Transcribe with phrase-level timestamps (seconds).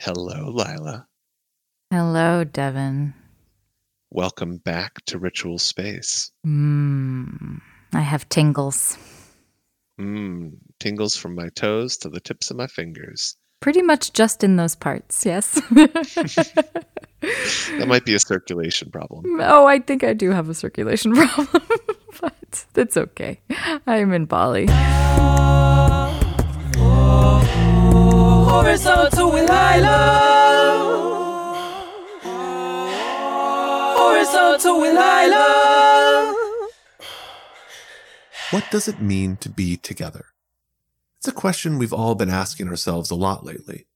[0.00, 1.08] Hello, Lila.
[1.90, 3.14] Hello, Devin.
[4.10, 6.30] Welcome back to Ritual Space.
[6.46, 7.60] Mmm.
[7.92, 8.96] I have tingles.
[10.00, 13.36] Mmm, tingles from my toes to the tips of my fingers.
[13.60, 15.60] Pretty much just in those parts, yes.
[17.20, 19.24] That might be a circulation problem.
[19.42, 21.62] oh, I think I do have a circulation problem,
[22.20, 23.40] but it's okay.
[23.88, 24.68] I'm in Bali.
[28.48, 30.24] Horizontal with Lila.
[33.98, 36.34] Horizontal with Lila.
[38.50, 40.26] What does it mean to be together?
[41.18, 43.86] It's a question we've all been asking ourselves a lot lately.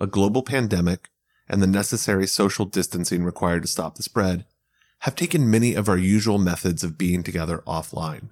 [0.00, 1.10] A global pandemic
[1.48, 4.44] and the necessary social distancing required to stop the spread
[5.00, 8.30] have taken many of our usual methods of being together offline.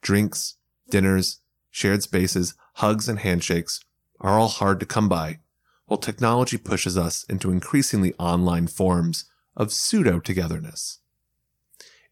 [0.00, 0.54] Drinks,
[0.88, 3.84] dinners, shared spaces, hugs, and handshakes
[4.24, 5.38] are all hard to come by,
[5.84, 11.00] while technology pushes us into increasingly online forms of pseudo togetherness.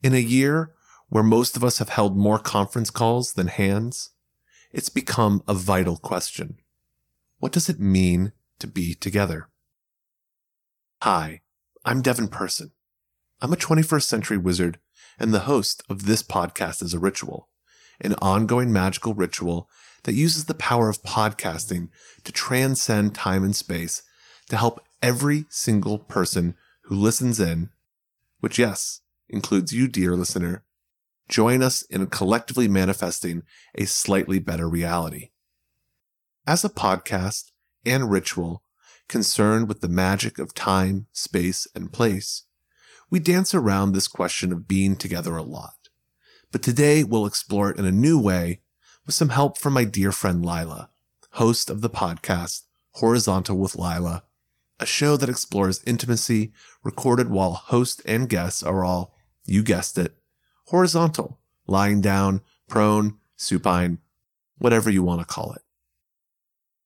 [0.02, 0.74] In a year
[1.08, 4.10] where most of us have held more conference calls than hands,
[4.70, 6.58] it's become a vital question.
[7.38, 9.48] What does it mean to be together?
[11.00, 11.40] Hi,
[11.82, 12.72] I'm Devin Person.
[13.40, 14.78] I'm a 21st century wizard
[15.18, 17.48] and the host of this podcast is a ritual,
[18.02, 19.70] an ongoing magical ritual
[20.04, 21.88] that uses the power of podcasting
[22.24, 24.02] to transcend time and space
[24.48, 27.70] to help every single person who listens in,
[28.40, 30.64] which, yes, includes you, dear listener,
[31.28, 33.42] join us in collectively manifesting
[33.74, 35.30] a slightly better reality.
[36.46, 37.52] As a podcast
[37.86, 38.62] and ritual
[39.08, 42.44] concerned with the magic of time, space, and place,
[43.10, 45.88] we dance around this question of being together a lot.
[46.50, 48.60] But today we'll explore it in a new way
[49.06, 50.90] with some help from my dear friend Lila,
[51.32, 52.62] host of the podcast
[52.96, 54.22] Horizontal with Lila,
[54.78, 59.14] a show that explores intimacy recorded while host and guests are all,
[59.46, 60.16] you guessed it,
[60.66, 63.98] horizontal, lying down, prone, supine,
[64.58, 65.62] whatever you want to call it.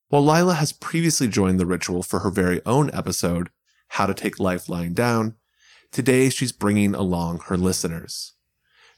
[0.08, 3.50] While Lila has previously joined the ritual for her very own episode,
[3.88, 5.34] How to Take Life Lying Down,
[5.90, 8.34] today she's bringing along her listeners.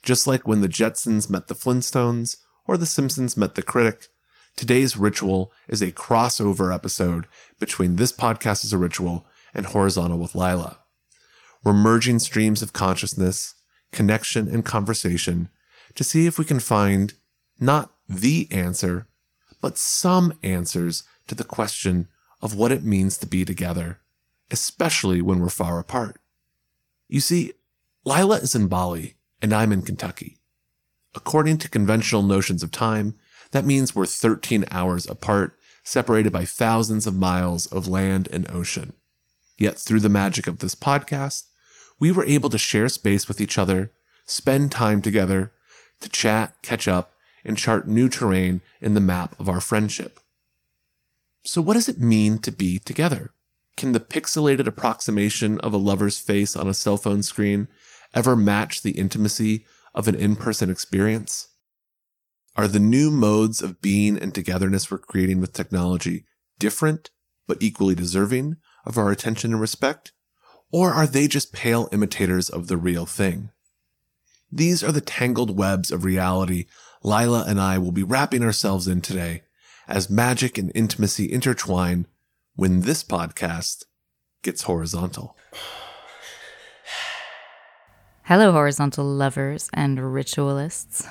[0.03, 2.37] Just like when the Jetsons met the Flintstones
[2.69, 4.09] or the Simpsons met the critic,
[4.55, 7.27] today's ritual is a crossover episode
[7.59, 10.79] between this podcast as a ritual and Horizontal with Lila.
[11.65, 13.55] We're merging streams of consciousness,
[13.91, 15.49] connection, and conversation
[15.95, 17.15] to see if we can find
[17.59, 19.07] not the answer,
[19.63, 22.07] but some answers to the question
[22.43, 23.99] of what it means to be together,
[24.51, 26.21] especially when we're far apart.
[27.09, 27.55] You see,
[28.05, 30.38] Lila is in Bali and I'm in Kentucky.
[31.15, 33.15] According to conventional notions of time,
[33.53, 38.93] that means we're 13 hours apart, separated by thousands of miles of land and ocean.
[39.59, 41.45] Yet through the magic of this podcast,
[41.99, 43.91] we were able to share space with each other,
[44.27, 45.53] spend time together,
[46.01, 47.13] to chat, catch up,
[47.45, 50.21] and chart new terrain in the map of our friendship.
[51.45, 53.33] So, what does it mean to be together?
[53.77, 57.69] Can the pixelated approximation of a lover's face on a cell phone screen
[58.15, 59.65] ever match the intimacy
[59.99, 61.49] of an in person experience?
[62.57, 66.25] Are the new modes of being and togetherness we're creating with technology
[66.61, 67.11] different
[67.49, 70.13] but equally deserving of our attention and respect?
[70.71, 73.51] Or are they just pale imitators of the real thing?
[74.53, 76.67] These are the tangled webs of reality
[77.03, 79.43] Lila and I will be wrapping ourselves in today
[79.89, 82.07] as magic and intimacy intertwine
[82.55, 83.85] when this podcast
[84.43, 85.37] gets horizontal.
[88.29, 91.09] Hello, horizontal lovers and ritualists.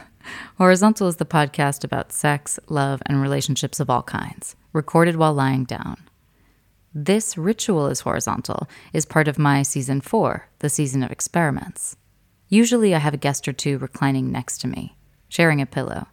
[0.60, 5.64] Horizontal is the podcast about sex, love, and relationships of all kinds, recorded while lying
[5.64, 5.98] down.
[6.94, 11.98] This Ritual is Horizontal is part of my season four, the season of experiments.
[12.50, 14.96] Usually I have a guest or two reclining next to me,
[15.28, 16.06] sharing a pillow.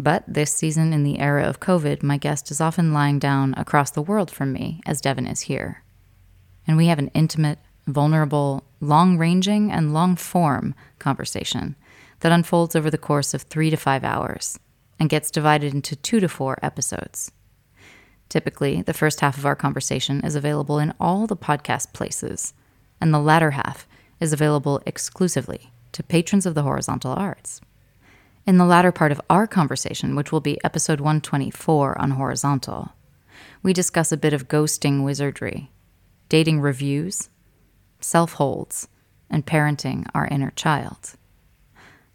[0.00, 3.92] But this season, in the era of COVID, my guest is often lying down across
[3.92, 5.84] the world from me, as Devin is here.
[6.66, 11.76] And we have an intimate, vulnerable, long ranging, and long form conversation
[12.20, 14.58] that unfolds over the course of three to five hours
[14.98, 17.30] and gets divided into two to four episodes.
[18.28, 22.52] Typically, the first half of our conversation is available in all the podcast places,
[23.00, 23.86] and the latter half
[24.20, 27.60] is available exclusively to patrons of the horizontal arts.
[28.46, 32.92] In the latter part of our conversation, which will be episode 124 on horizontal,
[33.62, 35.70] we discuss a bit of ghosting wizardry,
[36.28, 37.28] dating reviews,
[38.00, 38.88] self holds,
[39.30, 41.14] and parenting our inner child.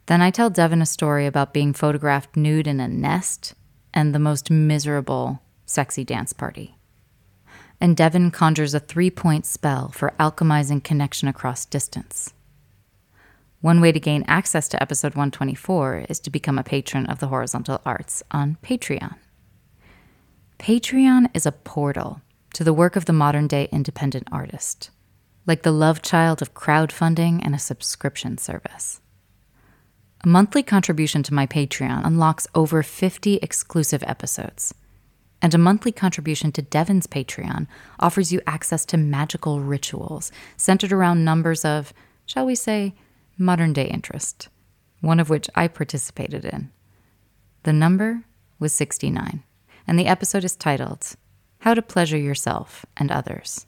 [0.07, 3.53] Then I tell Devin a story about being photographed nude in a nest
[3.93, 6.75] and the most miserable sexy dance party.
[7.81, 12.33] and Devin conjures a three point spell for alchemizing connection across distance.
[13.59, 17.27] One way to gain access to episode 124 is to become a patron of the
[17.27, 19.15] Horizontal Arts on Patreon.
[20.59, 22.21] Patreon is a portal
[22.53, 24.89] to the work of the modern day independent artist,
[25.45, 29.01] like the love child of crowdfunding and a subscription service.
[30.23, 34.73] A monthly contribution to my Patreon unlocks over 50 exclusive episodes.
[35.41, 37.67] And a monthly contribution to Devin's Patreon
[37.99, 41.93] offers you access to magical rituals centered around numbers of,
[42.25, 42.93] shall we say,
[43.37, 44.47] modern day interest,
[45.01, 46.71] one of which I participated in.
[47.63, 48.23] The number
[48.59, 49.43] was 69,
[49.85, 51.15] and the episode is titled
[51.59, 53.65] How to Pleasure Yourself and Others.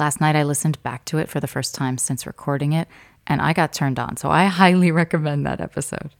[0.00, 2.88] Last night I listened back to it for the first time since recording it,
[3.26, 6.14] and I got turned on, so I highly recommend that episode.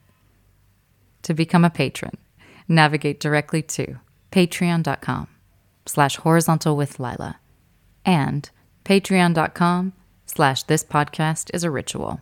[1.22, 2.18] To become a patron,
[2.68, 3.98] navigate directly to
[4.32, 5.28] patreon.com
[5.86, 7.38] slash horizontal with Lila
[8.04, 8.50] and
[8.84, 9.94] patreon.com
[10.26, 12.20] slash this podcast is a ritual.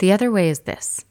[0.00, 1.06] The other way is this.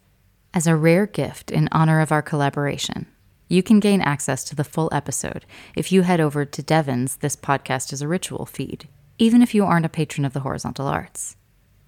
[0.54, 3.07] As a rare gift in honor of our collaboration,
[3.48, 5.45] you can gain access to the full episode
[5.75, 8.88] if you head over to Devin's This Podcast is a Ritual feed,
[9.18, 11.36] even if you aren't a patron of the Horizontal Arts.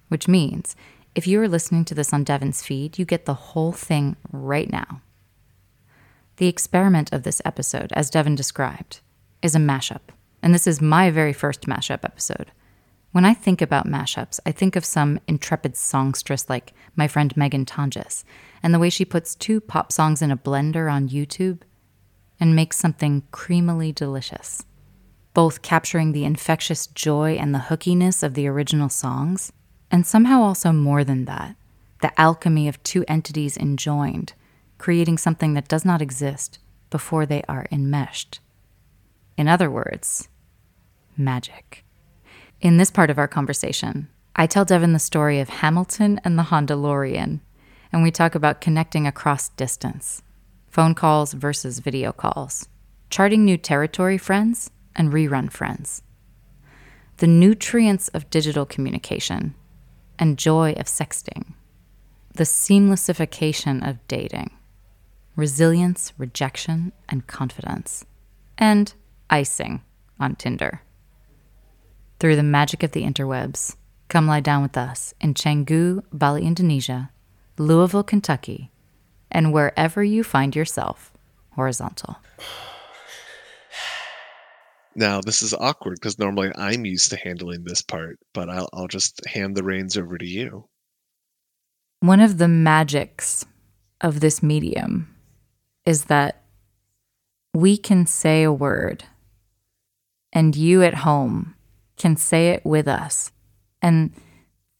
[0.08, 0.76] Which means,
[1.14, 4.70] if you are listening to this on Devin's feed, you get the whole thing right
[4.70, 5.00] now.
[6.36, 9.00] The experiment of this episode, as Devin described,
[9.42, 10.12] is a mashup,
[10.42, 12.52] and this is my very first mashup episode.
[13.12, 17.64] When I think about mashups, I think of some intrepid songstress like my friend Megan
[17.64, 18.24] Tonjes,
[18.62, 21.60] and the way she puts two pop songs in a blender on YouTube
[22.38, 24.64] and makes something creamily delicious,
[25.32, 29.52] both capturing the infectious joy and the hookiness of the original songs,
[29.90, 31.56] and somehow also more than that,
[32.02, 34.34] the alchemy of two entities enjoined,
[34.76, 36.58] creating something that does not exist
[36.90, 38.40] before they are enmeshed.
[39.38, 40.28] In other words,
[41.16, 41.85] magic.
[42.66, 46.42] In this part of our conversation, I tell Devin the story of Hamilton and the
[46.42, 47.38] Hondalorian,
[47.92, 50.20] and we talk about connecting across distance,
[50.66, 52.68] phone calls versus video calls,
[53.08, 56.02] charting new territory friends and rerun friends,
[57.18, 59.54] the nutrients of digital communication,
[60.18, 61.52] and joy of sexting,
[62.34, 64.50] the seamlessification of dating,
[65.36, 68.04] resilience, rejection, and confidence,
[68.58, 68.94] and
[69.30, 69.82] icing
[70.18, 70.82] on Tinder.
[72.18, 73.76] Through the magic of the interwebs,
[74.08, 77.10] come lie down with us in Canggu, Bali, Indonesia,
[77.58, 78.70] Louisville, Kentucky,
[79.30, 81.12] and wherever you find yourself
[81.52, 82.16] horizontal.
[84.98, 88.88] Now, this is awkward because normally I'm used to handling this part, but I'll, I'll
[88.88, 90.70] just hand the reins over to you.
[92.00, 93.44] One of the magics
[94.00, 95.14] of this medium
[95.84, 96.44] is that
[97.52, 99.04] we can say a word,
[100.32, 101.55] and you at home
[101.96, 103.32] can say it with us.
[103.82, 104.12] And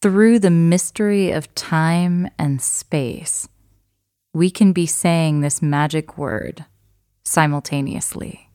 [0.02, 3.48] through the mystery of time and space,
[4.32, 6.64] we can be saying this magic word
[7.24, 8.50] simultaneously.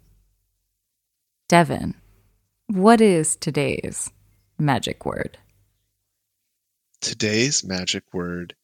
[1.49, 1.95] Devin,
[2.67, 4.11] what is today's
[4.57, 5.37] magic word?
[7.01, 8.55] Today's magic word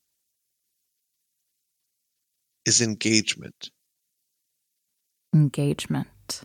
[2.66, 3.72] is engagement.
[5.34, 6.44] Engagement.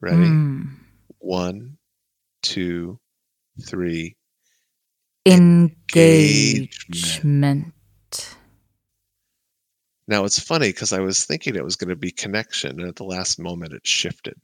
[0.00, 0.16] Ready?
[0.16, 0.70] Mm.
[1.18, 1.77] One,
[2.48, 2.98] two,
[3.62, 4.16] three.
[5.26, 6.72] Engagement.
[10.06, 12.96] Now it's funny because I was thinking it was going to be connection, and at
[12.96, 14.36] the last moment it shifted.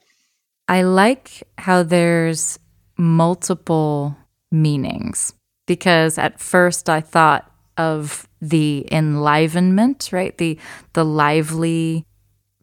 [0.68, 2.58] I like how there's
[2.98, 4.16] multiple
[4.50, 5.32] meanings
[5.66, 10.36] because at first I thought of the enlivenment, right?
[10.36, 10.58] The
[10.92, 12.04] the lively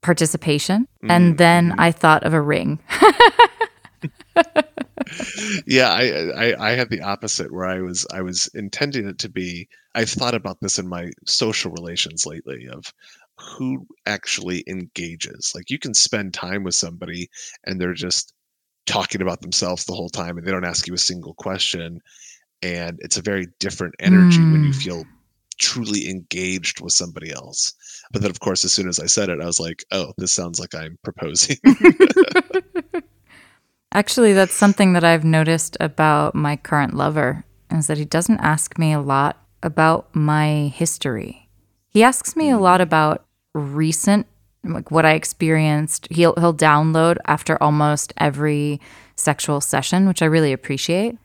[0.03, 1.37] participation, and mm-hmm.
[1.37, 1.79] then mm-hmm.
[1.81, 2.79] I thought of a ring.
[5.67, 9.29] yeah, I, I I had the opposite where I was I was intending it to
[9.29, 9.67] be.
[9.95, 12.93] I've thought about this in my social relations lately of
[13.37, 15.51] who actually engages.
[15.55, 17.29] Like you can spend time with somebody
[17.65, 18.33] and they're just
[18.87, 21.99] talking about themselves the whole time and they don't ask you a single question
[22.61, 24.75] and it's a very different energy when you Mm.
[24.75, 25.09] feel
[25.59, 27.73] truly engaged with somebody else.
[28.11, 30.33] But then of course as soon as I said it I was like, "Oh, this
[30.33, 31.57] sounds like I'm proposing."
[33.93, 38.77] Actually, that's something that I've noticed about my current lover is that he doesn't ask
[38.77, 41.49] me a lot about my history.
[41.89, 42.61] He asks me a mm.
[42.61, 44.27] lot about recent
[44.63, 46.07] like what I experienced.
[46.11, 48.79] He'll he'll download after almost every
[49.15, 51.17] sexual session, which I really appreciate.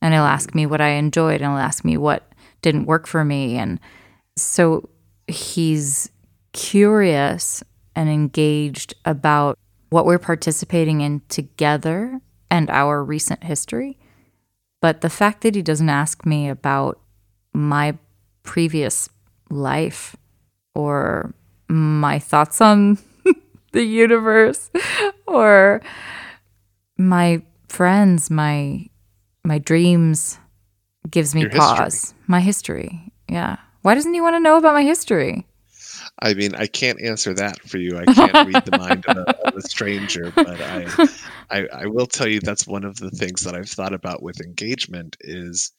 [0.00, 2.30] And he'll ask me what I enjoyed and he'll ask me what
[2.62, 3.78] didn't work for me and
[4.36, 4.88] so
[5.26, 6.10] he's
[6.52, 7.62] curious
[7.94, 9.58] and engaged about
[9.94, 12.20] what we're participating in together
[12.50, 13.96] and our recent history.
[14.80, 16.98] But the fact that he doesn't ask me about
[17.52, 17.96] my
[18.42, 19.08] previous
[19.50, 20.16] life
[20.74, 21.32] or
[21.68, 22.98] my thoughts on
[23.72, 24.68] the universe
[25.28, 25.80] or
[26.98, 28.88] my friends, my
[29.44, 30.40] my dreams
[31.08, 31.76] gives me Your history.
[31.76, 32.14] pause.
[32.26, 33.12] My history.
[33.28, 33.58] Yeah.
[33.82, 35.46] Why doesn't he want to know about my history?
[36.20, 37.98] I mean, I can't answer that for you.
[37.98, 40.86] I can't read the mind of a, of a stranger, but I,
[41.50, 44.40] I, I will tell you that's one of the things that I've thought about with
[44.40, 45.72] engagement is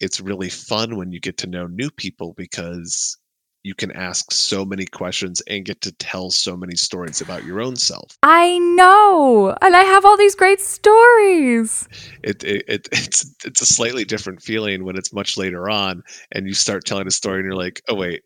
[0.00, 3.16] it's really fun when you get to know new people because
[3.64, 7.60] you can ask so many questions and get to tell so many stories about your
[7.60, 8.16] own self.
[8.22, 9.56] I know.
[9.60, 11.88] And I have all these great stories.
[12.22, 16.46] It, it, it it's it's a slightly different feeling when it's much later on and
[16.46, 18.22] you start telling a story and you're like, oh wait,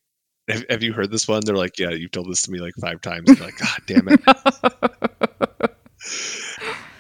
[0.49, 1.43] have, have you heard this one?
[1.45, 3.31] They're like, yeah, you've told this to me like five times.
[3.31, 4.21] And like, God damn it.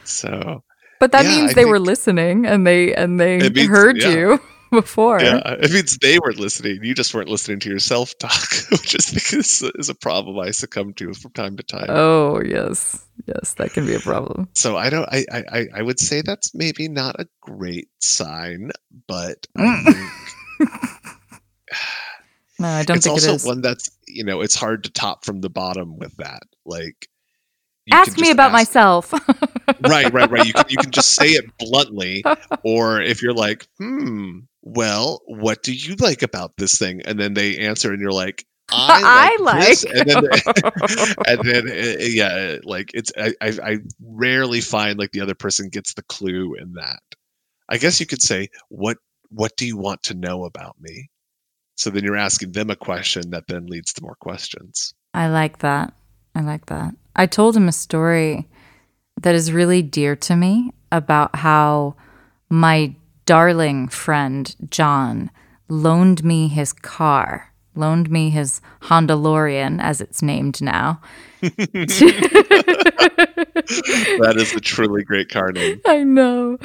[0.04, 0.62] So
[1.00, 4.10] But that Yeah, means I they were listening and they and they means- heard yeah.
[4.10, 5.20] you before.
[5.20, 6.80] yeah, it means they weren't listening.
[6.82, 10.92] You just weren't listening to yourself talk, which is because is a problem I succumb
[10.94, 11.86] to from time to time.
[11.88, 13.06] Oh yes.
[13.26, 14.48] Yes, that can be a problem.
[14.54, 15.08] so I don't.
[15.10, 18.70] I, I I- I would say that's maybe not a great sign,
[19.08, 19.84] but I Mm.
[19.92, 21.16] think
[22.62, 23.44] No, I don't it's think it also is.
[23.44, 26.42] one that's you know it's hard to top from the bottom with that.
[26.64, 27.08] Like,
[27.90, 29.12] Ask me about ask- myself.
[29.82, 30.46] right, right, right.
[30.46, 32.24] You can you can just say it bluntly,
[32.64, 37.02] or if you're like, hmm, well, what do you like about this thing?
[37.04, 39.96] And then they answer, and you're like, I I like, this," like.
[39.96, 45.20] and then and then uh, yeah, like it's I, I I rarely find like the
[45.20, 47.00] other person gets the clue in that.
[47.68, 48.98] I guess you could say, what
[49.30, 51.08] what do you want to know about me?
[51.82, 54.94] So then you're asking them a question that then leads to more questions.
[55.14, 55.92] I like that.
[56.32, 56.94] I like that.
[57.16, 58.48] I told him a story
[59.20, 61.96] that is really dear to me about how
[62.48, 62.94] my
[63.26, 65.28] darling friend John
[65.68, 71.00] loaned me his car, loaned me his Honda Lorian, as it's named now.
[74.20, 75.80] That is a truly great car name.
[75.86, 76.58] I know.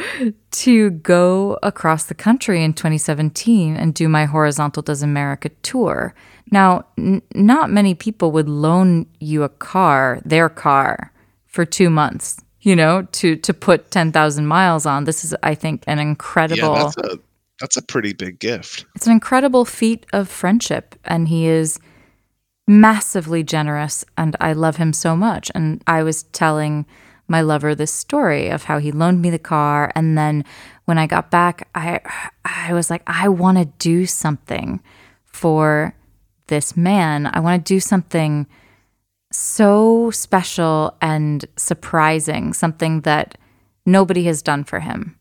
[0.51, 6.13] To go across the country in 2017 and do my Horizontal Does America tour.
[6.51, 11.11] Now, n- not many people would loan you a car, their car,
[11.45, 12.41] for two months.
[12.61, 15.05] You know, to to put 10,000 miles on.
[15.05, 16.73] This is, I think, an incredible.
[16.73, 17.19] Yeah, that's a
[17.59, 18.85] that's a pretty big gift.
[18.95, 21.79] It's an incredible feat of friendship, and he is
[22.67, 25.51] massively generous, and I love him so much.
[25.55, 26.85] And I was telling
[27.27, 30.45] my lover this story of how he loaned me the car, and then
[30.85, 32.01] when I got back, I
[32.45, 34.81] I was like, I want to do something
[35.25, 35.95] for
[36.47, 37.29] this man.
[37.33, 38.47] I want to do something
[39.31, 43.37] so special and surprising, something that
[43.85, 45.17] nobody has done for him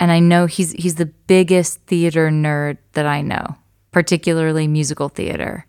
[0.00, 3.56] and I know he's he's the biggest theater nerd that I know,
[3.90, 5.66] particularly musical theater.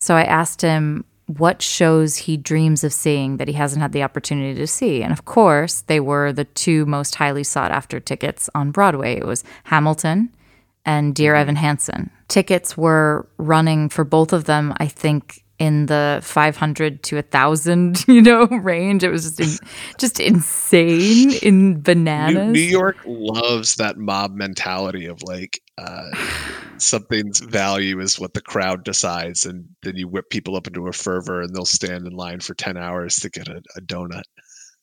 [0.00, 4.02] So I asked him what shows he dreams of seeing that he hasn't had the
[4.02, 5.02] opportunity to see.
[5.02, 9.16] And of course, they were the two most highly sought after tickets on Broadway.
[9.16, 10.34] It was Hamilton
[10.84, 11.42] and Dear mm-hmm.
[11.42, 12.10] Evan Hansen.
[12.28, 18.04] Tickets were running for both of them, I think in the 500 to a 1000
[18.08, 23.76] you know range it was just in, just insane in New, bananas New York loves
[23.76, 26.10] that mob mentality of like uh,
[26.78, 30.92] something's value is what the crowd decides, and then you whip people up into a
[30.92, 34.22] fervor, and they'll stand in line for ten hours to get a, a donut.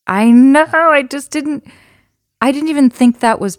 [0.08, 0.66] I know.
[0.72, 1.66] I just didn't.
[2.42, 3.58] I didn't even think that was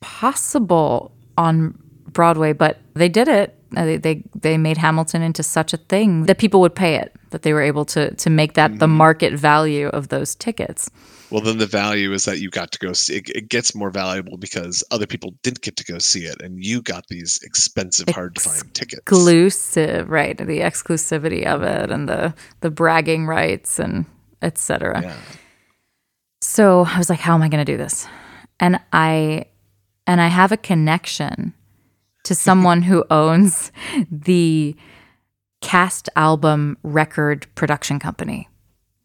[0.00, 3.54] possible on Broadway, but they did it.
[3.76, 7.14] Uh, They they, they made Hamilton into such a thing that people would pay it.
[7.30, 10.90] That they were able to to make that the market value of those tickets.
[11.30, 13.16] Well, then the value is that you got to go see.
[13.16, 16.64] It, it gets more valuable because other people didn't get to go see it, and
[16.64, 19.00] you got these expensive, hard to find tickets.
[19.00, 20.38] Exclusive, right?
[20.38, 24.06] The exclusivity of it and the the bragging rights and
[24.40, 25.02] etc.
[25.02, 25.16] Yeah.
[26.40, 28.06] So I was like, how am I going to do this?
[28.60, 29.46] And I
[30.06, 31.52] and I have a connection
[32.26, 33.70] to someone who owns
[34.10, 34.76] the
[35.60, 38.48] cast album record production company.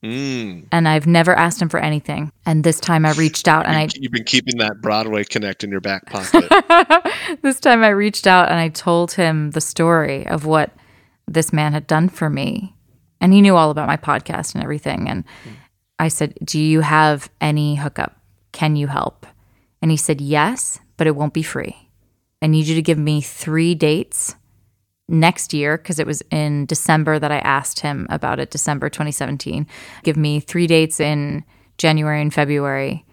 [0.03, 0.65] Mm.
[0.71, 2.31] And I've never asked him for anything.
[2.47, 5.69] And this time I reached out and I You've been keeping that Broadway connect in
[5.69, 6.45] your back pocket.
[7.43, 10.71] this time I reached out and I told him the story of what
[11.27, 12.75] this man had done for me.
[13.21, 15.07] And he knew all about my podcast and everything.
[15.07, 15.23] And
[15.99, 18.19] I said, Do you have any hookup?
[18.51, 19.27] Can you help?
[19.83, 21.90] And he said, Yes, but it won't be free.
[22.41, 24.35] I need you to give me three dates
[25.07, 29.67] next year because it was in December that I asked him about it, December 2017.
[30.03, 31.43] Give me three dates in
[31.77, 33.05] January and February,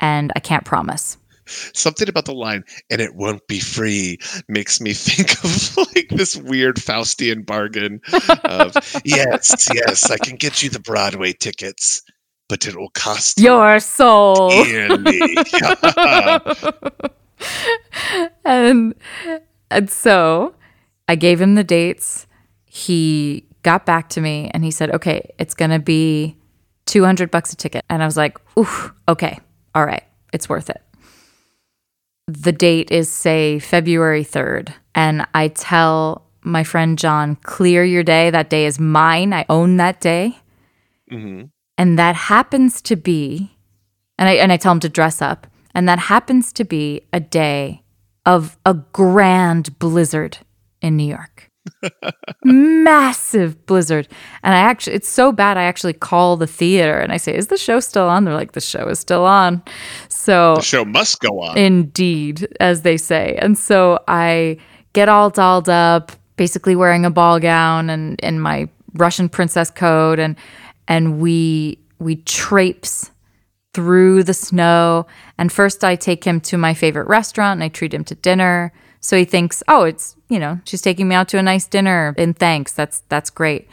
[0.00, 1.16] and I can't promise.
[1.46, 6.36] Something about the line, and it won't be free, makes me think of like this
[6.36, 8.00] weird Faustian bargain
[8.44, 8.74] of,
[9.04, 12.02] yes, yes, I can get you the Broadway tickets,
[12.48, 14.50] but it will cost Your soul.
[14.64, 15.36] dearly.
[18.44, 18.94] and
[19.70, 20.54] and so
[21.08, 22.26] I gave him the dates.
[22.64, 26.36] He got back to me and he said, "Okay, it's going to be
[26.86, 29.38] 200 bucks a ticket." And I was like, "Ooh, okay.
[29.74, 30.04] All right.
[30.32, 30.82] It's worth it."
[32.26, 38.30] The date is say February 3rd, and I tell my friend John, "Clear your day.
[38.30, 39.32] That day is mine.
[39.32, 40.38] I own that day."
[41.12, 41.50] Mhm.
[41.76, 43.56] and that happens to be
[44.18, 47.20] and I and I tell him to dress up and that happens to be a
[47.20, 47.82] day
[48.26, 50.38] of a grand blizzard
[50.80, 51.50] in New York.
[52.44, 54.08] Massive blizzard.
[54.42, 57.48] And I actually it's so bad I actually call the theater and I say, "Is
[57.48, 59.62] the show still on?" They're like, "The show is still on."
[60.08, 61.56] So The show must go on.
[61.56, 63.38] Indeed, as they say.
[63.40, 64.58] And so I
[64.92, 70.18] get all dolled up, basically wearing a ball gown and in my Russian princess coat
[70.18, 70.36] and
[70.86, 73.10] and we we traipse
[73.74, 75.06] through the snow.
[75.36, 78.72] And first I take him to my favorite restaurant and I treat him to dinner.
[79.00, 82.14] So he thinks, "Oh, it's, you know, she's taking me out to a nice dinner
[82.16, 82.72] and thanks.
[82.72, 83.68] That's that's great."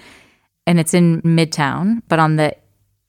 [0.67, 2.55] And it's in Midtown, but on the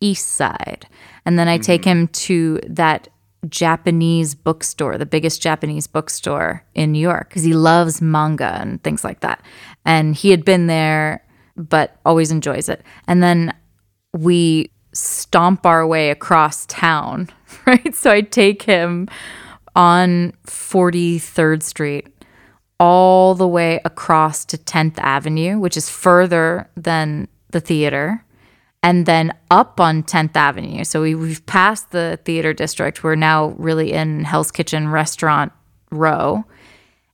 [0.01, 0.87] east side.
[1.25, 1.63] And then I mm-hmm.
[1.63, 3.09] take him to that
[3.49, 9.05] Japanese bookstore, the biggest Japanese bookstore in New York, because he loves manga and things
[9.05, 9.43] like that.
[9.85, 11.25] And he had been there,
[11.57, 12.83] but always enjoys it.
[13.09, 13.55] And then
[14.13, 17.29] we stomp our way across town,
[17.67, 17.95] right?
[17.95, 19.09] So I take him
[19.75, 22.09] on 43rd Street
[22.79, 28.25] all the way across to 10th Avenue, which is further than the theater,
[28.83, 30.83] and then up on 10th Avenue.
[30.83, 33.05] So we, we've passed the theater district.
[33.05, 35.53] We're now really in Hell's Kitchen restaurant
[35.93, 36.45] row.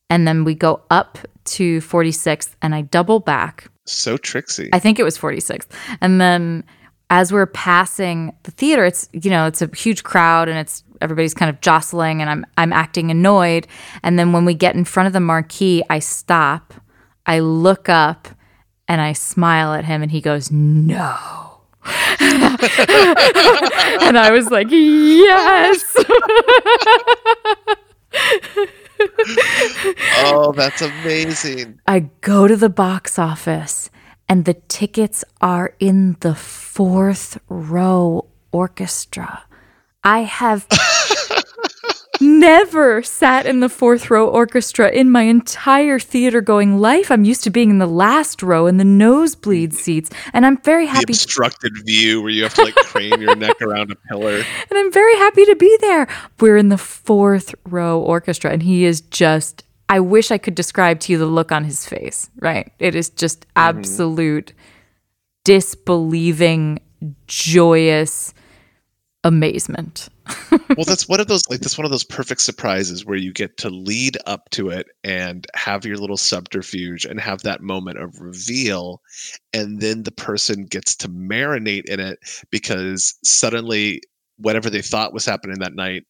[0.08, 4.70] And then we go up to 46th, and I double back So tricksy.
[4.72, 5.66] I think it was 46th.
[6.00, 6.64] And then
[7.10, 11.34] as we're passing the theater, it's you know, it's a huge crowd and it's everybody's
[11.34, 13.66] kind of jostling and I'm I'm acting annoyed.
[14.02, 16.74] And then when we get in front of the marquee, I stop,
[17.26, 18.28] I look up
[18.86, 21.16] and I smile at him and he goes, "No."
[22.20, 25.96] and I was like, "Yes."
[30.24, 31.80] oh, that's amazing.
[31.86, 33.90] I go to the box office
[34.28, 39.44] and the tickets are in the fourth row orchestra.
[40.04, 40.66] I have
[42.20, 47.10] never sat in the fourth row orchestra in my entire theater going life.
[47.10, 50.86] I'm used to being in the last row in the nosebleed seats, and I'm very
[50.86, 54.36] The happy obstructed view where you have to like crane your neck around a pillar.
[54.70, 56.06] and I'm very happy to be there.
[56.40, 59.64] We're in the fourth row orchestra, and he is just.
[59.88, 62.72] I wish I could describe to you the look on his face, right?
[62.78, 63.78] It is just mm-hmm.
[63.78, 64.52] absolute
[65.44, 66.80] disbelieving,
[67.26, 68.34] joyous
[69.24, 70.08] amazement.
[70.76, 73.56] well that's one of those like that's one of those perfect surprises where you get
[73.56, 78.20] to lead up to it and have your little subterfuge and have that moment of
[78.20, 79.00] reveal
[79.54, 82.18] and then the person gets to marinate in it
[82.50, 84.02] because suddenly
[84.36, 86.04] whatever they thought was happening that night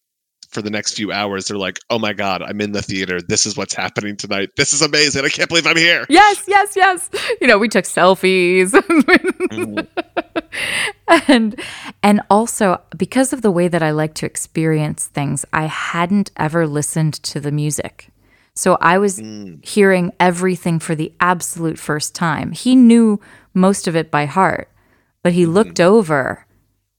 [0.49, 3.47] for the next few hours they're like oh my god i'm in the theater this
[3.47, 7.11] is what's happening tonight this is amazing i can't believe i'm here Yes, yes, yes.
[7.41, 8.75] You know, we took selfies.
[11.29, 11.61] and
[12.03, 16.67] and also because of the way that I like to experience things, I hadn't ever
[16.67, 18.09] listened to the music.
[18.55, 19.65] So I was mm.
[19.65, 22.53] hearing everything for the absolute first time.
[22.53, 23.21] He knew
[23.55, 24.69] most of it by heart,
[25.23, 25.53] but he mm-hmm.
[25.53, 26.47] looked over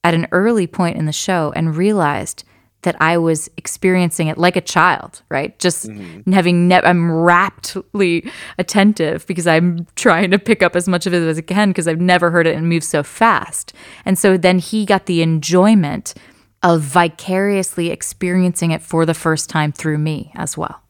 [0.03, 2.45] at an early point in the show and realized
[2.83, 5.57] that I was experiencing it like a child, right?
[5.59, 6.31] Just mm-hmm.
[6.31, 11.21] having, ne- I'm raptly attentive because I'm trying to pick up as much of it
[11.21, 13.73] as I can because I've never heard it and move so fast.
[14.05, 16.13] And so then he got the enjoyment
[16.63, 20.81] of vicariously experiencing it for the first time through me as well.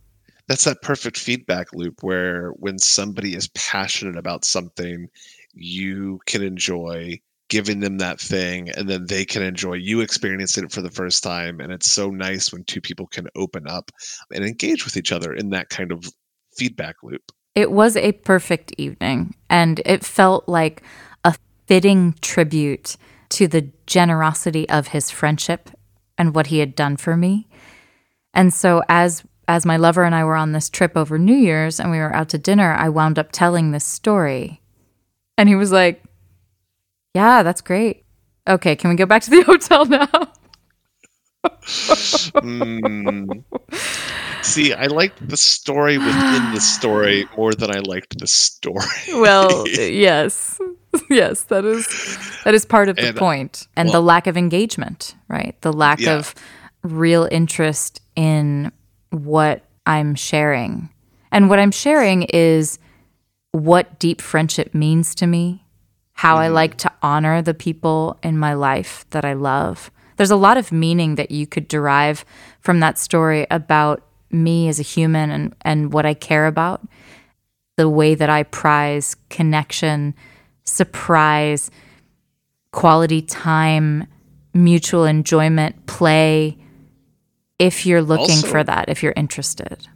[0.47, 5.07] that's that perfect feedback loop where when somebody is passionate about something
[5.53, 7.19] you can enjoy
[7.49, 11.23] giving them that thing and then they can enjoy you experiencing it for the first
[11.23, 13.91] time and it's so nice when two people can open up
[14.33, 16.05] and engage with each other in that kind of
[16.55, 20.81] feedback loop It was a perfect evening, and it felt like
[21.25, 21.35] a
[21.67, 22.95] fitting tribute
[23.29, 25.69] to the generosity of his friendship
[26.17, 27.47] and what he had done for me.
[28.33, 31.79] And so as as my lover and I were on this trip over New Year's
[31.79, 34.61] and we were out to dinner, I wound up telling this story.
[35.37, 36.03] And he was like,
[37.19, 38.05] Yeah, that's great.
[38.47, 40.07] Okay, can we go back to the hotel now?
[42.41, 43.43] Mm.
[44.41, 48.85] See, I liked the story within the story more than I liked the story.
[49.13, 50.59] well, yes.
[51.07, 51.85] Yes, that is
[52.45, 53.67] that is part of the And, uh, point.
[53.75, 55.55] And the lack of engagement, right?
[55.61, 56.15] The lack Yeah.
[56.17, 56.33] of
[56.81, 58.71] real interest in
[59.11, 60.89] what I'm sharing.
[61.31, 62.79] And what I'm sharing is
[63.51, 65.63] what deep friendship means to me,
[66.19, 69.89] how I like to honor the people in my life that I love.
[70.17, 72.25] There's a lot of meaning that you could derive
[72.59, 76.85] from that story about me as a human and, and what I care about,
[77.77, 80.13] the way that I prize connection,
[80.65, 81.71] surprise,
[82.73, 84.05] quality time,
[84.53, 86.57] mutual enjoyment, play.
[87.59, 89.87] If you're looking Also- for that, if you're interested.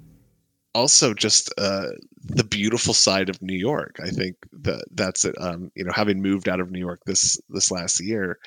[0.74, 1.90] also just uh,
[2.24, 3.98] the beautiful side of New York.
[4.04, 5.36] I think that that's it.
[5.40, 8.40] Um, you know, having moved out of New York this this last year,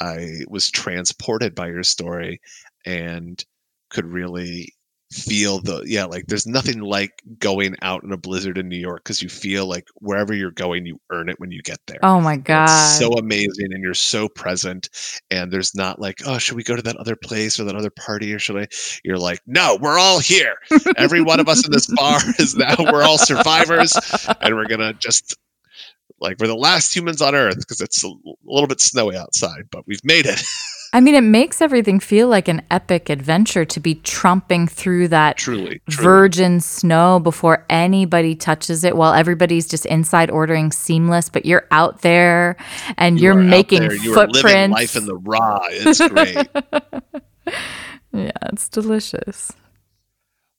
[0.00, 2.40] I was transported by your story
[2.84, 3.42] and
[3.90, 4.73] could really
[5.14, 9.04] feel the yeah like there's nothing like going out in a blizzard in New York
[9.04, 12.00] because you feel like wherever you're going you earn it when you get there.
[12.02, 12.64] Oh my God.
[12.64, 14.88] It's so amazing and you're so present
[15.30, 17.90] and there's not like, oh, should we go to that other place or that other
[17.90, 18.66] party or should I?
[19.04, 20.56] You're like, no, we're all here.
[20.96, 23.96] Every one of us in this bar is now we're all survivors
[24.40, 25.36] and we're gonna just
[26.20, 28.10] like we're the last humans on earth because it's a
[28.44, 30.42] little bit snowy outside, but we've made it.
[30.94, 35.36] I mean, it makes everything feel like an epic adventure to be trumping through that
[35.36, 36.04] truly, truly.
[36.04, 42.02] virgin snow before anybody touches it while everybody's just inside ordering seamless, but you're out
[42.02, 42.56] there
[42.96, 45.58] and You you're are making there, you are living life in the raw.
[45.68, 46.48] It's great.
[48.12, 49.50] yeah, it's delicious.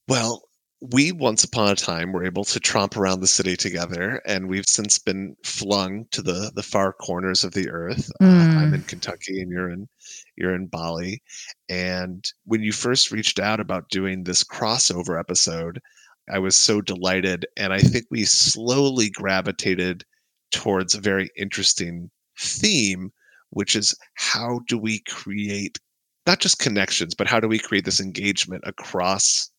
[0.09, 0.43] Well,
[0.81, 4.67] we once upon a time were able to tromp around the city together, and we've
[4.67, 8.11] since been flung to the the far corners of the earth.
[8.21, 8.75] Uh, I'm Mm.
[8.75, 9.87] in Kentucky, and you're in
[10.35, 11.21] you're in Bali.
[11.69, 15.81] And when you first reached out about doing this crossover episode,
[16.29, 20.03] I was so delighted, and I think we slowly gravitated
[20.51, 23.11] towards a very interesting theme,
[23.51, 25.79] which is how do we create
[26.25, 29.51] not just connections, but how do we create this engagement across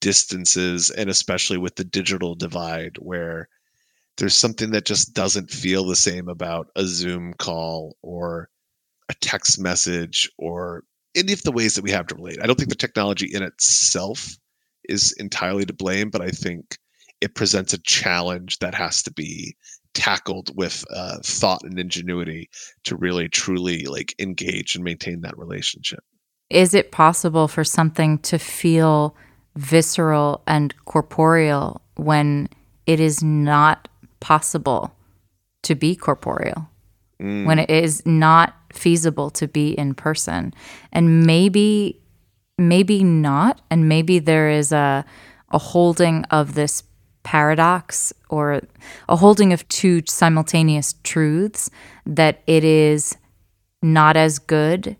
[0.00, 3.48] distances and especially with the digital divide where
[4.16, 8.48] there's something that just doesn't feel the same about a Zoom call or
[9.08, 12.38] a text message or any of the ways that we have to relate.
[12.42, 14.36] I don't think the technology in itself
[14.88, 16.78] is entirely to blame, but I think
[17.20, 19.56] it presents a challenge that has to be
[19.94, 22.50] tackled with uh, thought and ingenuity
[22.84, 26.00] to really truly like engage and maintain that relationship.
[26.50, 29.16] Is it possible for something to feel
[29.56, 32.48] visceral and corporeal when
[32.86, 33.88] it is not
[34.20, 34.94] possible
[35.62, 36.68] to be corporeal?
[37.20, 37.46] Mm.
[37.46, 40.54] when it is not feasible to be in person.
[40.92, 42.00] And maybe
[42.58, 43.60] maybe not.
[43.70, 45.04] And maybe there is a
[45.50, 46.82] a holding of this
[47.22, 48.60] paradox or
[49.08, 51.70] a holding of two simultaneous truths
[52.04, 53.16] that it is
[53.82, 54.96] not as good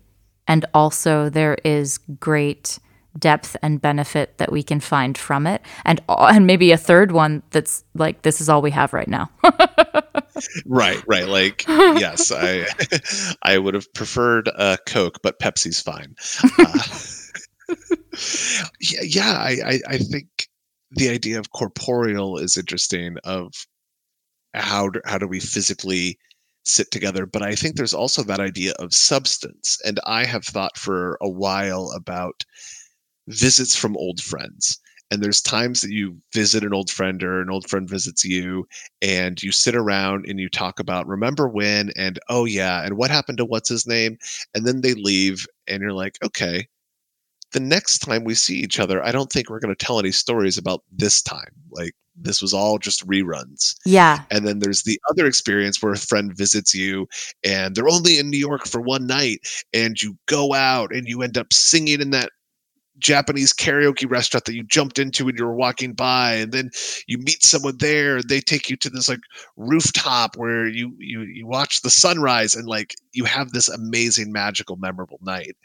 [0.47, 2.79] and also there is great
[3.17, 7.41] depth and benefit that we can find from it and and maybe a third one
[7.51, 9.29] that's like this is all we have right now
[10.65, 11.27] Right, right.
[11.27, 12.65] Like, yes, I
[13.43, 16.15] I would have preferred a Coke, but Pepsi's fine.
[16.59, 17.75] Uh,
[18.81, 20.27] yeah, yeah I, I I think
[20.91, 23.17] the idea of corporeal is interesting.
[23.23, 23.53] Of
[24.53, 26.17] how do, how do we physically
[26.65, 27.25] sit together?
[27.25, 31.29] But I think there's also that idea of substance, and I have thought for a
[31.29, 32.43] while about
[33.27, 34.79] visits from old friends.
[35.09, 38.67] And there's times that you visit an old friend or an old friend visits you,
[39.01, 41.91] and you sit around and you talk about remember when?
[41.95, 44.17] and oh yeah and what happened to what's his name
[44.53, 46.67] and then they leave and you're like okay
[47.53, 50.11] the next time we see each other i don't think we're going to tell any
[50.11, 51.51] stories about this time.
[51.71, 53.75] Like this was all just reruns.
[53.85, 54.23] Yeah.
[54.31, 57.07] And then there's the other experience where a friend visits you
[57.43, 59.39] and they're only in new york for one night
[59.73, 62.31] and you go out and you end up singing in that
[62.99, 66.69] Japanese karaoke restaurant that you jumped into when you were walking by, and then
[67.07, 68.17] you meet someone there.
[68.17, 69.19] and They take you to this like
[69.55, 74.75] rooftop where you you you watch the sunrise, and like you have this amazing, magical,
[74.77, 75.55] memorable night.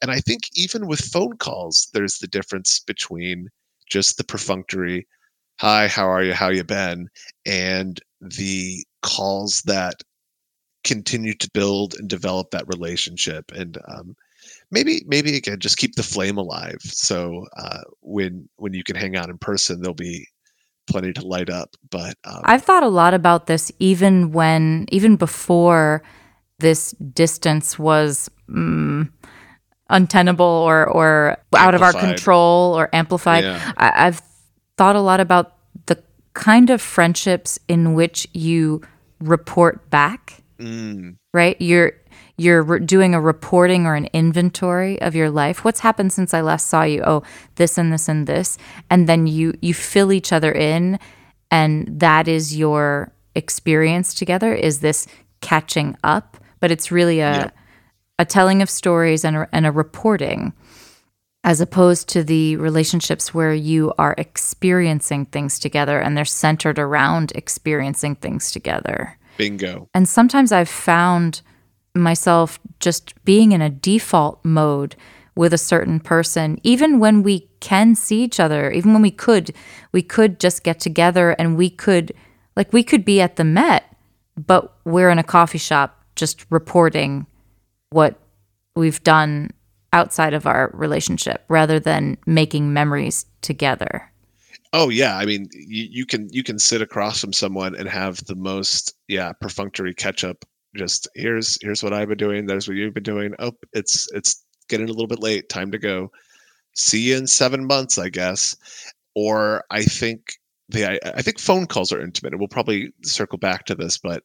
[0.00, 3.48] And I think even with phone calls, there's the difference between
[3.88, 5.06] just the perfunctory
[5.60, 6.34] "Hi, how are you?
[6.34, 7.08] How you been?"
[7.46, 10.02] and the calls that
[10.84, 14.16] continue to build and develop that relationship and um,
[14.72, 16.78] maybe maybe again just keep the flame alive.
[16.82, 20.26] So uh, when when you can hang out in person, there'll be
[20.86, 21.76] plenty to light up.
[21.90, 26.02] But um, I've thought a lot about this even when, even before
[26.58, 29.08] this distance was mm,
[29.90, 33.44] untenable or, or out of our control or amplified.
[33.44, 33.72] Yeah.
[33.76, 34.22] I, I've
[34.76, 35.56] thought a lot about
[35.86, 36.02] the
[36.34, 38.82] kind of friendships in which you
[39.20, 41.56] report back, mm, right?
[41.60, 41.92] You're,
[42.38, 45.64] you're re- doing a reporting or an inventory of your life?
[45.64, 47.02] What's happened since i last saw you?
[47.04, 47.22] Oh
[47.56, 48.58] this and this and this.
[48.90, 50.98] And then you you fill each other in
[51.50, 55.06] and that is your experience together is this
[55.40, 56.36] catching up.
[56.60, 57.50] But it's really a Yeah.
[58.18, 60.52] a telling of stories and a, and a reporting
[61.44, 67.32] as opposed to the relationships where you are experiencing things together and they're centered around
[67.34, 69.18] experiencing things together.
[69.38, 69.88] Bingo.
[69.94, 71.40] and sometimes I've found
[71.94, 74.96] myself just being in a default mode
[75.34, 79.54] with a certain person, even when we can see each other, even when we could,
[79.92, 82.12] we could just get together and we could,
[82.56, 83.84] like, we could be at the Met,
[84.36, 87.26] but we're in a coffee shop just reporting
[87.90, 88.18] what
[88.74, 89.50] we've done
[89.92, 94.10] outside of our relationship rather than making memories together.
[94.72, 98.24] Oh yeah, I mean you, you can you can sit across from someone and have
[98.24, 100.44] the most yeah perfunctory catch up.
[100.76, 102.46] Just here's here's what I've been doing.
[102.46, 103.34] There's what you've been doing.
[103.38, 105.48] Oh, it's it's getting a little bit late.
[105.48, 106.10] Time to go.
[106.74, 108.56] See you in seven months, I guess.
[109.14, 110.34] Or I think
[110.70, 113.98] the I, I think phone calls are intimate, and we'll probably circle back to this,
[113.98, 114.22] but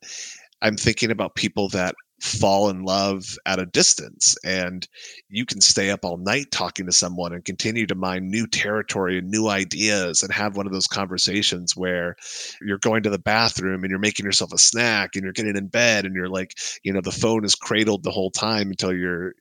[0.62, 4.88] I'm thinking about people that fall in love at a distance and
[5.30, 9.19] you can stay up all night talking to someone and continue to mine new territory
[9.19, 12.15] and new ideas and have one of those conversations where
[12.62, 15.67] you're going to the bathroom and you're making yourself a snack and you're getting in
[15.67, 19.34] bed and you're like you know the phone is cradled the whole time until your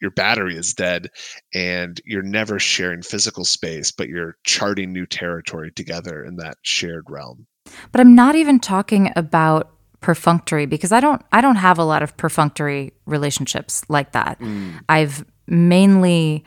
[0.00, 1.10] your battery is dead
[1.54, 7.04] and you're never sharing physical space but you're charting new territory together in that shared
[7.08, 7.46] realm.
[7.90, 9.72] But I'm not even talking about
[10.02, 14.38] perfunctory because I don't I don't have a lot of perfunctory relationships like that.
[14.88, 16.44] I've mainly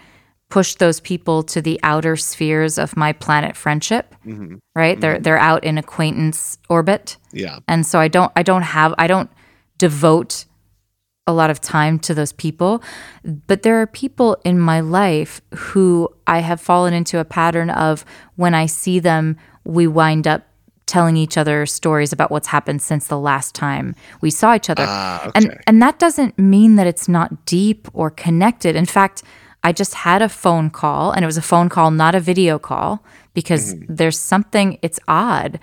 [0.50, 4.60] pushed those people to the outer spheres of my planet friendship, Mhm.
[4.76, 5.00] right?
[5.02, 7.18] They're they're out in acquaintance orbit.
[7.34, 9.30] yeah And so I don't I don't have I don't
[9.80, 10.46] devote
[11.28, 12.84] a lot of time to those people.
[13.48, 18.06] But there are people in my life who I have fallen into a pattern of
[18.36, 20.44] when I see them, we wind up
[20.86, 24.86] telling each other stories about what's happened since the last time we saw each other.
[24.88, 25.60] Ah, and okay.
[25.67, 28.76] and that doesn't mean that it's not deep or connected.
[28.76, 29.24] In fact,
[29.63, 32.60] I just had a phone call and it was a phone call, not a video
[32.60, 33.95] call, because mm-hmm.
[33.95, 35.60] there's something it's odd.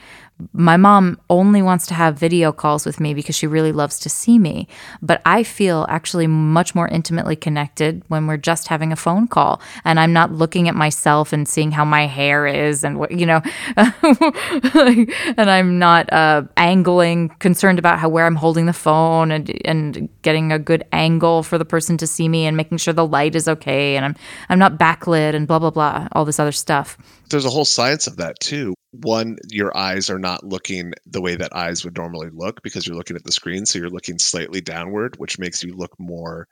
[0.53, 4.09] My mom only wants to have video calls with me because she really loves to
[4.09, 4.69] see me.
[5.01, 9.61] But I feel actually much more intimately connected when we're just having a phone call
[9.85, 13.27] and I'm not looking at myself and seeing how my hair is and what, you
[13.27, 13.43] know,
[13.77, 20.09] and I'm not uh, angling, concerned about how where I'm holding the phone and and
[20.23, 23.35] getting a good angle for the person to see me and making sure the light
[23.35, 24.17] is okay and I'm
[24.49, 26.99] I'm not backlit and blah blah blah, all this other stuff.
[27.31, 28.75] there's a whole science of that too.
[28.93, 32.97] One, your eyes are not looking the way that eyes would normally look because you're
[32.97, 33.65] looking at the screen.
[33.65, 36.47] So you're looking slightly downward, which makes you look more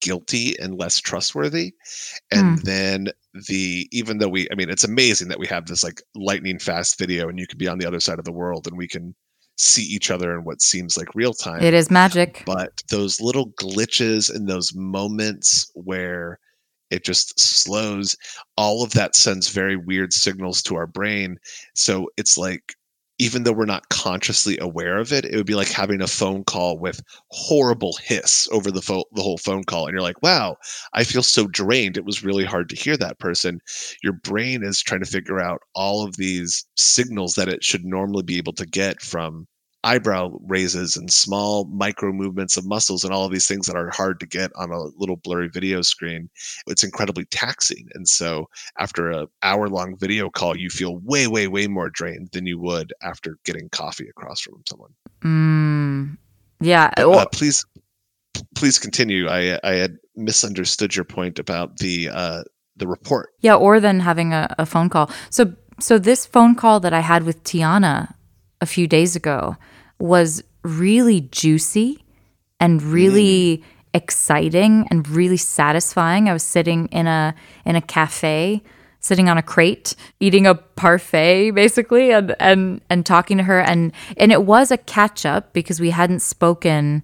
[0.00, 1.74] guilty and less trustworthy.
[2.30, 2.64] And hmm.
[2.64, 3.08] then
[3.48, 6.96] the, even though we, I mean, it's amazing that we have this like lightning fast
[6.98, 9.14] video and you can be on the other side of the world and we can
[9.56, 12.42] see each other in what seems like real time It is magic.
[12.44, 16.38] but those little glitches and those moments where
[16.94, 18.16] it just slows
[18.56, 21.38] all of that sends very weird signals to our brain.
[21.74, 22.74] So it's like
[23.18, 26.42] even though we're not consciously aware of it it would be like having a phone
[26.42, 30.56] call with horrible hiss over the phone the whole phone call and you're like wow
[30.94, 31.96] i feel so drained.
[31.96, 33.60] It was really hard to hear that person.
[34.02, 38.24] Your brain is trying to figure out all of these signals that it should normally
[38.24, 39.46] be able to get from
[39.84, 43.90] eyebrow raises and small micro movements of muscles and all of these things that are
[43.90, 46.28] hard to get on a little blurry video screen
[46.66, 51.46] it's incredibly taxing and so after a hour long video call you feel way way
[51.46, 54.90] way more drained than you would after getting coffee across from someone
[55.22, 56.18] Mm,
[56.60, 56.90] yeah.
[56.96, 57.64] But, uh, please
[58.54, 62.42] please continue i i had misunderstood your point about the uh
[62.76, 65.10] the report Yeah, or then having a, a phone call.
[65.30, 68.14] So so this phone call that I had with Tiana
[68.60, 69.56] a few days ago
[70.04, 72.04] was really juicy
[72.60, 73.68] and really mm-hmm.
[73.94, 76.28] exciting and really satisfying.
[76.28, 78.62] I was sitting in a in a cafe,
[79.00, 83.92] sitting on a crate, eating a parfait basically and and and talking to her and
[84.18, 87.02] and it was a catch up because we hadn't spoken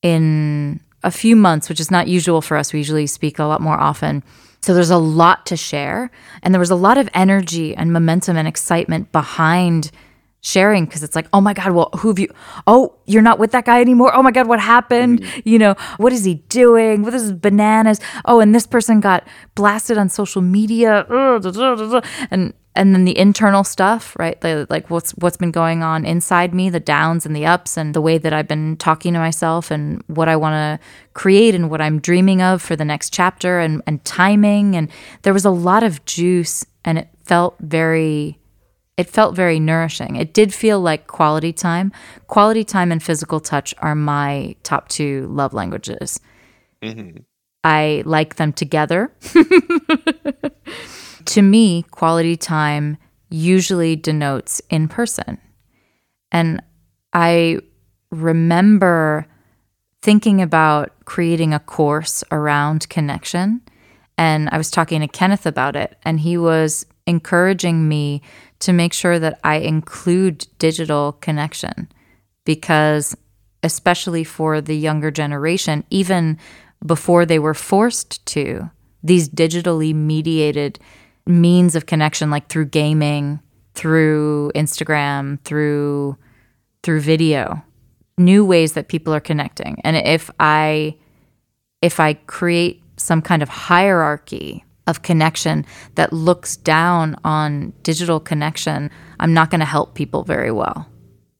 [0.00, 2.72] in a few months, which is not usual for us.
[2.72, 4.24] We usually speak a lot more often.
[4.60, 6.10] So there's a lot to share.
[6.42, 9.90] And there was a lot of energy and momentum and excitement behind
[10.40, 12.32] sharing because it's like, oh my God, well, who have you?
[12.66, 14.14] Oh, you're not with that guy anymore.
[14.14, 15.22] Oh my God, what happened?
[15.22, 15.42] Mm.
[15.44, 17.02] You know, what is he doing?
[17.02, 18.00] What is bananas?
[18.24, 21.06] Oh, and this person got blasted on social media.
[22.30, 24.40] And and then the internal stuff, right?
[24.40, 27.92] The, like what's what's been going on inside me, the downs and the ups, and
[27.92, 31.68] the way that I've been talking to myself, and what I want to create, and
[31.68, 34.88] what I'm dreaming of for the next chapter, and and timing, and
[35.22, 38.38] there was a lot of juice, and it felt very,
[38.98, 40.16] it felt very nourishing.
[40.16, 41.92] It did feel like quality time.
[42.26, 46.18] Quality time and physical touch are my top two love languages.
[46.82, 47.18] Mm-hmm.
[47.62, 49.12] I like them together.
[51.26, 52.96] to me, quality time
[53.30, 55.38] usually denotes in person.
[56.32, 56.60] And
[57.12, 57.60] I
[58.10, 59.28] remember
[60.02, 63.60] thinking about creating a course around connection.
[64.16, 68.22] And I was talking to Kenneth about it, and he was encouraging me
[68.60, 71.88] to make sure that I include digital connection
[72.44, 73.16] because,
[73.62, 76.38] especially for the younger generation, even
[76.84, 78.70] before they were forced to,
[79.02, 80.78] these digitally mediated
[81.26, 83.40] means of connection, like through gaming,
[83.74, 86.16] through Instagram, through
[86.82, 87.62] through video,
[88.16, 89.80] new ways that people are connecting.
[89.84, 90.96] And if I
[91.82, 98.90] if I create some kind of hierarchy of connection that looks down on digital connection,
[99.20, 100.88] I'm not going to help people very well.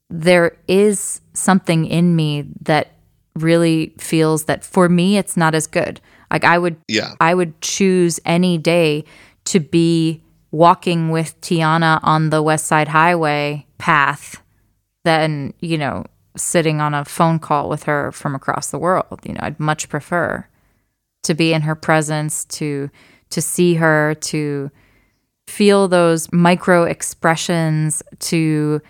[0.09, 2.93] There is something in me that
[3.35, 5.99] really feels that for me it's not as good.
[6.31, 7.15] Like I would Yeah.
[7.19, 9.03] I would choose any day
[9.45, 14.41] to be walking with Tiana on the West Side Highway path
[15.03, 19.19] than, you know, sitting on a phone call with her from across the world.
[19.23, 20.45] You know, I'd much prefer
[21.23, 22.89] to be in her presence, to
[23.31, 24.71] to see her, to
[25.47, 28.81] feel those micro expressions, to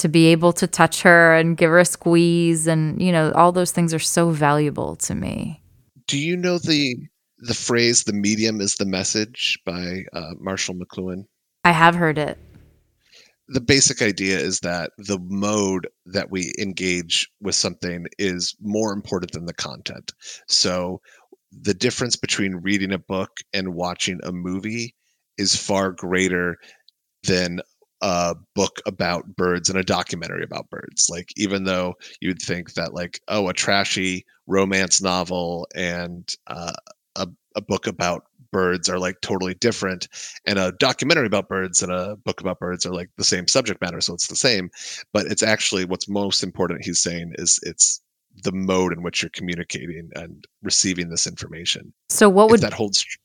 [0.00, 3.52] to be able to touch her and give her a squeeze and you know all
[3.52, 5.62] those things are so valuable to me
[6.06, 6.96] Do you know the
[7.38, 11.26] the phrase "the medium is the message" by uh, Marshall McLuhan?
[11.64, 12.38] i have heard it
[13.52, 19.32] the basic idea is that the mode that we engage with something is more important
[19.32, 20.12] than the content.
[20.46, 21.00] So
[21.52, 24.94] the difference between reading a book and watching a movie
[25.38, 26.56] is far greater
[27.24, 27.60] than
[28.02, 31.08] a book about birds and a documentary about birds.
[31.10, 36.72] Like even though you'd think that like oh a trashy romance novel and uh,
[37.16, 40.08] a a book about birds are like totally different
[40.44, 43.80] and a documentary about birds and a book about birds are like the same subject
[43.80, 44.70] matter so it's the same
[45.12, 48.00] but it's actually what's most important he's saying is it's
[48.42, 51.92] the mode in which you're communicating and receiving this information.
[52.08, 53.18] So what would that holds tr-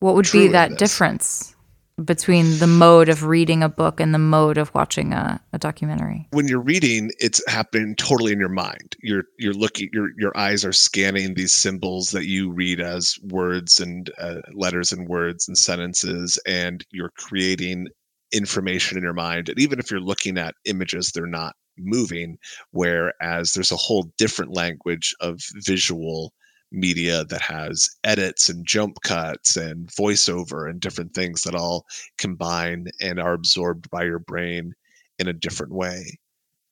[0.00, 1.54] what would be that difference
[2.02, 6.26] between the mode of reading a book and the mode of watching a, a documentary?
[6.30, 8.96] When you're reading it's happening totally in your mind.
[9.02, 13.80] You're you're looking your your eyes are scanning these symbols that you read as words
[13.80, 17.88] and uh, letters and words and sentences and you're creating
[18.32, 19.48] information in your mind.
[19.48, 22.38] And even if you're looking at images they're not moving
[22.72, 26.32] whereas there's a whole different language of visual
[26.72, 31.86] media that has edits and jump cuts and voiceover and different things that all
[32.18, 34.72] combine and are absorbed by your brain
[35.18, 36.18] in a different way.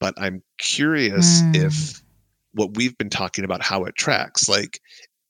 [0.01, 1.53] But I'm curious Mm.
[1.53, 2.03] if
[2.53, 4.81] what we've been talking about, how it tracks, like,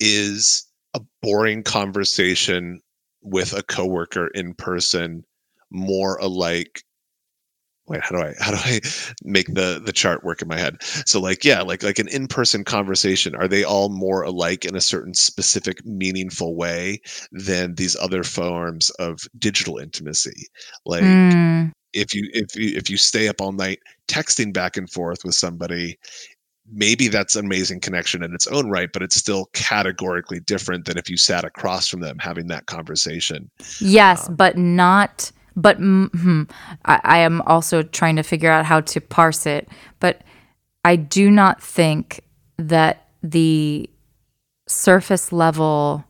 [0.00, 2.80] is a boring conversation
[3.22, 5.24] with a coworker in person
[5.70, 6.82] more alike
[7.88, 8.80] wait how do i how do i
[9.24, 10.82] make the the chart work in my head?
[10.82, 14.80] So like yeah like like an in-person conversation are they all more alike in a
[14.80, 17.00] certain specific meaningful way
[17.32, 20.46] than these other forms of digital intimacy?
[20.86, 24.90] Like Mm, if you if you if you stay up all night texting back and
[24.90, 25.98] forth with somebody
[26.70, 30.98] maybe that's an amazing connection in its own right but it's still categorically different than
[30.98, 33.50] if you sat across from them having that conversation.
[33.80, 36.42] Yes but not but mm, hmm,
[36.84, 39.68] I, I am also trying to figure out how to parse it.
[40.00, 40.22] But
[40.84, 42.20] i do not think
[42.56, 43.90] that the
[44.68, 46.04] surface level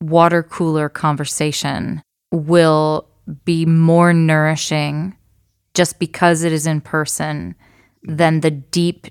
[0.00, 3.08] water cooler conversation will
[3.44, 5.16] be more nourishing
[5.74, 7.54] just because it is in person
[8.02, 9.06] than the deep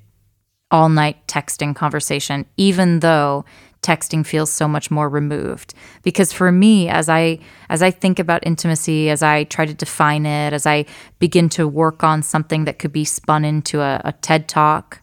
[0.69, 3.45] all night texting conversation, even though
[3.81, 5.73] texting feels so much more removed.
[6.03, 10.25] Because for me, as I as I think about intimacy, as I try to define
[10.25, 10.85] it, as I
[11.19, 15.01] begin to work on something that could be spun into a, a TED talk,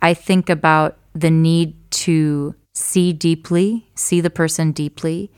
[0.00, 5.30] I think about the need to see deeply, see the person deeply,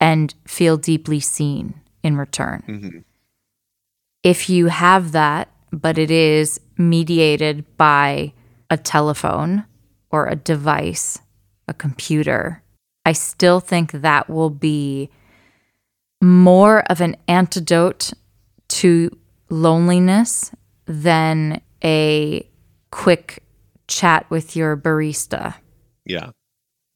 [0.00, 2.62] and feel deeply seen in return.
[2.66, 2.98] hmm
[4.22, 8.32] If you have that, but it is mediated by
[8.70, 9.64] a telephone
[10.10, 11.18] or a device,
[11.68, 12.62] a computer,
[13.04, 15.10] I still think that will be
[16.22, 18.12] more of an antidote
[18.68, 19.16] to
[19.48, 20.52] loneliness
[20.86, 22.48] than a
[22.90, 23.42] quick
[23.86, 25.54] chat with your barista.
[26.04, 26.30] Yeah.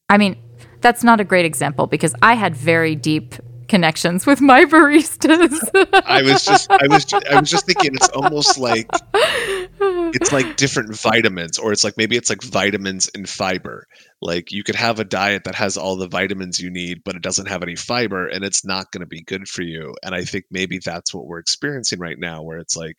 [0.09, 0.37] I mean,
[0.81, 3.35] that's not a great example because I had very deep
[3.71, 5.57] connections with my baristas.
[6.05, 10.95] I was just I was I was just thinking it's almost like it's like different
[10.95, 13.87] vitamins or it's like maybe it's like vitamins and fiber.
[14.21, 17.23] Like you could have a diet that has all the vitamins you need but it
[17.23, 19.95] doesn't have any fiber and it's not going to be good for you.
[20.03, 22.97] And I think maybe that's what we're experiencing right now where it's like,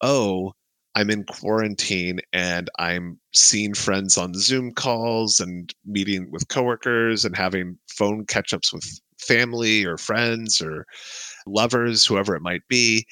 [0.00, 0.54] "Oh,
[0.96, 7.36] I'm in quarantine and I'm seeing friends on Zoom calls and meeting with coworkers and
[7.36, 10.86] having phone catch ups with family or friends or
[11.46, 13.06] lovers, whoever it might be,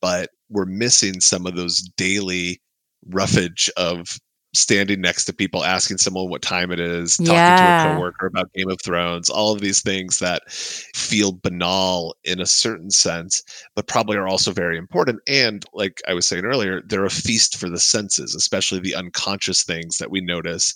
[0.00, 2.60] but we're missing some of those daily
[3.08, 4.18] roughage of
[4.52, 8.52] standing next to people, asking someone what time it is, talking to a coworker about
[8.52, 13.42] Game of Thrones, all of these things that feel banal in a certain sense,
[13.76, 15.20] but probably are also very important.
[15.28, 19.62] And like I was saying earlier, they're a feast for the senses, especially the unconscious
[19.62, 20.74] things that we notice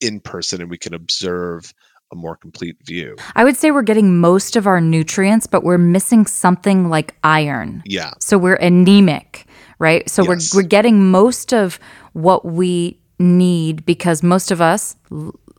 [0.00, 1.72] in person and we can observe
[2.14, 3.16] a more complete view.
[3.34, 7.82] I would say we're getting most of our nutrients, but we're missing something like iron.
[7.84, 8.12] Yeah.
[8.20, 9.46] So we're anemic,
[9.78, 10.08] right?
[10.08, 10.54] So Yes.
[10.54, 11.78] we're we're getting most of
[12.12, 14.96] what we need because most of us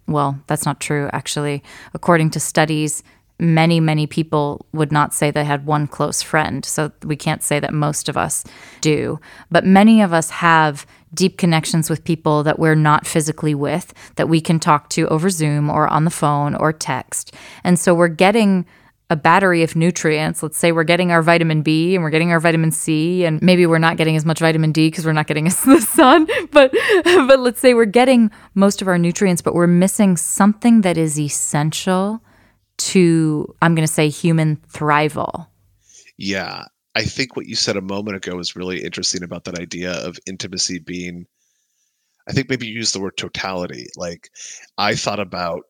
[0.08, 1.64] well, that's not true actually.
[1.94, 3.04] According to studies,
[3.40, 6.64] many many people would not say they had one close friend.
[6.64, 8.44] So we can't say that most of us
[8.82, 9.20] do.
[9.52, 10.86] But many of us have
[11.16, 15.30] deep connections with people that we're not physically with that we can talk to over
[15.30, 17.34] Zoom or on the phone or text.
[17.64, 18.66] And so we're getting
[19.10, 20.42] a battery of nutrients.
[20.42, 23.66] Let's say we're getting our vitamin B and we're getting our vitamin C, and maybe
[23.66, 26.28] we're not getting as much vitamin D because we're not getting the sun.
[26.52, 30.98] But but let's say we're getting most of our nutrients, but we're missing something that
[30.98, 32.22] is essential
[32.78, 35.48] to I'm going to say human thrival.
[36.18, 36.66] Yeah.
[36.96, 40.18] I think what you said a moment ago was really interesting about that idea of
[40.26, 41.26] intimacy being
[42.28, 43.88] I think maybe you used the word totality.
[43.96, 44.30] Like
[44.78, 45.64] I thought about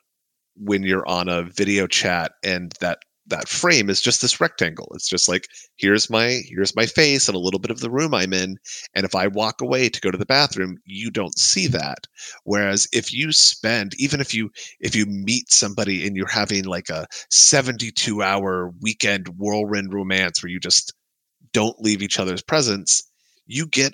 [0.56, 4.88] when you're on a video chat and that that frame is just this rectangle.
[4.94, 5.48] It's just like
[5.78, 8.58] here's my here's my face and a little bit of the room I'm in
[8.94, 12.08] and if I walk away to go to the bathroom, you don't see that.
[12.44, 16.90] Whereas if you spend even if you if you meet somebody and you're having like
[16.90, 20.94] a 72 hour weekend whirlwind romance where you just
[21.56, 23.02] don't leave each other's presence,
[23.48, 23.94] you get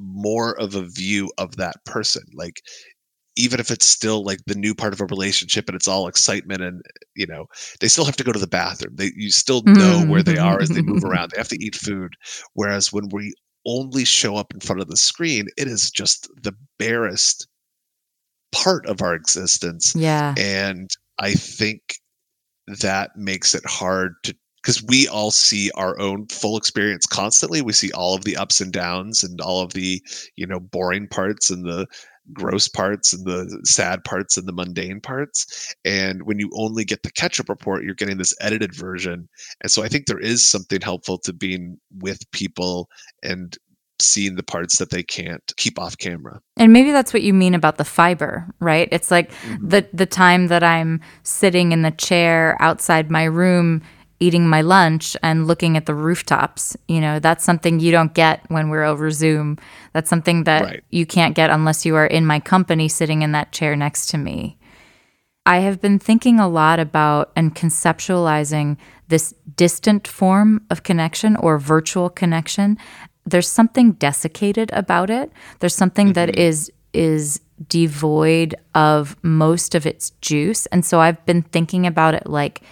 [0.00, 2.24] more of a view of that person.
[2.34, 2.60] Like
[3.36, 6.60] even if it's still like the new part of a relationship and it's all excitement
[6.62, 6.82] and
[7.14, 7.46] you know
[7.78, 10.60] they still have to go to the bathroom they you still know where they are
[10.60, 11.06] as they move mm-hmm.
[11.06, 12.14] around they have to eat food
[12.54, 13.32] whereas when we
[13.66, 17.46] only show up in front of the screen it is just the barest
[18.50, 20.34] part of our existence Yeah.
[20.36, 21.80] and i think
[22.80, 27.62] that makes it hard to because we all see our own full experience constantly.
[27.62, 30.02] We see all of the ups and downs and all of the
[30.36, 31.86] you know boring parts and the
[32.32, 35.74] gross parts and the sad parts and the mundane parts.
[35.84, 39.28] And when you only get the catch up report you're getting this edited version.
[39.62, 42.88] And so i think there is something helpful to being with people
[43.22, 43.56] and
[44.00, 46.40] seeing the parts that they can't keep off camera.
[46.56, 48.88] And maybe that's what you mean about the fiber, right?
[48.90, 49.68] It's like mm-hmm.
[49.68, 53.82] the the time that I'm sitting in the chair outside my room
[54.20, 56.76] eating my lunch and looking at the rooftops.
[56.86, 59.58] You know, that's something you don't get when we're over Zoom.
[59.94, 60.84] That's something that Right.
[60.90, 64.18] you can't get unless you are in my company sitting in that chair next to
[64.18, 64.58] me.
[65.46, 68.76] I have been thinking a lot about and conceptualizing
[69.08, 72.78] this distant form of connection or virtual connection.
[73.24, 75.32] There's something desiccated about it.
[75.58, 76.40] There's something that mm-hmm.
[76.40, 80.66] is is devoid of most of its juice.
[80.66, 82.62] And so I've been thinking about it like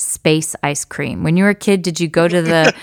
[0.00, 1.22] space ice cream.
[1.22, 2.72] When you were a kid, did you go to the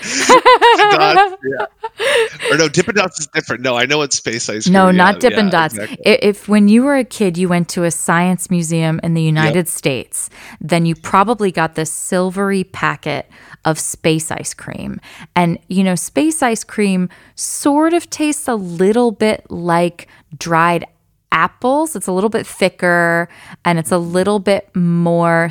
[0.78, 2.50] Dots, yeah.
[2.52, 4.92] or no dippin' dots is different no i know it's space ice cream No, yeah,
[4.92, 5.74] not Dippin' yeah, Dots.
[5.74, 6.06] exactly.
[6.06, 9.22] I- If when you were a kid, you went to a science museum in the
[9.22, 13.28] United States, then you probably got this silvery packet
[13.64, 15.00] of space ice cream.
[15.34, 20.06] And, you know, space ice cream sort of tastes a little bit like
[20.38, 20.86] dried
[21.32, 21.96] apples.
[21.96, 23.28] It's a little bit thicker
[23.64, 25.50] and it's a little bit more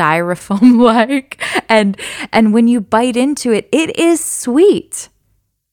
[0.00, 1.42] styrofoam like.
[1.68, 1.96] And
[2.32, 5.08] and when you bite into it, it is sweet.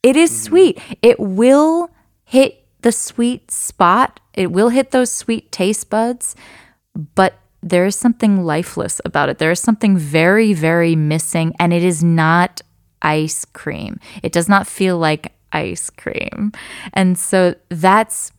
[0.04, 0.46] It is mm-hmm.
[0.46, 0.80] sweet.
[1.02, 1.90] It will
[2.24, 4.20] hit the sweet spot.
[4.34, 6.36] It will hit those sweet taste buds,
[7.16, 9.40] but there is something lifeless about it.
[9.40, 12.62] There is something very, very missing, and it is not
[13.02, 14.00] ice cream.
[14.22, 16.52] It does not feel like ice cream.
[16.94, 18.32] And so that's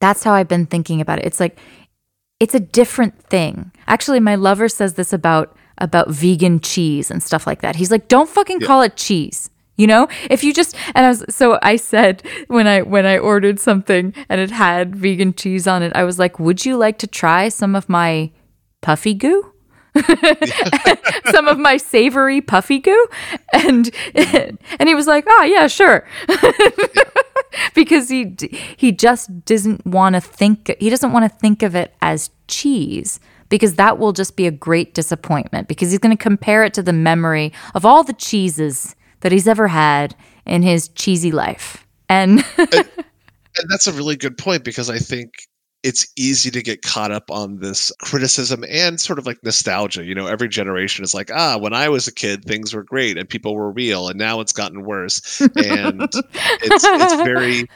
[0.00, 1.24] that's how I've been thinking about it.
[1.26, 1.58] It's like
[2.40, 3.70] it's a different thing.
[3.86, 7.76] Actually, my lover says this about about vegan cheese and stuff like that.
[7.76, 11.24] He's like, "Don't fucking call it cheese." You know, if you just and I was
[11.30, 15.82] so I said when I when I ordered something and it had vegan cheese on
[15.82, 18.30] it, I was like, "Would you like to try some of my
[18.82, 19.52] puffy goo?"
[21.30, 23.06] some of my savory puffy goo.
[23.52, 24.58] And mm.
[24.78, 26.06] and he was like oh yeah sure.
[27.74, 28.36] Because he
[28.76, 33.18] he just doesn't want to think he doesn't want to think of it as cheese
[33.48, 36.82] because that will just be a great disappointment because he's going to compare it to
[36.82, 40.14] the memory of all the cheeses that he's ever had
[40.46, 41.86] in his cheesy life.
[42.08, 45.32] And and, and that's a really good point because I think
[45.82, 50.04] it's easy to get caught up on this criticism and sort of like nostalgia.
[50.04, 53.16] You know, every generation is like, ah, when I was a kid, things were great
[53.16, 55.40] and people were real, and now it's gotten worse.
[55.40, 57.66] And it's it's very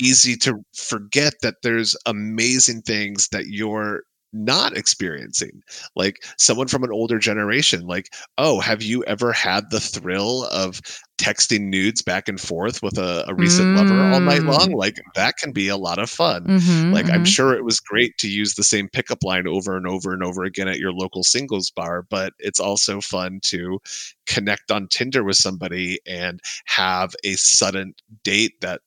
[0.00, 5.62] easy to forget that there's amazing things that you're not experiencing
[5.94, 10.80] like someone from an older generation like oh have you ever had the thrill of
[11.22, 13.76] texting nudes back and forth with a, a recent mm.
[13.76, 14.74] lover all night long Mm.
[14.74, 17.26] like that can be a lot of fun Mhm, like i'm mhm.
[17.28, 20.42] sure it was great to use the same pickup line over and over and over
[20.42, 23.78] again at your local singles bar but it's also fun to
[24.26, 27.94] connect on tinder with somebody and have a sudden
[28.24, 28.80] date that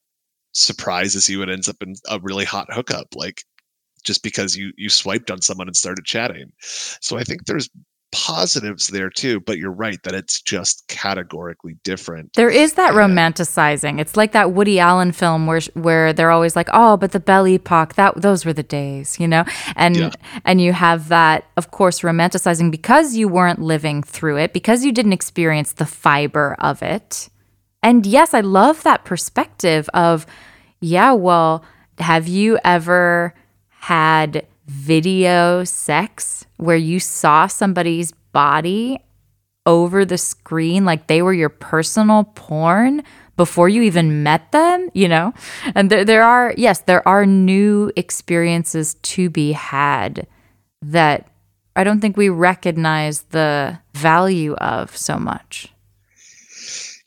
[0.54, 3.44] surprises you and ends up in a really hot hookup like
[4.04, 7.70] just because you you swiped on someone and started chatting so i think there's
[8.16, 13.00] positives there too but you're right that it's just categorically different There is that Yeah.
[13.02, 14.00] romanticizing.
[14.00, 17.46] It's like that Woody Allen film where where they're always like, "Oh, but the Belle
[17.46, 19.44] Époque, that those were the days," you know?
[19.76, 20.12] And Yeah.
[20.46, 24.92] and you have that of course romanticizing because you weren't living through it, because you
[24.92, 27.30] didn't experience the fiber of it.
[27.84, 30.26] And yes, I love that perspective of
[30.82, 31.64] yeah, well,
[32.00, 33.34] have you ever
[33.80, 39.00] had video sex where you saw somebody's body
[39.66, 43.04] over the screen like they were your personal porn
[43.38, 45.34] before you even met them, you know?
[45.74, 50.28] And there there are yes, there are new experiences to be had
[50.82, 51.30] that
[51.76, 55.72] I don't think we recognize the value of so much.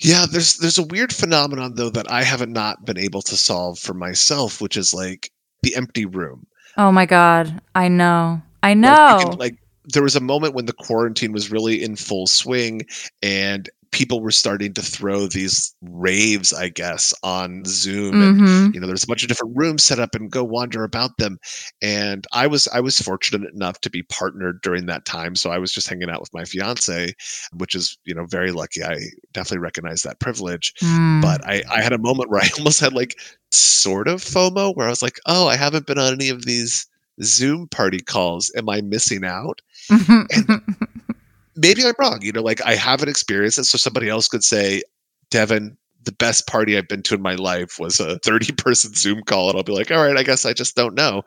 [0.00, 3.78] Yeah, there's there's a weird phenomenon though that I haven't not been able to solve
[3.78, 5.30] for myself, which is like
[5.62, 6.46] the empty room.
[6.78, 8.40] Oh my god, I know.
[8.62, 9.18] I Like, know.
[9.20, 12.82] can, like there was a moment when the quarantine was really in full swing
[13.22, 18.74] and people were starting to throw these raves, I guess, on Zoom and Mhm.
[18.74, 21.38] you know there's a bunch of different rooms set up and go wander about them.
[21.82, 25.34] And i was i was fortunate enough to be partnered during that time.
[25.36, 27.14] So i was just hanging out with my fiance
[27.52, 28.82] which is you know very lucky.
[28.84, 28.96] I
[29.32, 30.72] definitely recognize that privilege.
[30.82, 31.22] Mm.
[31.22, 33.14] but i i had a moment where i almost had like
[33.50, 36.86] sort of fomo where i was like oh i haven't been on any of these
[37.22, 38.50] zoom party calls.
[38.56, 39.60] Am i missing out
[41.58, 44.82] maybe i'm wrong you know like i haven't experienced it so somebody else could say
[45.30, 49.22] devin the best party I've been to in my life was a 30 person Zoom
[49.24, 49.50] call.
[49.50, 51.22] And I'll be like, all right, I guess I just don't know.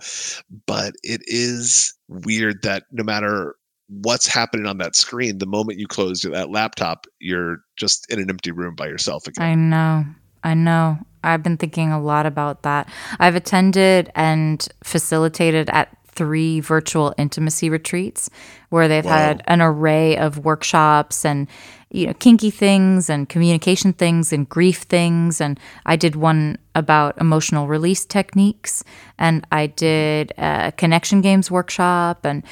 [0.65, 3.55] But it is weird that no matter
[3.87, 8.29] what's happening on that screen, the moment you close that laptop, you're just in an
[8.29, 9.45] empty room by yourself again.
[9.45, 10.05] I know.
[10.43, 10.97] I know.
[11.23, 12.89] I've been thinking a lot about that.
[13.19, 18.29] I've attended and facilitated at three virtual intimacy retreats
[18.69, 19.11] where they've Wow.
[19.17, 21.47] had an array of workshops and
[21.89, 27.19] you know kinky things and communication things and grief things and I did one about
[27.19, 28.83] emotional release techniques
[29.17, 32.43] and I did a connection games workshop and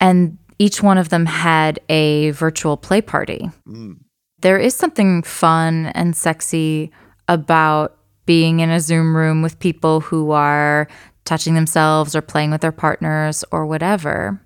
[0.00, 3.96] and each one of them had a virtual play party Mm.
[4.40, 6.90] there is something fun and sexy
[7.28, 10.86] about being in a Zoom room with people who are
[11.28, 14.40] touching themselves or playing with their partners or whatever.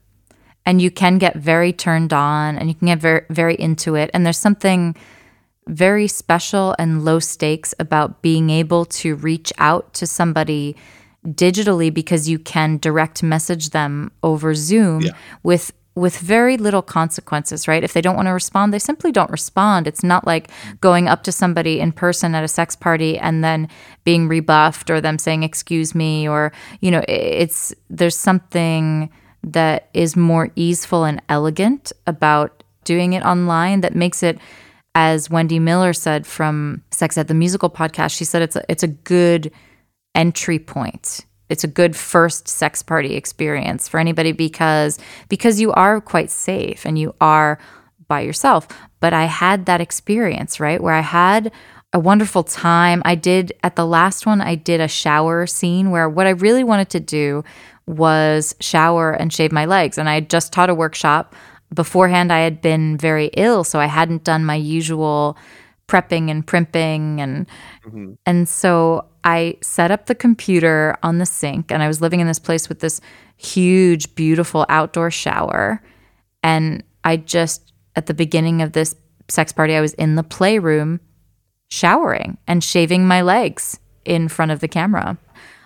[0.67, 4.11] And you can get very turned on and you can get very, very into it.
[4.13, 4.97] And there's something
[5.69, 10.77] very special and low stakes about being able to reach out to somebody
[11.27, 15.13] digitally because you can direct message them over Zoom Yeah.
[15.45, 17.85] with with very little consequences, right?
[17.85, 19.87] If they don't want to respond, they simply don't respond.
[19.87, 23.69] It's not like going up to somebody in person at a sex party and then
[24.05, 29.11] being rebuffed or them saying excuse me or you know, it's there's something
[29.43, 34.39] that is more easeful and elegant about doing it online that makes it
[34.95, 38.83] as Wendy Miller said from Sex at the Musical podcast, she said it's a, it's
[38.83, 39.51] a good
[40.15, 41.25] entry point.
[41.53, 44.99] It's a good first sex party experience for anybody because
[45.29, 47.59] because you are quite safe and you are
[48.09, 48.67] by yourself.
[49.01, 50.83] But I had that experience, right?
[50.83, 51.53] Where I had
[51.93, 53.03] a wonderful time.
[53.05, 56.65] I did at the last one I did a shower scene where what I really
[56.65, 57.45] wanted to do
[57.87, 61.35] was shower and shave my legs and I had just taught a workshop
[61.75, 65.37] beforehand I had been very ill, so I hadn't done my usual
[65.89, 67.47] prepping and primping and
[67.87, 68.17] Mhm.
[68.25, 72.27] and so I set up the computer on the sink and I was living in
[72.27, 73.01] this place with this
[73.37, 75.83] huge beautiful outdoor shower
[76.43, 78.95] and I just at the beginning of this
[79.29, 81.01] sex party I was in the playroom
[81.69, 85.17] showering and shaving my legs in front of the camera.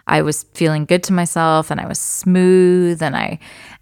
[0.06, 3.38] I was feeling good to myself and I was smooth and I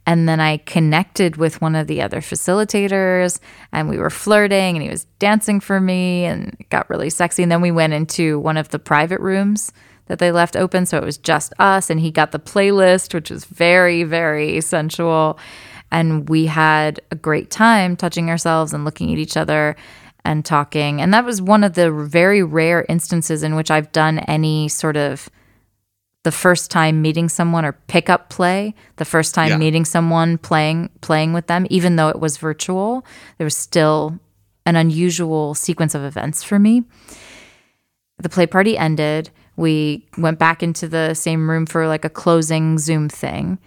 [0.06, 3.40] and then I connected with one of the other facilitators
[3.72, 7.42] and we were flirting and he was dancing for me and it got really sexy.
[7.42, 9.72] And then we went into one of the private rooms
[10.06, 10.84] that they left open.
[10.84, 15.38] So it was just us and he got the playlist which was very very sensual.
[15.90, 19.76] And we had a great time touching ourselves and looking at each other
[20.24, 21.00] and talking.
[21.00, 24.96] And that was one of the very rare instances in which I've done any sort
[24.96, 25.28] of
[26.24, 29.56] the first time meeting someone or pickup play, the first time Yeah.
[29.58, 33.04] meeting someone playing playing with them, even though it was virtual,
[33.38, 34.18] there was still
[34.66, 36.82] an unusual sequence of events for me.
[38.18, 39.30] The play party ended.
[39.56, 43.58] We went back into the same room for like a closing Zoom thing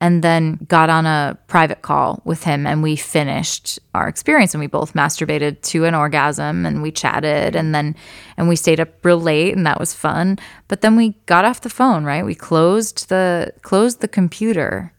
[0.00, 4.60] and then got on a private call with him and we finished our experience and
[4.60, 7.96] we both masturbated to an orgasm and we chatted and then
[8.36, 10.38] and we stayed up real late and that was fun.
[10.68, 12.24] But then we got off the phone right?
[12.24, 14.92] We closed the closed the computer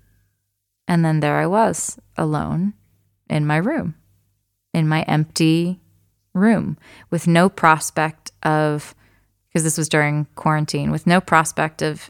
[0.88, 2.74] and then there I was alone
[3.30, 3.96] in my room
[4.74, 5.80] in my empty
[6.34, 6.78] room
[7.10, 8.96] with no prospect of
[9.48, 12.10] because this was during quarantine with no prospect of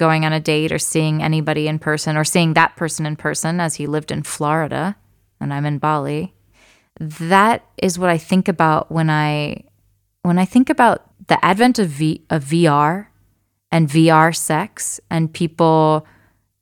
[0.00, 3.60] going on a date or seeing anybody in person or seeing that person in person
[3.60, 4.96] as he lived in Florida
[5.38, 6.34] and I'm in Bali.
[6.98, 9.64] That is what I think about when I
[10.22, 13.08] when I think about the advent of v, of VR
[13.70, 16.06] and VR sex and people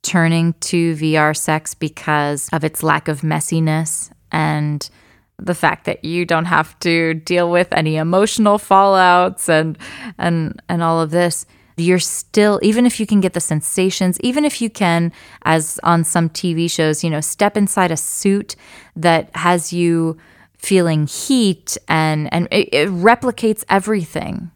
[0.03, 4.91] turning to VR sex because of its lack of messiness and
[5.39, 9.79] the fact that you don't have to deal with any emotional fallouts and
[10.19, 11.47] and and all of this
[11.81, 15.13] you're still even if you can get the sensations even if you can
[15.43, 18.57] as on some TV shows you know step inside a suit
[18.97, 20.17] that has you
[20.57, 24.51] feeling heat and and it, it replicates everything.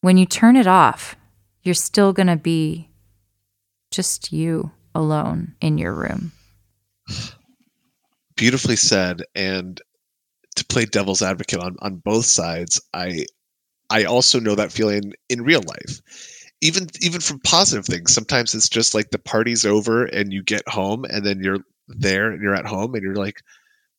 [0.00, 1.16] When you turn it off
[1.62, 2.88] you're still going to be
[3.90, 6.32] just you alone in your room.
[8.36, 9.80] Beautifully said and
[10.58, 13.24] to play devil's advocate on on both sides i
[13.90, 16.00] i also know that feeling in real life.
[16.60, 20.68] Even even from positive things sometimes it's just like the party's over and you get
[20.68, 23.40] home and then you're there and you're at home and you're like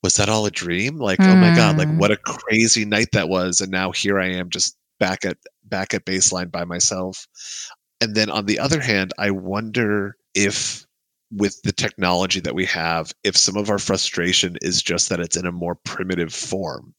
[0.04, 0.98] was that all a dream?
[0.98, 1.98] Like oh my god like Mm.
[2.00, 3.62] what a crazy night that was.
[3.62, 7.26] And now here i am just back at back at baseline by myself.
[8.02, 10.86] And then on the other hand i wonder if
[11.32, 15.38] with the technology that we have if some of our frustration is just that it's
[15.38, 16.94] in a more primitive form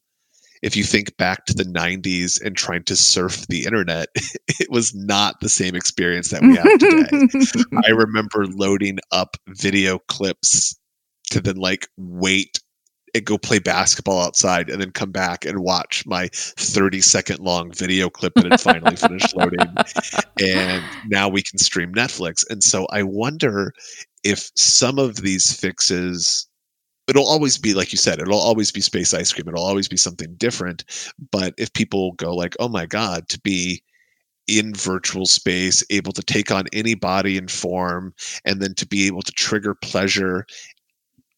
[0.62, 4.08] if you think back to the 90s and trying to surf the internet
[4.60, 7.82] it was not the same experience that we have today.
[7.86, 10.78] I remember loading up video clips
[11.30, 12.60] to then like wait
[13.14, 17.72] and go play basketball outside and then come back and watch my 30 second long
[17.72, 19.66] video clip that had finally finished loading.
[20.40, 22.44] And now we can stream netflix.
[22.50, 23.72] And so i wonder
[24.22, 26.46] if some of these fixes
[27.10, 29.48] it'll always be like you said it'll always be space ice cream.
[29.48, 30.84] It'll always be something different.
[31.30, 33.82] But if people go like oh my god to be
[34.46, 39.06] in virtual space able to take on any body and form and then to be
[39.06, 40.46] able to trigger pleasure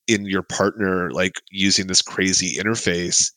[0.06, 3.30] in your partner like using this crazy interface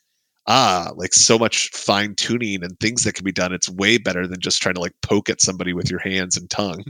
[0.48, 4.28] ah like so much fine tuning and things that can be done it's way better
[4.28, 6.84] than just trying to like poke at somebody with your hands and tongue.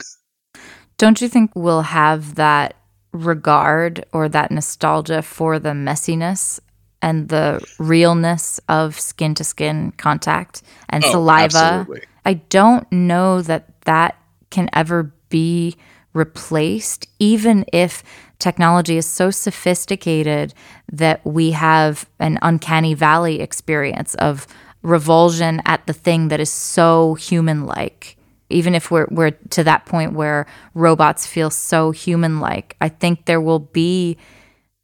[0.97, 2.75] Don't you think we'll have that
[3.15, 6.59] regard or that nostalgia for the messiness
[7.01, 11.43] and the realness of skin to skin contact and Oh, saliva?
[11.57, 12.01] absolutely.
[12.25, 14.17] I don't know that that
[14.49, 15.75] can ever be
[16.13, 18.03] replaced, even if
[18.39, 20.53] technology is so sophisticated
[20.91, 24.47] that we have an uncanny valley experience of
[24.81, 28.14] revulsion at the thing that is so human like.
[28.49, 33.25] Even if we're, we're to that point where robots feel so human like, I think
[33.25, 34.17] there will be,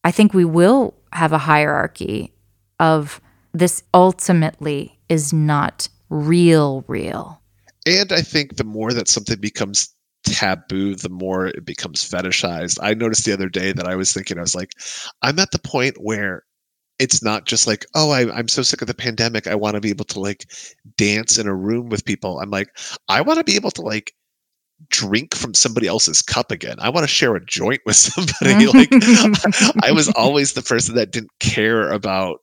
[0.04, 2.34] I think we will have a hierarchy
[2.80, 3.22] of
[3.54, 7.42] this ultimately is not real, real.
[7.86, 9.94] and I think the more that something becomes
[10.24, 12.78] taboo, the more it becomes fetishized.
[12.82, 14.72] I noticed the other day that I was thinking, I was like,
[15.22, 16.44] I'm at the point where
[17.02, 19.48] it's not just like, oh, I, I'm so sick of the pandemic.
[19.48, 20.46] I want to be able to like
[20.98, 22.40] dance in a room with people.
[22.40, 22.70] I'm like,
[23.10, 24.14] I want to be able to like
[24.90, 26.76] drink from somebody else's cup again.
[26.80, 28.68] I want to share a joint with somebody.
[28.68, 28.90] like
[29.84, 32.38] I was always the person that didn't care about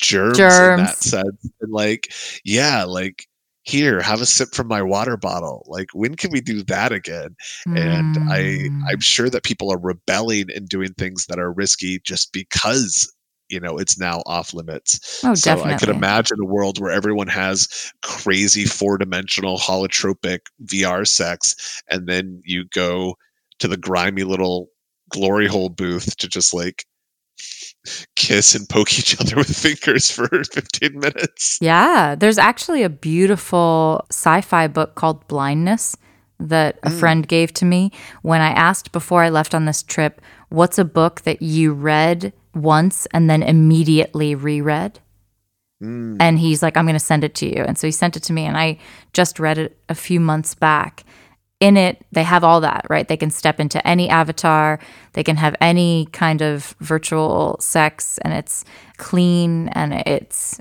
[0.00, 0.80] germs, germs.
[0.80, 1.50] in that sense.
[1.60, 2.10] And like,
[2.44, 3.26] yeah, like
[3.64, 7.36] here have a sip from my water bottle like when can we do that again
[7.66, 7.76] mm.
[7.76, 8.38] and i
[8.90, 9.02] i'm mm.
[9.02, 13.12] sure that people are rebelling and doing things that are risky just because
[13.48, 15.74] you know it's now off limits oh, so definitely.
[15.74, 22.40] i could imagine a world where everyone has crazy four-dimensional holotropic vr sex and then
[22.44, 23.16] you go
[23.58, 24.68] to the grimy little
[25.10, 26.84] glory hole booth to just like
[28.16, 31.58] kiss and poke each other with fingers for 15 minutes.
[31.60, 36.00] Yeah, there's actually a beautiful sci-fi book called Blindsight
[36.40, 37.00] that a mm.
[37.00, 37.90] friend gave to me
[38.22, 40.20] when I asked before I left on this trip,
[40.50, 45.00] what's a book that you read once and then immediately reread?
[45.82, 46.16] Mm.
[46.20, 47.62] And he's like, I'm going to send it to you.
[47.62, 48.78] And so he sent it to me, and I
[49.12, 51.04] just read it a few months back
[51.60, 53.08] in it, they have all that, right?
[53.08, 54.78] They can step into any avatar,
[55.14, 58.64] they can have any kind of virtual sex, and it's
[58.96, 60.60] clean and it's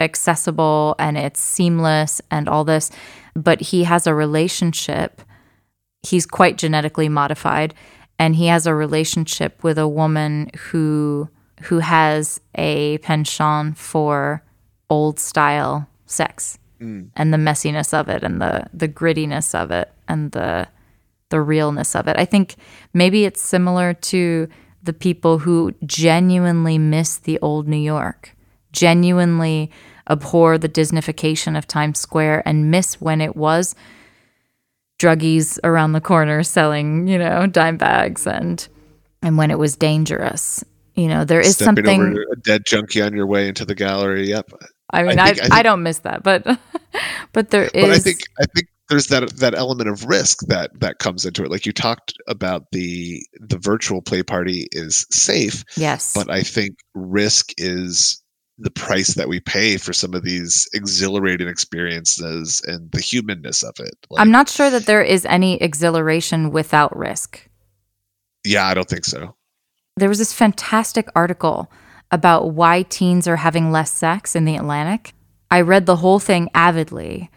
[0.00, 2.90] accessible and it's seamless and all this.
[3.34, 5.22] But he has a relationship,
[6.06, 7.74] he's quite genetically modified,
[8.18, 11.28] and he has a relationship with a woman who
[11.62, 14.42] who has a penchant for
[14.90, 17.08] old style sex mm.
[17.16, 20.66] and the messiness of it and the the grittiness of it and the
[21.30, 22.16] the realness of it.
[22.18, 22.56] I think
[22.94, 24.48] maybe it's similar to
[24.82, 28.34] the people who genuinely miss the old New York,
[28.72, 29.70] genuinely
[30.08, 33.74] abhor the Disneyfication of Times Square and miss when it was
[34.98, 38.66] druggies around the corner selling, you know, dime bags and
[39.22, 40.64] and when it was dangerous.
[40.94, 43.74] You know, there is Stepping something over a dead junkie on your way into the
[43.74, 44.28] gallery.
[44.28, 44.50] Yep.
[44.90, 46.44] I mean, I, think, I, I, think, I, don't miss that, but
[47.32, 47.82] but there is.
[47.82, 51.44] But I think I think there's that that element of risk that that comes into
[51.44, 51.50] it.
[51.50, 55.64] Like you talked about the the virtual play party is safe.
[55.76, 56.14] Yes.
[56.14, 58.20] But I think risk is
[58.58, 63.74] the price that we pay for some of these exhilarating experiences and the humanness of
[63.78, 63.94] it.
[64.10, 67.48] Like, I'm not sure that there is any exhilaration without risk.
[68.44, 69.36] Yeah, I don't think so.
[69.96, 71.70] There was this fantastic article
[72.10, 75.12] about why teens are having less sex in the Atlantic.
[75.50, 77.30] I read the whole thing avidly.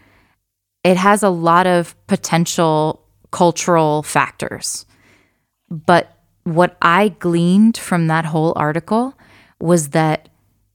[0.82, 4.86] It has a lot of potential cultural factors.
[5.70, 9.14] But what I gleaned from that whole article
[9.60, 10.28] was that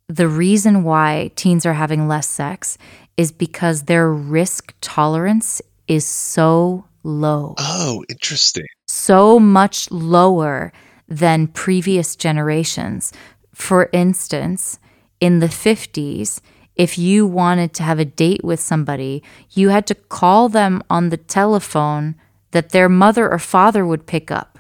[0.10, 2.78] the reason why teens are having less sex
[3.18, 7.56] is because their risk tolerance is so low.
[7.58, 8.66] Oh, interesting.
[8.88, 10.72] So much lower
[11.08, 13.12] than previous generations.
[13.54, 14.80] For instance,
[15.20, 16.40] in the 50s,
[16.76, 21.10] if you wanted to have a date with somebody, you had to call them on
[21.10, 22.16] the telephone
[22.52, 24.60] that their mother or father would pick up.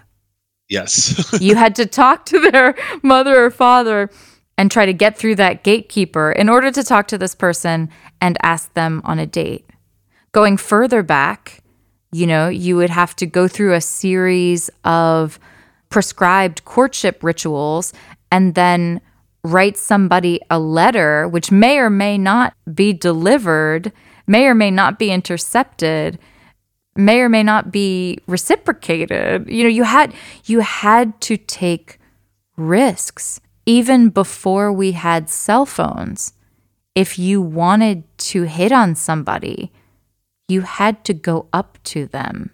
[0.67, 1.33] Yes.
[1.41, 4.09] you had to talk to their mother or father
[4.57, 7.89] and try to get through that gatekeeper in order to talk to this person
[8.19, 9.69] and ask them on a date.
[10.31, 11.63] Going further back,
[12.11, 15.39] you know, you would have to go through a series of
[15.89, 17.93] prescribed courtship rituals
[18.31, 19.01] and then
[19.43, 23.91] write somebody a letter, which may or may not be delivered,
[24.25, 26.19] may or may not be intercepted,
[26.95, 29.47] may or may not be reciprocated.
[29.47, 30.13] You know, you had
[30.45, 31.99] you had to take
[32.57, 36.33] risks even before we had cell phones.
[36.95, 39.71] If you wanted to hit on somebody,
[40.47, 42.49] you had to go up to them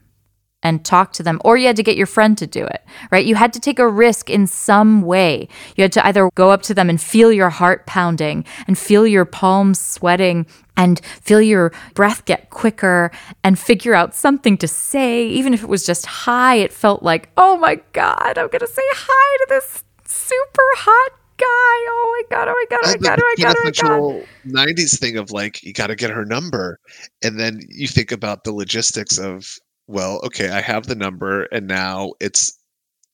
[0.63, 3.25] and talk to them, or you had to get your friend to do it, right?
[3.25, 5.49] You had to take a risk in some way.
[5.75, 9.05] You had to either go up to them and feel your heart pounding and feel
[9.05, 13.11] your palms sweating and feel your breath get quicker
[13.43, 15.27] and figure out something to say.
[15.27, 18.67] Even if it was just hi, it felt like, oh my God, I'm going to
[18.67, 19.83] say hi to this
[20.13, 21.45] super hot guy.
[21.47, 22.47] Oh my god!
[22.47, 22.79] Oh my god!
[22.83, 23.19] Oh my god!
[23.19, 23.55] Oh my god!
[23.57, 24.67] Oh my god!
[24.67, 26.79] '90s thing of like you got to get her number,
[27.23, 29.57] and then you think about the logistics of
[29.87, 32.57] well, okay, I have the number and now it's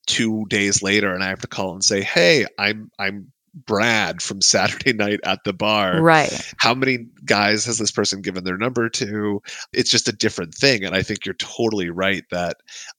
[0.06, 3.32] two days later and I have to call and say, Hey, I'm I'm
[3.66, 6.00] Brad from Saturday night at the bar.
[6.00, 6.52] Right.
[6.58, 9.42] How many guys has this person given their number to?
[9.72, 10.84] It's just a different thing.
[10.84, 12.58] And I think you're totally right that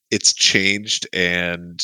[0.10, 1.82] it's changed and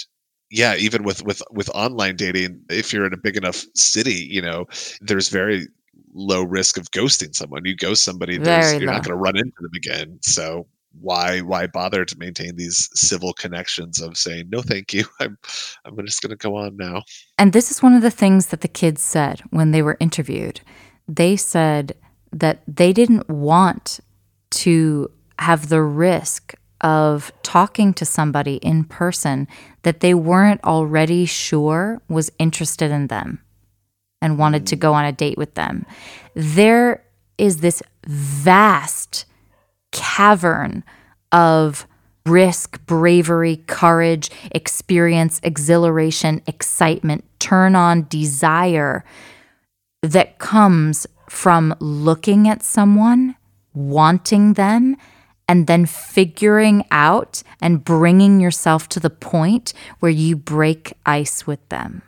[0.50, 4.42] yeah, even with with with online dating, if you're in a big enough city, you
[4.42, 4.66] know,
[5.02, 5.68] there's very
[6.14, 7.66] low risk of ghosting someone.
[7.66, 8.38] You ghost somebody,
[8.80, 10.20] you're not going to run into them again.
[10.22, 10.68] So
[11.02, 15.06] why why bother to maintain these civil connections of saying no, thank you.
[15.20, 15.38] I'm
[15.86, 17.04] I'm just going to go on now.
[17.38, 20.62] And this is one of the things that the kids said when they were interviewed.
[21.08, 21.94] They said
[22.32, 24.00] that they didn't want
[24.50, 29.48] to have the risk of talking to somebody in person
[29.84, 33.40] that they weren't already sure was interested in them
[34.22, 35.86] and wanted to go on a date with them.
[36.34, 37.04] There
[37.38, 39.26] is this vast
[39.92, 40.84] cavern
[41.32, 41.88] of
[42.26, 49.04] risk, bravery, courage, experience, exhilaration, excitement, turn on, desire
[50.02, 53.36] that comes from looking at someone,
[53.74, 54.96] wanting them,
[55.48, 61.68] and then figuring out and bringing yourself to the point where you break ice with
[61.70, 62.02] them.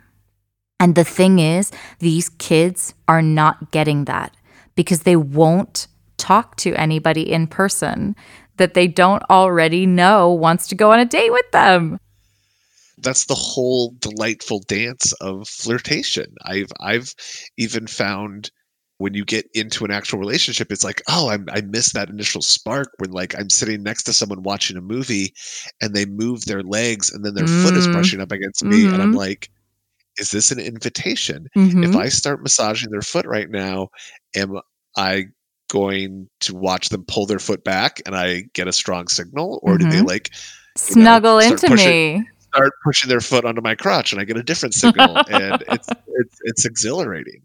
[0.78, 4.34] And the thing is, these kids are not getting that
[4.74, 5.86] because they won't
[6.16, 8.14] talk to anybody in person
[8.56, 11.98] that they don't already know wants to go on a date with them.
[12.98, 16.34] That's the whole delightful dance of flirtation.
[16.44, 17.14] I've I've
[17.56, 18.50] even found
[19.00, 22.42] when you get into an actual relationship, it's like, oh, I'm, I miss that initial
[22.42, 25.32] spark when like I'm sitting next to someone watching a movie
[25.80, 27.92] and they move their legs and then their foot is Mm.
[27.92, 28.84] brushing up against me.
[28.84, 29.16] And I'm Mhm.
[29.16, 29.48] like,
[30.18, 31.46] is this an invitation?
[31.56, 31.82] Mhm.
[31.88, 33.88] If I start massaging their foot right now,
[34.36, 34.60] am
[34.98, 35.28] I
[35.70, 39.60] going to watch them pull their foot back and I get a strong signal?
[39.62, 40.08] Or do they Mhm.
[40.08, 40.28] like
[40.76, 42.28] Snuggle start into pushing- me.
[42.52, 45.88] start pushing their foot onto my crotch and I get a different signal and it's
[45.88, 47.40] it's it's exhilarating.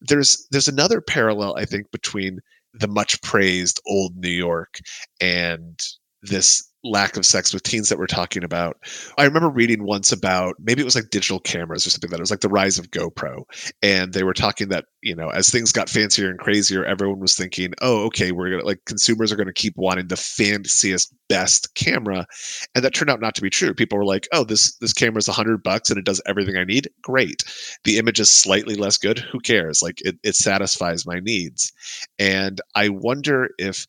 [0.00, 2.40] There's there's another parallel I think between
[2.74, 4.78] the much praised old New York
[5.20, 5.80] and
[6.22, 8.78] this lack of sex with teens that we're talking about.
[9.18, 12.22] I remember reading once about maybe it was like digital cameras or something that it
[12.22, 13.44] was like the rise of GoPro.
[13.82, 17.34] And they were talking that, you know, as things got fancier and crazier everyone was
[17.34, 21.14] thinking, "Oh, okay, we're going to like consumers are going to keep wanting the fanciest
[21.28, 22.26] best camera."
[22.74, 23.74] and that turned out not to be true.
[23.74, 26.88] People were like oh this this camera's 100 bucks and it does everything i need?
[27.02, 27.42] Great.
[27.84, 29.18] The image is slightly less good?
[29.18, 29.82] Who cares?
[29.82, 31.72] Like it, it satisfies my needs.
[32.18, 33.86] And i wonder if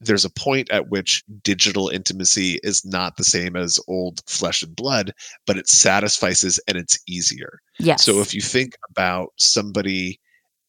[0.00, 4.74] there's a point at which digital intimacy is not the same as old flesh and
[4.76, 5.12] blood
[5.46, 8.04] but it satisfies and it's easier Yes.
[8.04, 10.20] so if you think about somebody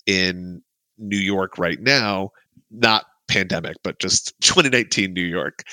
[0.05, 0.61] in
[0.99, 2.31] New York right now,
[2.71, 5.63] not pandemic, but just 2019 New York.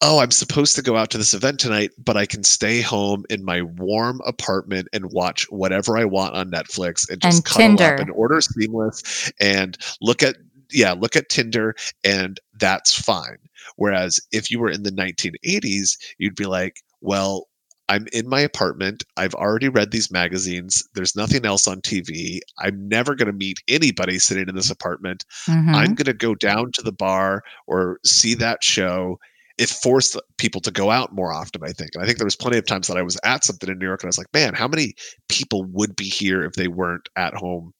[0.00, 3.24] Oh, I'm supposed to go out to this event tonight, but I can stay home
[3.30, 7.86] in my warm apartment and watch whatever I want on Netflix and just And cuddle
[7.94, 10.36] up and order seamless and look at
[10.70, 13.38] yeah, look at Tinder and that's fine.
[13.76, 17.48] Whereas if you were in the 1980s, you'd be like, well,
[17.88, 19.02] I'm in my apartment.
[19.16, 20.86] I've already read these magazines.
[20.94, 22.40] There's nothing else on TV.
[22.58, 25.24] I'm never going to meet anybody sitting in this apartment.
[25.46, 25.74] Mhm.
[25.74, 29.18] I'm going to go down to the bar or see that show.
[29.56, 31.90] It forced people to go out more often, I think.
[31.94, 33.86] And I think there was plenty of times that I was at something in New
[33.86, 34.94] York and I was like, man, how many
[35.28, 37.72] people would be here if they weren't at home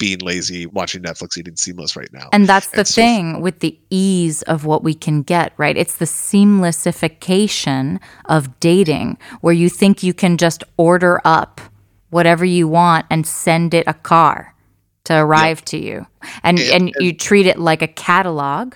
[0.00, 2.28] being lazy, watching Netflix, eating seamless right now?
[2.32, 5.76] And that's the And so- thing with the ease of what we can get, right?
[5.76, 11.60] It's the seamlessification of dating where you think you can just order up
[12.10, 14.54] whatever you want and send it a car
[15.04, 16.06] to arrive to you.
[16.42, 18.74] And And- and you treat it like a catalog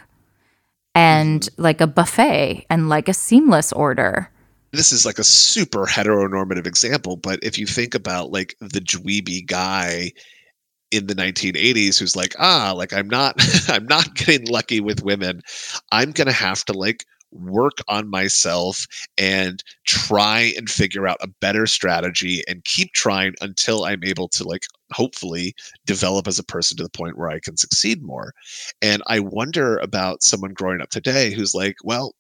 [0.95, 1.63] and Mm-hmm.
[1.63, 4.31] like a buffet and like a seamless order.
[4.73, 9.47] this is like a super heteronormative example, but if you think about like the dweeby
[9.47, 10.11] guy
[10.95, 13.37] in the 1980s who's like, ah, like I'm not
[13.69, 15.43] I'm not getting lucky with women.
[15.93, 18.87] I'm to have to like work on myself
[19.19, 24.45] and try and figure out a better strategy and keep trying until I'm able to
[24.45, 28.33] like hopefully develop as a person to the point where I can succeed more.
[28.81, 32.15] And I wonder about someone growing up today who's like, well,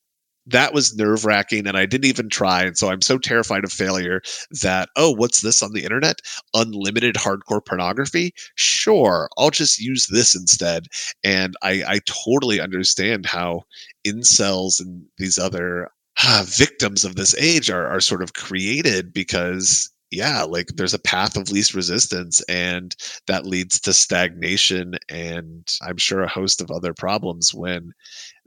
[0.47, 2.63] that was nerve wracking and I didn't even try.
[2.63, 4.21] And so I'm so terrified of failure
[4.63, 6.21] that, oh, what's this on the internet?
[6.53, 8.35] Unlimited hardcore pornography?
[8.55, 10.87] Sure, I'll just use this instead.
[11.23, 13.63] And I, I totally understand how
[14.07, 15.89] incels and these other
[16.23, 20.99] ah, victims of this age are, are sort of created because yeah like there's a
[20.99, 22.97] path of least resistance and
[23.27, 27.93] that leads to stagnation and i'm sure a host of other problems when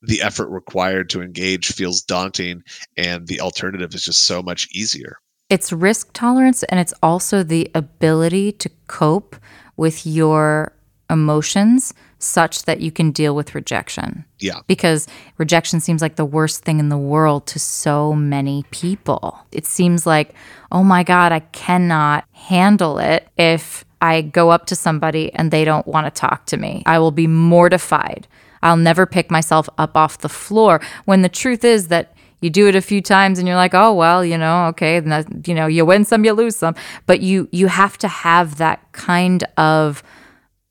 [0.02, 2.64] the effort required to engage feels daunting
[2.98, 5.18] and the alternative is just so much easier.
[5.50, 9.36] It's risk tolerance and it's also the ability to cope
[9.76, 10.74] with your
[11.10, 14.26] emotions such that you can deal with rejection.
[14.40, 15.08] yeah Because
[15.38, 19.38] rejection seems like the worst thing in the world to so many people.
[19.52, 20.34] It seems like,
[20.72, 25.66] oh my God, I cannot handle it if I go up to somebody and they
[25.66, 26.84] don't want to talk to me.
[26.86, 28.28] I will be mortified.
[28.62, 32.68] I'll never pick myself up off the floor when the truth is that you do
[32.68, 35.66] it a few times and you're like, "Oh, well, you know, okay, that, you know,
[35.66, 36.76] you win some, you lose some."
[37.08, 40.04] But you you have to have that kind of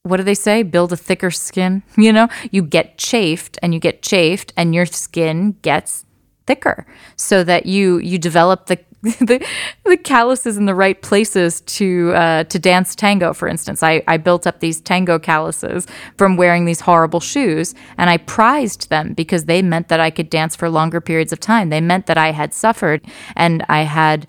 [0.06, 0.62] what do they say?
[0.62, 1.82] Build a thicker skin.
[1.96, 6.04] You know, you get chafed and you get chafed and your skin gets
[6.46, 6.86] thicker
[7.16, 9.44] so that you you develop the the,
[9.84, 13.32] the calluses in the right places to uh, to dance tango.
[13.32, 15.86] For instance, I, I built up these tango calluses
[16.16, 20.30] from wearing these horrible shoes, and I prized them because they meant that I could
[20.30, 21.68] dance for longer periods of time.
[21.68, 23.04] They meant that I had suffered
[23.36, 24.26] and I had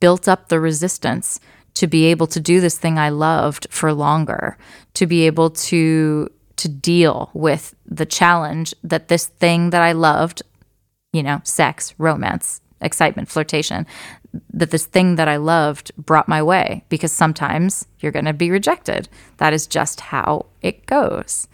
[0.00, 1.40] built up the resistance
[1.74, 4.56] to be able to do this thing I loved for longer,
[4.94, 10.42] to be able to to deal with the challenge that this thing that I loved,
[11.12, 13.86] you know, sex, romance, excitement, flirtation,
[14.52, 18.50] that this thing that I loved brought my way because sometimes you're going to be
[18.50, 19.08] rejected.
[19.38, 21.48] That is just how it goes.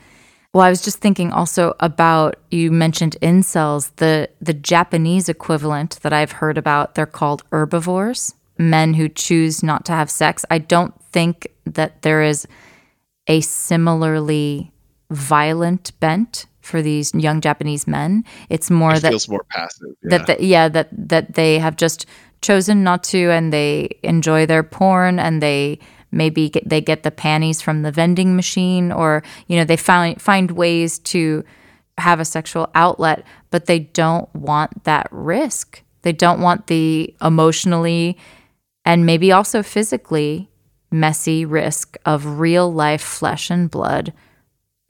[0.53, 6.13] Well, I was just thinking also about you mentioned incels, the the Japanese equivalent that
[6.13, 10.45] I've heard about, they're called herbivores, men who choose not to have sex.
[10.51, 12.47] I don't think that there is
[13.27, 14.71] a similarly
[15.11, 18.23] violent bent for these young Japanese men.
[18.51, 19.89] It's more It that feels more passive.
[20.03, 20.19] Yeah.
[20.19, 22.07] that the, yeah that that they have just
[22.43, 25.79] chosen not to and they enjoy their porn and they
[26.13, 30.21] maybe get, they get the panties from the vending machine or you know they find
[30.21, 31.45] find ways to
[31.99, 38.17] have a sexual outlet but they don't want that risk they don't want the emotionally
[38.85, 40.51] and maybe also physically
[40.91, 44.13] messy risk of real life flesh and blood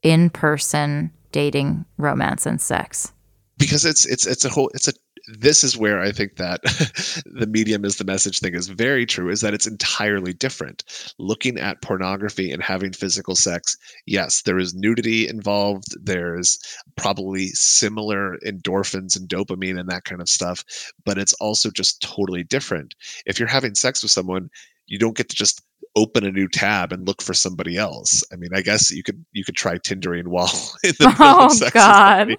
[0.02, 3.12] in person dating romance and sex.
[3.58, 4.92] Because it's it's it's a whole it's a
[5.38, 6.60] this is where I think that
[7.26, 10.84] the medium is the message thing is very true is that it's entirely different.
[11.18, 13.76] Looking at pornography and having physical sex,
[14.06, 15.96] yes, there is nudity involved.
[16.02, 16.58] There's
[16.96, 20.64] probably similar endorphins and dopamine and that kind of stuff,
[21.04, 22.94] but it's also just totally different.
[23.26, 24.50] If you're having sex with someone,
[24.86, 25.62] you don't get to just
[25.96, 28.22] open a new tab and look for somebody else.
[28.32, 30.52] I mean, I guess you could you could try Tindering while
[30.84, 32.36] in the oh, middle Oh, of sex God.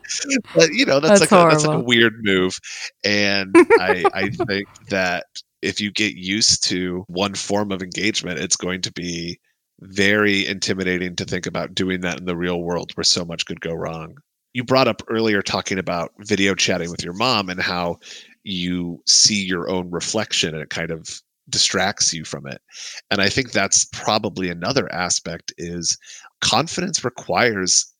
[0.55, 2.57] But you know, that's, That's like a, that's like a weird move.
[3.03, 5.25] And I I think that
[5.61, 9.39] if you get used to one form of engagement, it's going to be
[9.81, 13.61] very intimidating to think about doing that in the real world where so much could
[13.61, 14.15] go wrong.
[14.53, 17.97] You brought up earlier talking about video chatting with your mom and how
[18.43, 22.61] you see your own reflection and it kind of distracts you from it.
[23.09, 25.97] And I think that's probably another aspect is
[26.41, 27.91] confidence requires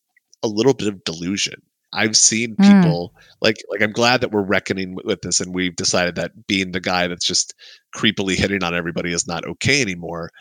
[0.43, 1.61] a little bit of delusion.
[1.93, 2.81] I've seen Mm.
[2.81, 6.47] people like like I'm glad that we're reckoning with- with this and we've decided that
[6.47, 7.53] being the guy that's just
[7.93, 10.31] creepily hitting on everybody is not okay anymore.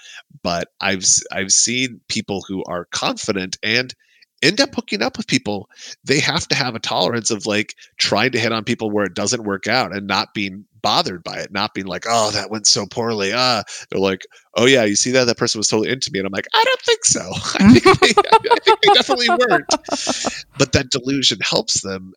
[0.45, 3.93] But I've i've seen people who are confident and
[4.43, 5.69] end up hooking up with people.
[6.05, 9.15] They have to have a tolerance of like trying to hit on people where it
[9.15, 12.67] doesn't work out and not being bothered by it, not being like, oh, that went
[12.67, 13.33] so poorly.
[13.35, 14.23] Ah, they're like,
[14.57, 16.65] oh yeah, you see that that person was totally into me, and I'm like, I
[16.65, 17.21] don't think so.
[17.61, 19.67] I think they, I think they definitely weren't.
[20.59, 22.13] But that delusion helps them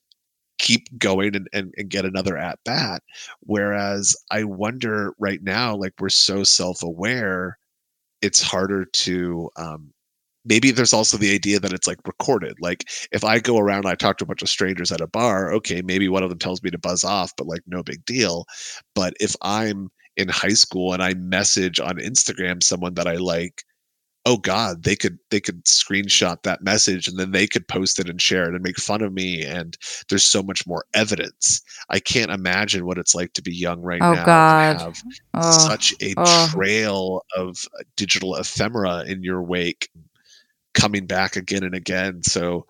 [0.60, 3.02] keep going and, and, and get another at bat.
[3.42, 7.58] Whereas I wonder right now, like we're so self aware,
[8.22, 9.93] it's harder to um,
[10.46, 12.56] maybe there's also the idea that it's like recorded.
[12.60, 15.08] Like if I go around and I talk to a bunch of strangers at a
[15.08, 18.06] bar, okay, maybe one of them tells me to buzz off, but like no big
[18.06, 18.46] deal.
[18.96, 23.64] But if I'm in high school and I message on Instagram someone that I like,
[24.26, 28.10] oh god, they could they could screenshot that message and then they could post it
[28.10, 29.78] and share it and make fun of me and
[30.10, 31.62] there's so much more evidence.
[31.90, 34.82] I can't imagine what it's like to be young right Oh, now God.
[34.82, 35.02] have
[35.34, 36.50] Oh, such a oh.
[36.54, 39.90] trail of uh, digital ephemera in your wake
[40.74, 42.66] coming back again and again so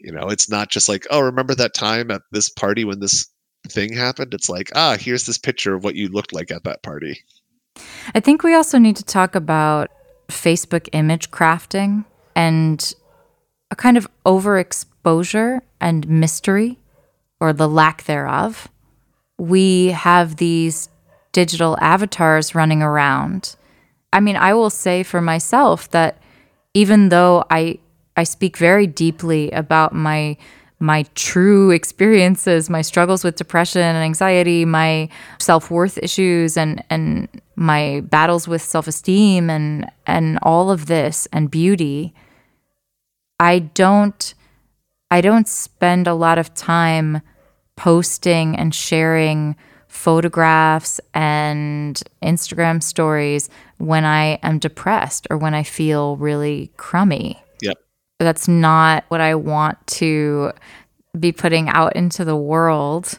[0.00, 3.26] you know it's not just like oh remember that time at this party when this
[3.68, 6.82] thing happened it's like ah here's this picture of what you looked like at that
[6.82, 7.22] party
[8.14, 9.90] I think we also need to talk about
[10.28, 12.94] Facebook image crafting and
[13.70, 16.78] a kind of overexposure and mystery
[17.40, 18.68] or the lack thereof.
[19.38, 20.88] We have these
[21.32, 23.56] digital avatars running around.
[24.12, 26.18] I mean, I will say for myself that
[26.74, 27.78] even though I
[28.16, 30.36] I speak very deeply about my
[30.78, 35.08] my true experiences, my struggles with depression and anxiety, my
[35.38, 42.14] self-worth issues and and my battles with self-esteem and and all of this and beauty,
[43.38, 44.34] I don't
[45.10, 47.20] I don't spend a lot of time
[47.76, 49.56] posting and sharing
[49.86, 53.50] photographs and Instagram stories
[53.82, 57.42] when I am depressed or when I feel really crummy.
[57.62, 57.78] Yep.
[58.20, 60.52] That's not what I want to
[61.18, 63.18] be putting out into the world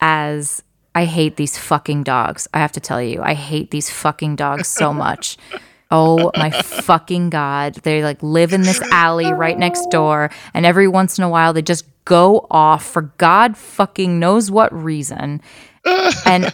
[0.00, 0.64] as
[0.96, 2.48] I hate these fucking dogs.
[2.52, 5.38] I have to tell you, I hate these fucking dogs so much.
[5.90, 7.76] Oh my fucking god.
[7.76, 11.54] They like live in this alley right next door and every once in a while
[11.54, 15.40] they just go off for god fucking knows what reason.
[16.26, 16.52] And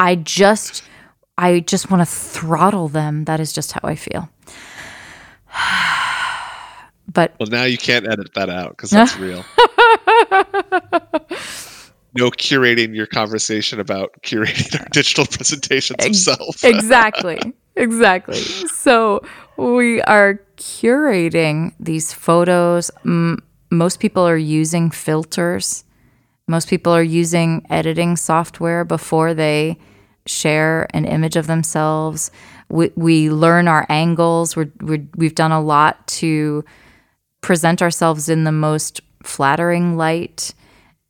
[0.00, 0.82] I just
[1.36, 3.24] I just want to throttle them.
[3.24, 4.28] That is just how I feel.
[7.12, 9.44] But Well, now you can't edit that out because that's real.
[12.16, 16.64] No curating your conversation about curating our digital presentations of self.
[16.64, 17.38] exactly
[17.76, 19.20] exactly so
[19.56, 22.90] we are curating these photos
[23.70, 25.84] most people are using filters
[26.46, 29.76] most people are using editing software before they
[30.26, 32.30] share an image of themselves
[32.68, 36.64] we, we learn our angles we're, we're, we've done a lot to
[37.40, 40.54] present ourselves in the most flattering light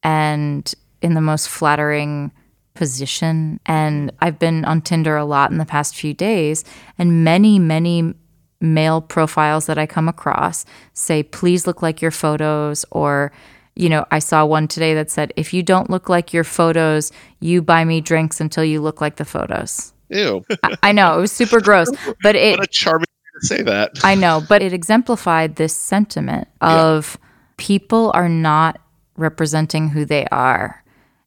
[0.02, 2.32] and in the most flattering
[2.74, 3.60] position.
[3.66, 6.64] And I've been on Tinder a lot in the past few days,
[6.98, 8.14] and many, many
[8.60, 13.30] male profiles that I come across say, please look like your photos, or
[13.76, 17.10] you know, I saw one today that said, if you don't look like your photos,
[17.40, 19.92] you buy me drinks until you look like the photos.
[20.10, 20.44] Ew.
[20.62, 21.88] I, I know it was super gross,
[22.22, 23.92] but it, What a charming way to say that.
[24.04, 27.18] I know, but it exemplified this sentiment of
[27.56, 28.80] people are not
[29.16, 30.82] representing who they are.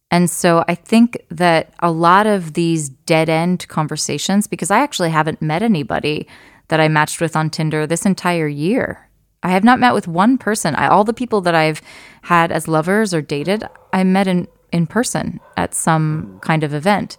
[0.09, 5.09] And so I think that a lot of these dead end conversations, because I actually
[5.09, 6.27] haven't met anybody
[6.69, 9.06] that I matched with on Tinder this entire year.
[9.47, 10.75] I have not met with one person.
[10.75, 11.81] I, all the people that I've
[12.23, 17.17] had as lovers or dated, I met in, in person at some kind of event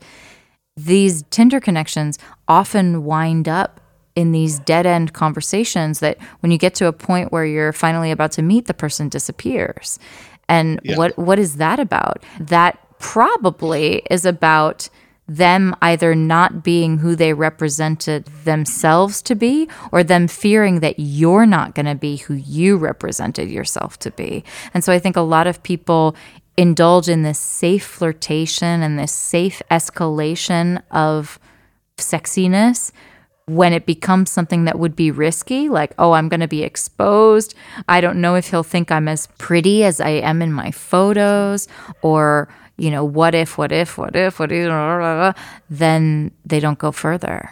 [0.78, 3.80] these Tinder connections often wind up
[4.14, 8.10] in these dead end conversations that when you get to a point where you're finally
[8.12, 9.98] about to meet the person disappears.
[10.48, 10.96] And Yeah.
[10.96, 12.22] what what is that about?
[12.38, 14.88] That probably is about
[15.28, 21.44] them either not being who they represented themselves to be or them fearing that you're
[21.44, 24.42] not going to be who you represented yourself to be.
[24.72, 26.16] And so I think a lot of people
[26.56, 31.38] indulge in this safe flirtation and this safe escalation of
[31.98, 32.90] sexiness
[33.46, 37.54] when it becomes something that would be risky, like, oh, I'm going to be exposed.
[37.88, 41.66] I don't know if he'll think I'm as pretty as I am in my photos,
[42.02, 42.48] or,
[42.78, 46.60] you know, what if, what if, what if, what if, blah, blah, blah, then they
[46.60, 47.50] don't go further.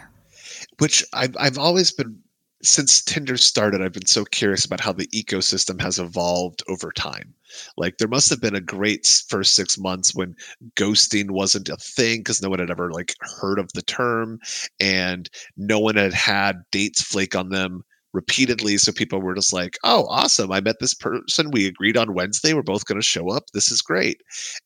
[0.79, 2.17] which I've, I've always been
[2.63, 7.33] since tinder started i've been so curious about how the ecosystem has evolved over time
[7.77, 10.35] like there must have been a great first six months when
[10.75, 14.39] ghosting wasn't a thing because no one had ever like heard of the term
[14.79, 17.83] and no one had had dates flake on them
[18.17, 22.15] repeatedly so people were just like oh awesome i met this person we agreed on
[22.15, 24.21] wednesday we're both going to show up this is great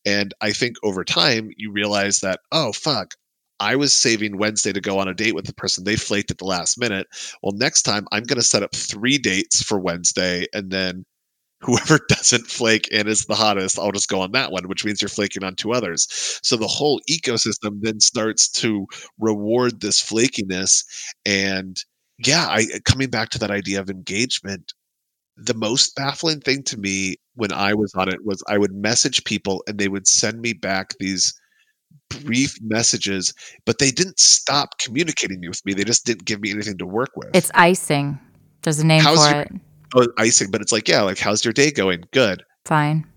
[0.05, 3.15] and i think over time you realize that oh fuck
[3.59, 6.39] I was saving Wednesday to go on a date with the person they flaked at
[6.39, 7.05] the last minute.
[7.43, 11.05] Well, next time I'm going to set up three dates for Wednesday, and then
[11.61, 15.01] whoever doesn't flake and is the hottest, I'll just go on that one, which means
[15.01, 16.07] you're flaking on two others.
[16.43, 18.85] So the whole ecosystem then starts to
[19.19, 20.83] reward this flakiness.
[21.25, 21.77] And
[22.25, 24.73] yeah, I uh, coming back to that idea of engagement,
[25.37, 29.23] the most baffling thing to me when I was on it was I would message
[29.23, 31.33] people and they would send me back these
[32.23, 33.33] brief messages,
[33.65, 35.73] but they didn't stop communicating with me.
[35.73, 37.29] They just didn't give me anything to work with.
[37.35, 38.19] It's icing.
[38.63, 39.51] There's a name How's for your- it.
[39.95, 42.03] oh, icing, but it's like, yeah, like how's your day going?
[42.11, 42.43] Good.
[42.65, 43.07] Fine.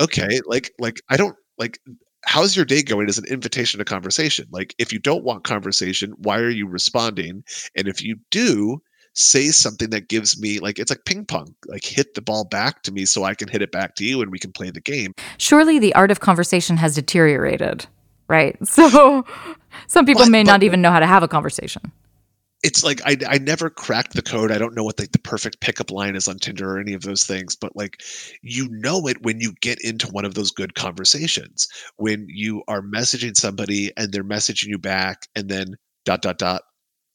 [0.00, 1.78] Okay, like like I don't like
[2.26, 4.46] how's your day going is an invitation to conversation.
[4.50, 7.44] Like if you don't want conversation, why are you responding?
[7.76, 8.80] And if you do,
[9.16, 11.54] say something that gives me like it's like ping pong.
[11.66, 14.20] Like hit the ball back to me so I can hit it back to you
[14.22, 15.12] and we can play the game.
[15.38, 17.86] Surely the art of conversation has deteriorated,
[18.28, 18.56] right?
[18.66, 19.24] So
[19.86, 21.92] some people But- may but- not even know how to have a conversation.
[22.64, 24.50] It's like I, I never cracked the code.
[24.50, 27.02] I don't know what like the perfect pickup line is on Tinder or any of
[27.02, 28.02] those things, but like
[28.42, 32.80] you know it when you get into one of those good conversations when you are
[32.80, 35.76] messaging somebody and they're messaging you back and then
[36.06, 36.62] dot dot dot.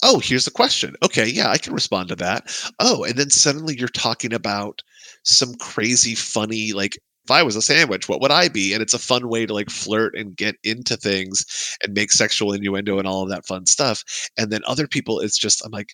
[0.04, 0.96] Oh, here's the question.
[1.04, 2.72] Okay, yeah, I can respond to that.
[2.80, 4.82] Oh, and then suddenly you're talking about
[5.24, 8.74] some crazy funny like if I was a sandwich, what would I be?
[8.74, 11.46] And it's a fun way to like flirt and get into things
[11.84, 14.04] and make sexual innuendo and all of that fun stuff.
[14.36, 15.94] And then other people it's just i'm like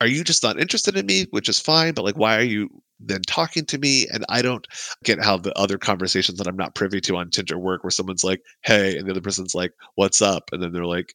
[0.00, 1.26] are you just not interested in me?
[1.30, 2.70] Which is fine but like why are you
[3.00, 4.06] then talking to me?
[4.12, 4.66] And i don't
[5.04, 8.24] get how the other conversations that i'm not privy to on tinder work where someone's
[8.24, 10.44] like hey and the other person's like what's up?
[10.52, 11.14] And then they're like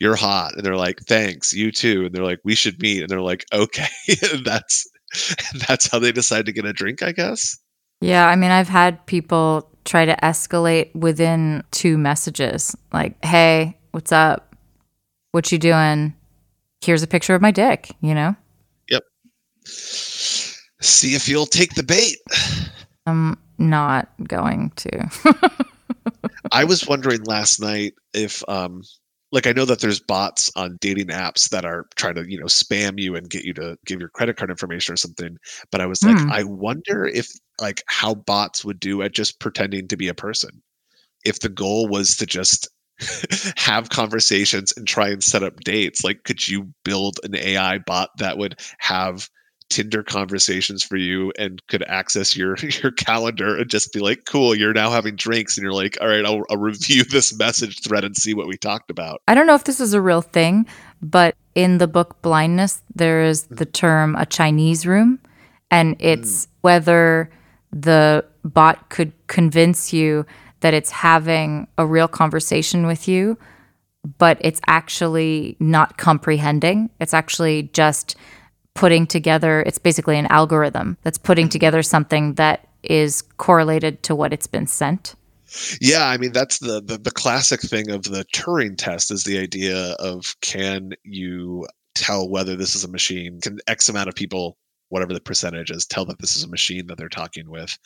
[0.00, 0.54] you're hot.
[0.56, 2.06] And they're like thanks you too.
[2.06, 3.02] And they're like we should meet.
[3.02, 3.86] And they're like okay.
[4.44, 4.88] That's
[5.68, 7.58] that's how they decide to get a drink i guess
[8.00, 12.74] Yeah, I mean, I've had people try to escalate within two messages.
[12.92, 14.54] Like, "Hey, what's up?
[15.32, 16.14] What you doing?
[16.80, 18.36] Here's a picture of my dick." You know,
[18.88, 19.02] Yep.
[19.64, 22.16] see if you'll take the bait
[23.06, 25.10] I'm not going to.
[26.52, 28.82] I was wondering last night if um
[29.32, 32.46] like I know that there's bots on dating apps that are trying to, you know,
[32.46, 35.36] spam you and get you to give your credit card information or something,
[35.70, 36.30] but I was like Hmm.
[36.30, 37.28] I wonder if
[37.60, 40.62] like how bots would do at just pretending to be a person.
[41.24, 42.68] If the goal was to just
[43.56, 48.10] have conversations and try and set up dates, like could you build an AI bot
[48.18, 49.28] that would have
[49.70, 54.54] Tinder conversations for you and could access your your calendar and just be like, "Cool,
[54.54, 58.04] you're now having drinks," and you're like, "All right, I'll, I'll review this message thread
[58.04, 60.66] and see what we talked about." I don't know if this is a real thing,
[61.00, 65.20] but in the book Blindsight, there is the term a Chinese room,
[65.70, 66.50] and it's hmm.
[66.60, 67.30] whether
[67.72, 70.26] the bot could convince you
[70.60, 73.38] that it's having a real conversation with you,
[74.18, 76.90] but it's actually not comprehending.
[77.00, 78.16] It's actually just
[78.74, 81.50] putting together, it's basically an algorithm that's putting mm-hmm.
[81.50, 85.14] together something that is correlated to what it's been sent.
[85.80, 89.38] Yeah, I mean that's the, the the classic thing of the Turing test is the
[89.38, 91.66] idea of can you
[91.96, 93.40] tell whether this is a machine?
[93.40, 94.56] Can X amount of people,
[94.90, 97.76] whatever the percentage is, tell that this is a machine that they're talking with?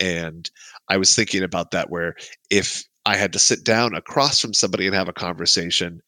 [0.00, 0.50] And
[0.88, 2.16] I was thinking about that where
[2.50, 6.02] if I had to sit down across from somebody and have a conversation,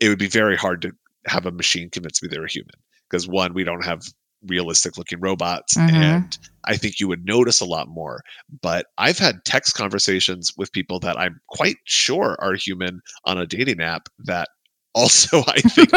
[0.00, 0.92] it would be very hard to
[1.26, 2.70] have a machine convince me they're a human
[3.10, 4.02] because one, we don't have
[4.46, 5.92] realistic looking robots Mhm.
[5.92, 8.22] and I think you would notice a lot more.
[8.60, 13.46] But I've had text conversations with people that I'm quite sure are human on a
[13.46, 14.48] dating app that
[14.96, 15.90] also I think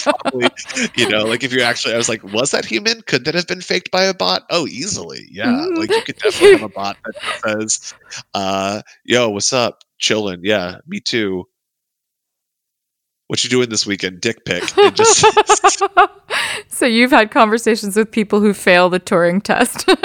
[0.00, 0.48] probably,
[0.96, 3.00] you know, like if you actually, I was like, was that human?
[3.02, 4.42] Could that have been faked by a bot?
[4.50, 5.26] Oh, easily.
[5.30, 5.64] Yeah.
[5.74, 7.14] Like you could definitely have a bot that
[7.44, 7.94] says,
[8.34, 9.78] uh, yo, what's up?
[9.98, 10.40] Chilling.
[10.42, 11.48] Yeah, me too.
[13.32, 14.20] What you doing this weekend?
[14.20, 14.62] Dick pic.
[14.94, 15.24] Just
[16.68, 19.88] so you've had conversations with people who fail the Turing test.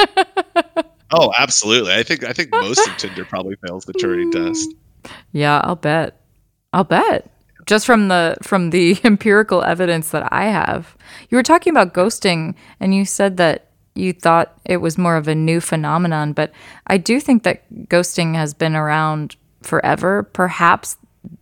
[1.11, 1.93] Oh, absolutely.
[1.93, 4.69] I think I think most of Tinder probably fails the Turing test.
[5.31, 6.19] yeah, I'll bet.
[6.73, 7.31] I'll bet.
[7.65, 10.97] Just from the from the empirical evidence that I have.
[11.29, 15.29] You were talking about ghosting and you said that you thought it was more of
[15.29, 16.51] a new phenomenon, but
[16.87, 20.23] I do think that ghosting has been around forever.
[20.23, 20.97] Perhaps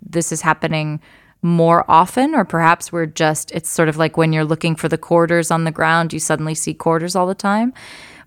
[0.07, 0.99] this is happening
[1.45, 4.97] more often or perhaps we're just it's sort of like when you're looking for the
[4.97, 7.71] quarters on the ground, you suddenly see quarters all the time.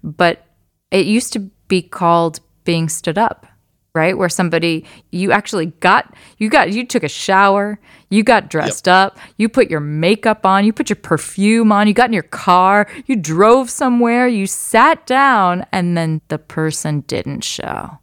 [0.04, 0.46] But
[0.92, 3.46] it used to be called being stood up
[3.94, 4.16] right?
[4.16, 7.80] Where somebody you actually got you got you took a shower
[8.10, 11.94] you got dressed up you put your makeup on you put your perfume on you
[11.94, 17.42] got in your car you drove somewhere you sat down and then the person didn't
[17.42, 17.98] show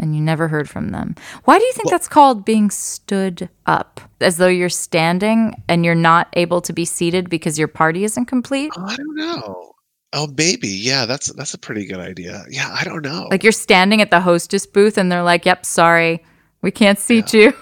[0.00, 1.14] and you never heard from them
[1.44, 5.94] why do you think that's called being stood up as though you're standing and you're
[5.94, 9.72] not able to be seated because your party isn't complete Oh, I don't know.
[10.12, 10.66] Oh, maybe.
[10.68, 12.44] Yeah, that's that's a pretty good idea.
[12.50, 13.28] Yeah, I don't know.
[13.30, 16.24] like you're standing at the hostess booth and they're like yep sorry
[16.62, 17.52] we can't seat you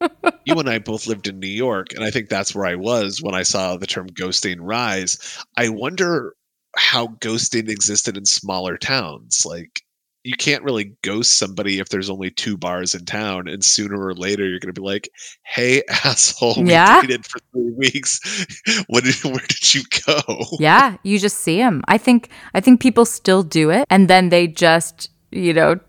[0.46, 3.20] you and I both lived in New York, and I think that's where I was
[3.22, 5.18] when I saw the term ghosting rise.
[5.58, 6.34] I wonder
[6.76, 9.44] how ghosting existed in smaller towns.
[9.44, 9.82] Like,
[10.22, 14.14] you can't really ghost somebody if there's only two bars in town, and sooner or
[14.14, 15.08] later you're going to be like,
[15.44, 17.00] "Hey, asshole, we Yeah.
[17.00, 18.20] dated for three weeks.
[18.88, 20.22] what did, where did you go?"
[20.58, 21.82] Yeah, you just see them.
[21.88, 25.80] I think I think people still do it and then they just, you know,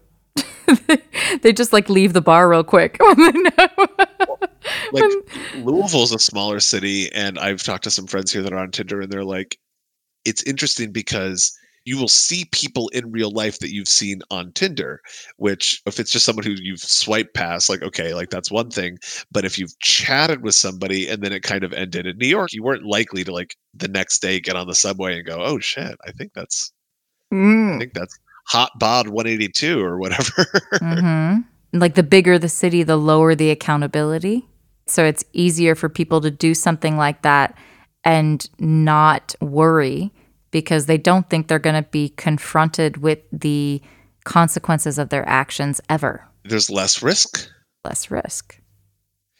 [1.42, 3.88] they just like leave the bar real quick when they know.
[4.94, 5.04] like
[5.58, 9.02] Louisville's a smaller city, and I've talked to some friends here that are on Tinder,
[9.02, 9.58] and they're like,
[10.24, 11.52] it's interesting because
[11.86, 15.02] you will see people in real life that you've seen on Tinder,
[15.38, 18.98] which if it's just someone who you've swiped past, like, okay, like that's one thing.
[19.32, 22.54] But if you've chatted with somebody and then it kind of ended in New York,
[22.54, 25.60] you weren't likely to like the next day get on the subway and go, oh
[25.60, 26.72] shit, I think that's
[27.32, 27.80] I Mm.
[27.80, 28.18] think that's
[28.48, 30.46] hot bod 182 or whatever.
[30.82, 31.38] hmm
[31.74, 34.48] Like the bigger the city, the lower the accountability.
[34.88, 37.58] So it's easier for people to do something like that
[38.04, 40.12] and not worry
[40.52, 43.82] because they don't think they're going to be confronted with the
[44.24, 46.28] consequences of their actions ever.
[46.44, 47.48] There's less risk.
[47.84, 48.62] Less risk.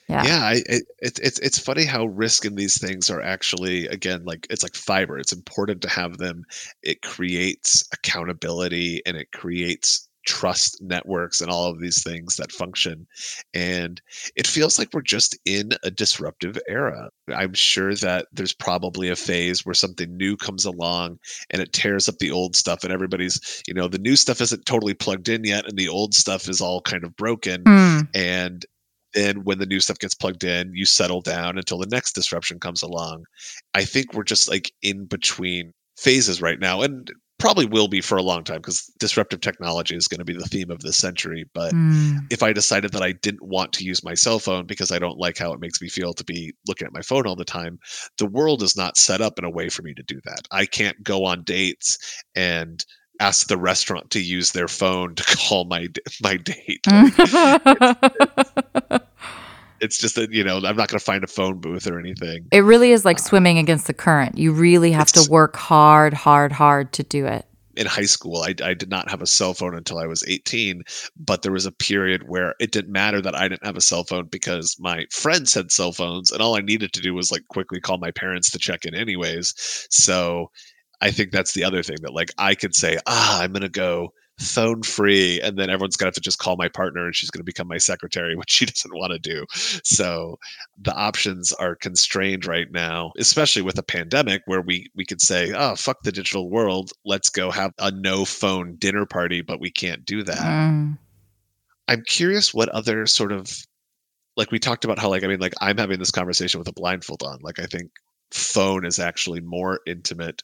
[0.08, 0.26] Yeah.
[0.26, 4.26] yeah I, it, it, it's it's funny how risk in these things are actually again
[4.26, 6.44] like it's like fiber it's important to have them
[6.84, 13.08] it creates accountability and it creates trust networks and all of these things that function.
[13.54, 14.02] And
[14.36, 17.10] it feels like we're just in a disruptive era.
[17.34, 21.20] I'm sure that there's probably a phase where something new comes along
[21.50, 24.66] and it tears up the old stuff, and everybody's, you know, the new stuff isn't
[24.66, 27.64] totally plugged in yet, and the old stuff is all kind of broken.
[27.64, 28.08] Mm.
[28.14, 28.66] And
[29.14, 32.60] then when the new stuff gets plugged in, you settle down until the next disruption
[32.60, 33.26] comes along.
[33.74, 36.82] I think we're just like in between phases right now.
[36.82, 37.12] And
[37.42, 40.46] probably will be for a long time because disruptive technology is going to be the
[40.46, 41.46] theme of this century.
[41.54, 42.20] But Mm.
[42.30, 45.18] if I decided that I didn't want to use my cell phone because I don't
[45.18, 47.80] like how it makes me feel to be looking at my phone all the time,
[48.18, 50.48] the world is not set up in a way for me to do that.
[50.52, 51.98] I can't go on dates
[52.36, 52.86] and
[53.20, 55.88] ask the restaurant to use their phone to call my
[56.22, 56.86] my date.
[58.92, 59.11] It's
[59.90, 62.48] just that you know I'm not going to find a phone booth or anything.
[62.52, 64.38] it really is like swimming against the current.
[64.38, 67.46] You really have to work hard, hard, hard to do it.
[67.76, 70.84] in high school I, I did not have a cell phone until i was 18
[71.16, 74.04] but there was a period where it didn't matter that i didn't have a cell
[74.04, 77.48] phone because my friends had cell phones and all i needed to do was like
[77.48, 79.54] quickly call my parents to check in anyways
[79.90, 80.52] so
[81.00, 84.12] i think that's the other thing that like i could say ah i'm gonna go
[84.42, 87.44] phone free and then everyone's gonna have to just call my partner and she's gonna
[87.44, 89.46] become my secretary which she doesn't want to do.
[89.84, 90.40] So
[90.82, 95.54] the options are constrained right now especially with a pandemic where we we could say
[95.54, 96.92] oh fuck the digital world.
[97.06, 100.38] Let's go have a no phone dinner party but we can't do that.
[100.38, 100.98] Mm.
[101.88, 103.66] i'm curious what other sort of
[104.38, 106.74] like we talked about how like i mean like i'm having this conversation with a
[106.74, 107.40] blindfold on.
[107.42, 107.92] Like i think
[108.32, 110.42] phone is actually more intimate.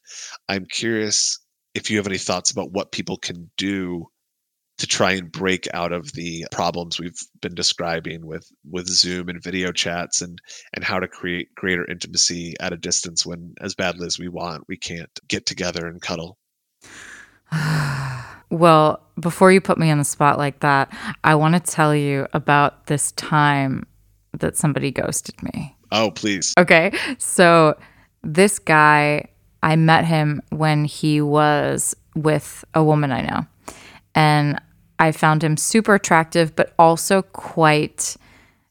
[0.50, 1.40] I'm curious
[1.78, 4.06] if you have any thoughts about what people can do
[4.80, 9.42] to try and break out of the problems we've been describing with with zoom and
[9.42, 10.40] video chats and
[10.74, 14.64] and how to create greater intimacy at a distance when as badly as we want
[14.68, 16.38] we can't get together and cuddle
[18.50, 20.96] Well, before you put me on the spot like that,
[21.26, 23.86] I want to tell you about this time
[24.40, 25.76] that somebody ghosted me.
[25.92, 26.92] oh please Okay.
[27.18, 27.78] So
[28.24, 29.28] this guy,
[29.64, 33.46] I met him when he was with a woman I know.
[34.16, 34.60] And
[35.00, 38.18] I found him super attractive, but also quite,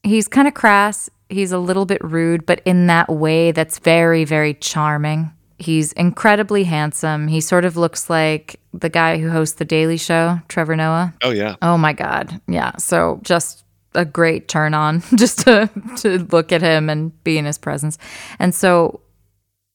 [0.03, 1.09] he's kind of crass.
[1.29, 5.31] He's a little bit rude, but in that way that's very, very charming.
[5.59, 7.27] He's incredibly handsome.
[7.29, 11.13] He sort of looks like the guy who hosts The Daily Show, Trevor Noah.
[11.23, 12.39] oh yeah Oh my God.
[12.47, 12.75] Yeah.
[12.77, 13.63] So just
[13.95, 17.97] a great turn on just to, to look at him and be in his presence.
[18.37, 18.99] And so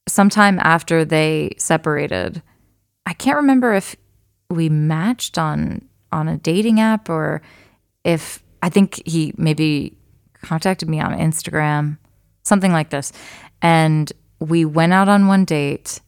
[0.08, 2.42] sometime after they separated,
[3.06, 3.96] I can't remember if
[4.50, 7.40] we matched on on a dating app or
[8.04, 9.96] if I think he maybe
[10.42, 11.96] contacted me on Instagram,
[12.42, 13.12] something like this.
[13.62, 16.00] And we went out on one date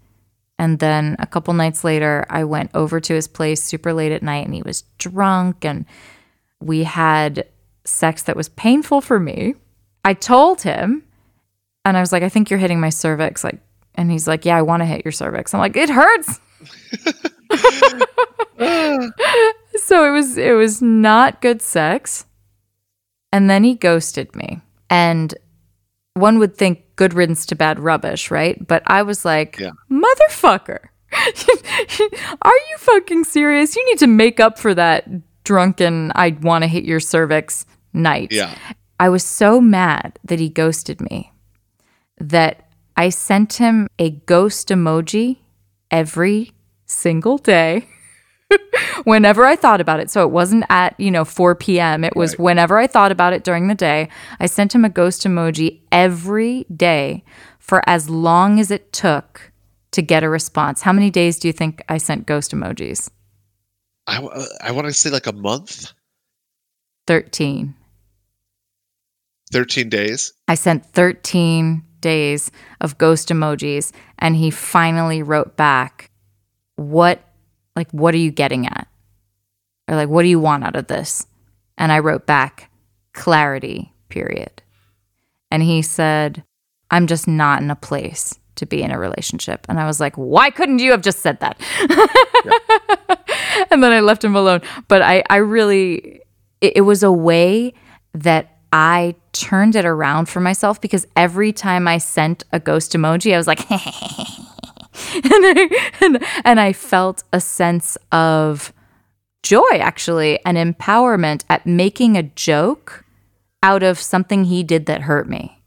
[0.59, 4.23] and then a couple nights later, I went over to his place super late at
[4.23, 5.85] night and he was drunk and
[6.61, 7.49] we had
[7.85, 9.55] sex that was painful for me.
[10.05, 11.05] I told him
[11.85, 13.43] and I was like, I think you're hitting my cervix.
[13.43, 13.59] Like,
[13.95, 15.53] and he's like, Yeah, I want to hit your cervix.
[15.55, 16.41] I'm like, It hurts.
[19.77, 22.27] so it was it was not good sex.
[23.33, 24.61] And then he ghosted me.
[24.91, 25.35] And
[26.15, 28.65] one would think good riddance to bad rubbish, right?
[28.67, 29.71] But I was like, Yeah.
[29.91, 30.79] motherfucker.
[32.43, 33.75] Are you fucking serious?
[33.77, 35.09] You need to make up for that
[35.45, 38.33] drunken I want to hit your cervix night.
[38.33, 38.57] yeah
[38.99, 41.33] I was so mad that he ghosted me
[42.19, 42.64] that
[42.97, 45.39] I sent him a ghost emoji
[45.91, 46.53] every
[46.87, 47.87] single day
[49.05, 50.11] whenever I thought about it.
[50.11, 52.05] So it wasn't at, you know, 4 p.m.
[52.05, 52.41] It was Right.
[52.41, 54.09] whenever I thought about it during the day.
[54.39, 57.25] I sent him a ghost emoji every day
[57.59, 59.53] for as long as it took
[59.93, 60.83] to get a response.
[60.83, 63.11] How many days do you think I sent ghost emojis?
[64.07, 64.23] I,
[64.61, 65.93] I want to say like a month
[67.07, 67.75] 13.
[69.53, 72.51] 13 days I sent 13 days
[72.83, 76.11] of ghost emojis and he finally wrote back,
[76.77, 77.25] "What
[77.75, 78.87] like what are you getting at?"
[79.89, 81.27] Or like, "What do you want out of this?"
[81.79, 82.71] And I wrote back,
[83.15, 84.63] "Clarity." Period.
[85.51, 86.45] And he said,
[86.91, 90.15] "I'm just not in a place to be in a relationship." And I was like,
[90.15, 91.57] "Why couldn't you have just said that?"
[93.71, 94.61] and then I left him alone.
[94.89, 96.21] But I I really
[96.61, 97.73] it, it was a way
[98.13, 103.33] that I turned it around for myself because every time I sent a ghost emoji,
[103.33, 103.81] I was like, and,
[105.25, 108.73] I, and, and I felt a sense of
[109.45, 113.05] joy, actually, and empowerment at making a joke
[113.63, 115.63] out of something he did that hurt me.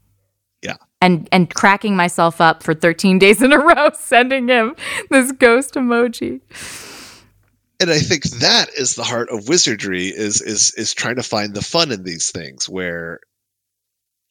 [0.60, 0.76] Yeah.
[1.00, 4.76] And, and cracking myself up for 13 days in a row, sending him
[5.08, 6.42] this ghost emoji.
[7.80, 11.54] And I think that is the heart of wizardry is is is trying to find
[11.54, 13.20] the fun in these things where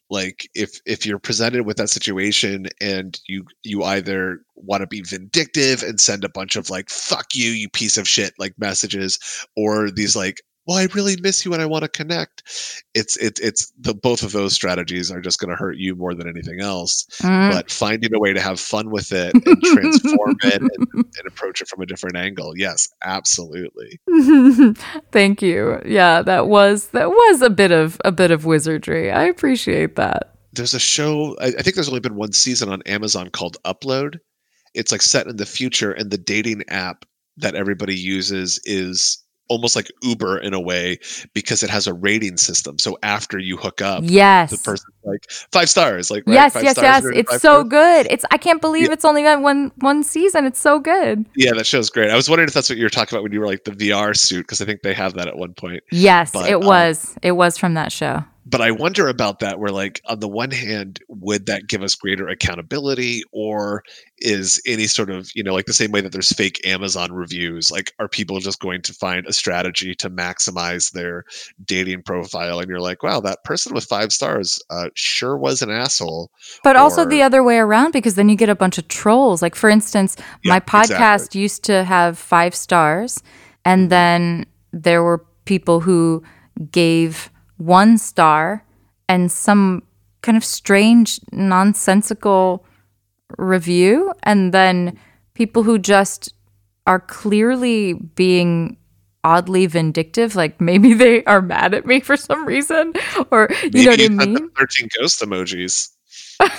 [0.10, 5.02] like if if you're presented with that situation and you you either want to be
[5.02, 9.20] vindictive and send a bunch of like fuck you you piece of shit like messages
[9.56, 12.44] or these like well i really miss you and i want to connect
[12.94, 16.14] it's it's it's the both of those strategies are just going to hurt you more
[16.14, 17.52] than anything else Mm.
[17.52, 21.62] but finding a way to have fun with it and transform it and, and approach
[21.62, 24.00] it from a different angle yes absolutely
[25.12, 25.82] Thank you.
[25.86, 29.12] Yeah, that was that was a bit of a bit of wizardry.
[29.12, 30.34] I appreciate that.
[30.54, 34.20] there's a show I, I think there's only been one season on amazon called upload
[34.74, 37.06] it's like set in the future and the dating app
[37.38, 39.18] that everybody uses is
[39.50, 41.00] almost like uber in a way
[41.34, 44.52] because it has a rating system so after you hook up Yes.
[44.52, 46.34] the person's like five stars like right?
[46.34, 47.06] yes, Five yes, yes.
[47.14, 47.68] It's so stars.
[47.70, 48.08] good.
[48.10, 48.94] It's I can't believe Yeah.
[48.94, 50.46] it's only got one one season.
[50.46, 51.26] It's so good.
[51.36, 53.32] yeah that show's great i was wondering if that's what you were talking about when
[53.32, 55.82] you were like the vr suit because i think they have that at one point
[55.92, 57.16] Yes, But, it um, was.
[57.22, 58.24] It was from that show.
[58.50, 59.60] But I wonder about that.
[59.60, 63.84] Where, like, on the one hand, would that give us greater accountability, or
[64.20, 67.70] is any sort of, you know, like the same way that there's fake Amazon reviews,
[67.70, 71.26] like, are people just going to find a strategy to maximize their
[71.66, 72.60] dating profile?
[72.60, 76.32] And you're like, wow, that person with five stars uh, sure was an asshole.
[76.64, 79.42] But also the other way around because then you get a bunch of trolls.
[79.42, 81.42] Like for instance, Yeah, my podcast exactly.
[81.42, 83.22] used to have 5 stars
[83.66, 86.24] and then there were people who
[86.72, 88.64] gave 1 star
[89.10, 89.84] and some
[90.22, 92.66] kind of strange nonsensical
[93.38, 94.98] review and then
[95.34, 96.34] people who just
[96.86, 98.78] are clearly being
[99.24, 102.94] oddly vindictive like maybe they are mad at me for some reason
[103.32, 105.90] or you Maybe know what i mean 13 ghost emojis.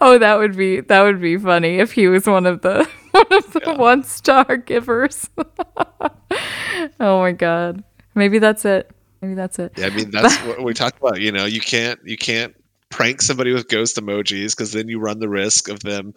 [0.00, 3.26] Oh, that would be that would be funny if he was one of the one
[3.32, 3.76] of the Yeah.
[3.76, 5.30] one star givers.
[7.00, 7.82] oh my god.
[8.14, 8.90] Maybe that's it.
[9.24, 9.72] Maybe that's it.
[9.78, 11.18] Yeah, I mean that's what we talked about.
[11.18, 12.54] You know, you can't you can't
[12.90, 16.12] prank somebody with ghost emojis because then you run the risk of them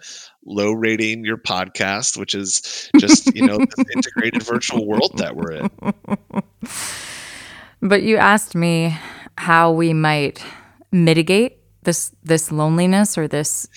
[0.45, 5.53] low rating your podcast, which is just you know this integrated virtual world that we're
[5.53, 5.71] in.
[7.81, 8.97] But you asked me
[9.37, 10.43] how we might
[10.91, 13.69] mitigate this this loneliness or this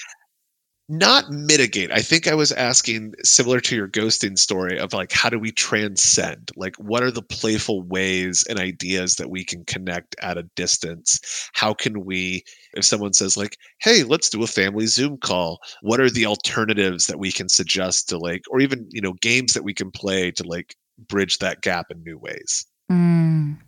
[0.93, 1.93] Not mitigate.
[1.93, 5.53] I think I was asking similar to your ghosting story of like how do we
[5.53, 6.51] transcend?
[6.57, 11.21] Like what are the playful ways and ideas that we can connect at a distance?
[11.53, 12.43] How can we
[12.75, 17.07] if someone says like, "Hey, let's do a family Zoom call." What are the alternatives
[17.07, 20.33] that we can suggest to like or even, you know, games that we can play
[20.33, 20.75] to like
[21.07, 22.67] bridge that gap in new ways?
[22.91, 23.59] Mm.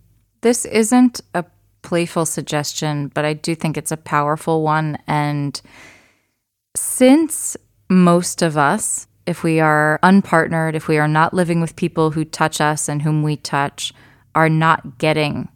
[0.41, 1.45] This isn't a
[1.83, 4.99] playful suggestion, but I do think it's a powerful one.
[5.07, 5.63] And
[6.77, 7.57] since
[7.89, 12.25] most of us, if we are unpartnered, if we are not living with people who
[12.25, 13.93] touch us and whom we touch,
[14.35, 15.49] are not getting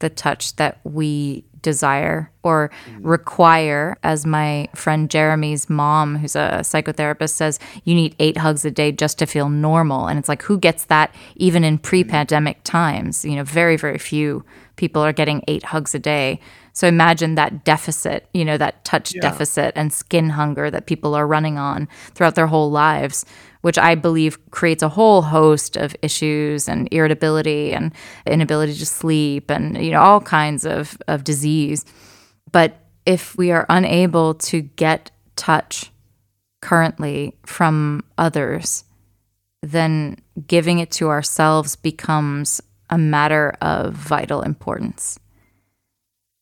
[0.00, 2.98] the touch that we desire or mm.
[3.00, 8.70] require, as my friend Jeremy's mom, who's a psychotherapist, says, you need eight hugs a
[8.70, 10.06] day just to feel normal.
[10.06, 11.82] And it's like, who gets that even in mm.
[11.82, 13.24] pre pandemic times?
[13.24, 14.44] You know, very, very few
[14.76, 16.40] people are getting eight hugs a day.
[16.78, 19.20] So imagine that deficit, you know, that touch Yeah.
[19.22, 23.24] deficit and skin hunger that people are running on throughout their whole lives,
[23.62, 27.90] which I believe creates a whole host of issues and irritability and
[28.26, 31.84] inability to sleep and, you know, all kinds of, of disease.
[32.52, 35.90] But if we are unable to get touch
[36.62, 38.84] currently from others,
[39.64, 40.14] then
[40.46, 45.18] giving it to ourselves becomes a matter of vital importance.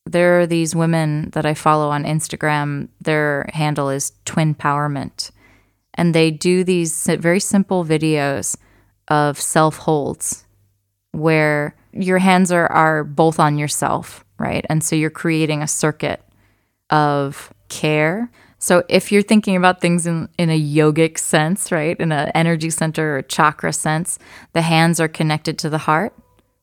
[0.06, 2.88] There are these women that I follow on Instagram.
[3.00, 5.30] Their handle is Twin Powerment.
[5.94, 8.56] And they do these very simple videos
[9.08, 10.44] of self holds
[11.12, 14.64] where your hands are, are both on yourself, right?
[14.68, 16.22] And so you're creating a circuit
[16.90, 18.30] of care.
[18.58, 22.70] So if you're thinking about things in, in a yogic sense, right, in an energy
[22.70, 24.18] center or chakra sense,
[24.52, 26.14] the hands are connected to the heart.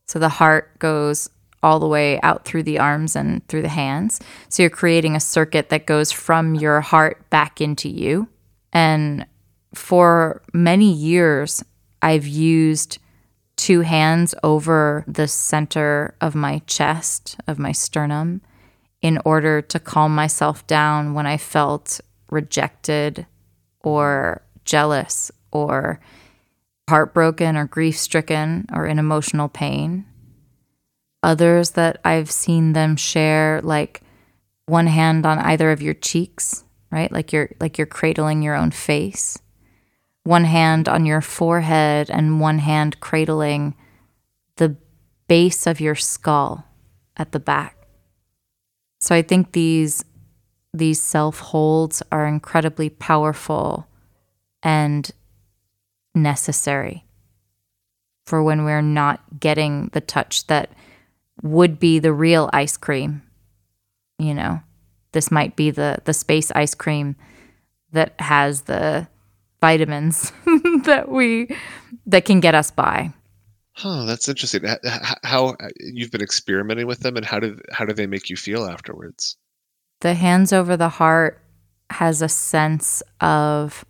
[0.05, 1.29] So the heart goes
[1.63, 4.19] all the way out through the arms and through the hands.
[4.49, 8.27] So you're creating a circuit that goes from your heart back into you.
[8.71, 9.25] And
[9.73, 11.63] for many years,
[12.01, 12.99] I've used
[13.55, 18.41] two hands over the center of my chest, of my sternum,
[19.01, 23.25] in order to calm myself down when I felt rejected
[23.81, 25.99] or jealous or
[26.89, 30.05] heartbroken or grief stricken or in emotional pain.
[31.23, 34.01] Others that I've seen them share like
[34.67, 37.11] one hand on either of your cheeks, right?
[37.11, 39.39] Like you're like you're cradling your own face.
[40.23, 43.75] one hand on your forehead and one hand cradling
[44.57, 44.75] the
[45.27, 46.65] base of your skull
[47.17, 47.87] at the back.
[48.99, 50.05] So I think these
[50.73, 53.87] these self holds are incredibly powerful
[54.63, 55.11] and
[56.15, 57.05] necessary
[58.25, 60.71] for when we're not getting the touch that
[61.43, 63.21] would be the real ice cream.
[64.17, 64.61] You know,
[65.11, 67.15] this might be the the space ice cream
[67.91, 69.07] that has the
[69.61, 70.31] vitamins
[70.85, 71.55] that we
[72.07, 73.13] that can get us by.
[73.75, 74.63] Huh, that's interesting.
[75.23, 78.37] How uh, you've been experimenting with them, and how do how do they make you
[78.37, 79.35] feel afterwards?
[80.01, 81.41] The hands over the heart
[81.89, 83.83] has a sense of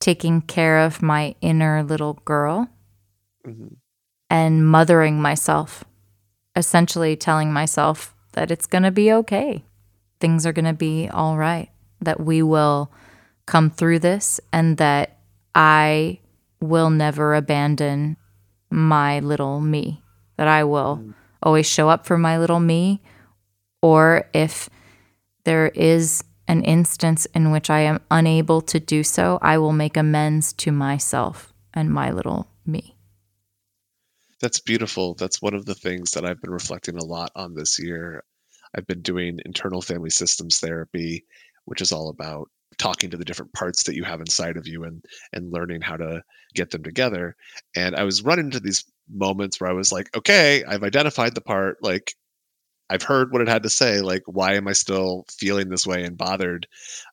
[0.00, 2.68] taking care of my inner little girl
[3.46, 3.76] Mhm.
[4.30, 5.84] and mothering myself,
[6.56, 9.64] essentially telling myself that it's going to be okay.
[10.20, 11.70] Things are going to be all right,
[12.00, 12.92] that we will
[13.46, 15.18] come through this, and that
[15.54, 16.20] I
[16.60, 18.16] will never abandon
[18.70, 20.02] my little me,
[20.36, 21.02] that I will
[21.42, 23.02] always show up for my little me.
[23.82, 24.68] Or if
[25.44, 29.96] there is an instance in which I am unable to do so, I will make
[29.96, 32.49] amends to myself and my little.
[34.40, 35.14] That's beautiful.
[35.14, 38.24] That's one of the things that I've been reflecting a lot on this year.
[38.74, 41.24] I've been doing internal family systems therapy,
[41.64, 42.48] which is all about
[42.78, 45.96] talking to the different parts that you have inside of you and and learning how
[45.96, 46.22] to
[46.54, 47.36] get them together.
[47.76, 51.40] And I was running into these moments where I was like, okay, I've identified the
[51.40, 52.14] part, like
[52.88, 56.04] I've heard what it had to say, like why am I still feeling this way
[56.04, 56.66] and bothered?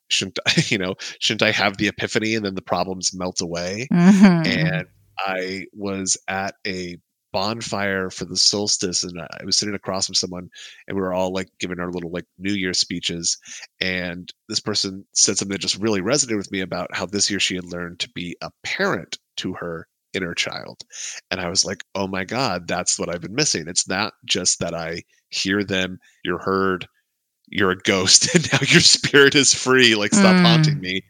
[0.08, 3.88] Shouldn't I, you know, shouldn't I have the epiphany and then the problems melt away?
[3.92, 4.46] Mhm.
[4.46, 4.86] and
[5.18, 6.96] I was at a
[7.32, 10.48] bonfire for the solstice and uh, I was sitting across from someone
[10.86, 13.36] and we were all like giving our little like New Year speeches
[13.80, 17.40] and this person said something that just really resonated with me about how this year
[17.40, 20.80] she had learned to be a parent to her inner child.
[21.30, 23.64] And I was like, "Oh my god, that's what I've been missing.
[23.68, 26.88] It's not just that I hear them, you're heard,
[27.50, 30.42] you're a ghost and now your spirit is free like stop Mm.
[30.42, 31.02] haunting me.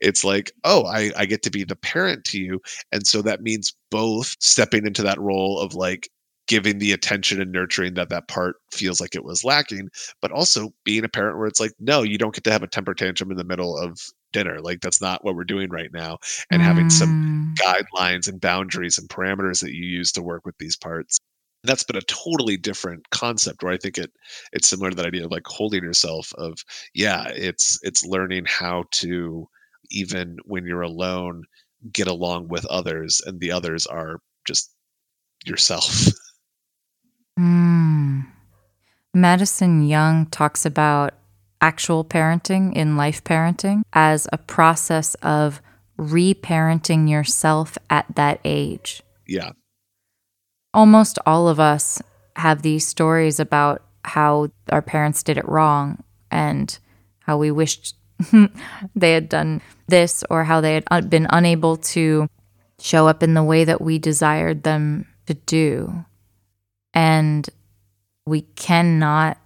[0.00, 2.60] It's like oh I, I get to be the parent to you.
[2.92, 6.08] And so that means both stepping into that role of like
[6.46, 9.88] giving the attention and nurturing that that part feels like it was lacking
[10.20, 12.66] but also being a parent where it's like no you don't get to have a
[12.66, 13.98] temper tantrum in the middle of
[14.32, 14.60] dinner.
[14.60, 16.18] Like that's not what we're doing right now.
[16.50, 17.62] And having some Mm.
[17.62, 21.18] guidelines and boundaries and parameters that you use to work with these parts
[21.64, 24.12] that's been a totally different concept where i think it
[24.52, 26.58] it's similar to that idea of like holding yourself of
[26.94, 29.48] yeah it's it's learning how to
[29.90, 31.42] even when you're alone
[31.92, 34.72] get along with others and the others are just
[35.44, 36.06] yourself
[37.38, 38.26] Mm.
[39.12, 41.14] Madison Young talks about
[41.60, 45.60] actual parenting in life parenting as a process of
[45.98, 49.02] reparenting yourself at that age.
[49.26, 49.50] yeah
[50.74, 52.02] Almost all of us
[52.36, 56.76] have these stories about how our parents did it wrong and
[57.20, 57.96] how we wished
[58.94, 62.28] they had done this or how they had been unable to
[62.80, 66.04] show up in the way that we desired them to do.
[66.92, 67.48] And
[68.26, 69.38] we cannot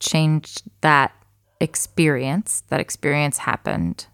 [0.00, 1.12] change that
[1.60, 2.62] experience.
[2.68, 4.06] That experience happened.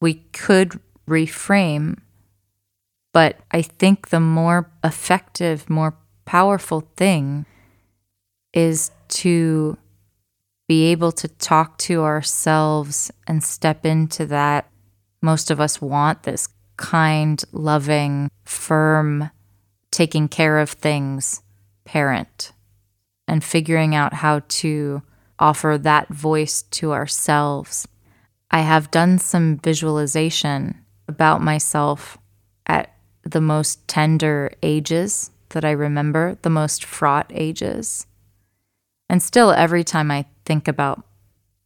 [0.00, 2.01] We could reframe,
[3.12, 7.46] but I think the more effective, more powerful thing
[8.52, 9.76] is to
[10.68, 14.70] be able to talk to ourselves and step into that.
[15.20, 19.30] Most of us want this kind, loving, firm,
[19.90, 21.42] taking care of things
[21.84, 22.52] parent
[23.28, 25.02] and figuring out how to
[25.38, 27.86] offer that voice to ourselves.
[28.50, 32.18] I have done some visualization about myself
[32.66, 32.94] at
[33.24, 38.06] the most tender ages that I remember, the most fraught ages.
[39.08, 41.04] And still, every time I think about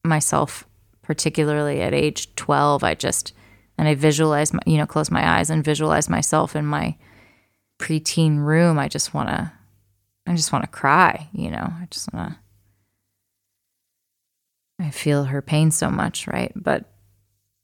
[0.05, 0.67] myself,
[1.03, 3.33] particularly at age 12, I just,
[3.79, 6.97] and I visualize, my, you know, close my eyes and visualize myself in my
[7.79, 8.79] preteen room.
[8.79, 9.53] I just want to,
[10.27, 12.39] I just want to cry, you know, I just want to,
[14.85, 16.53] I feel her pain so much, right?
[16.55, 16.85] But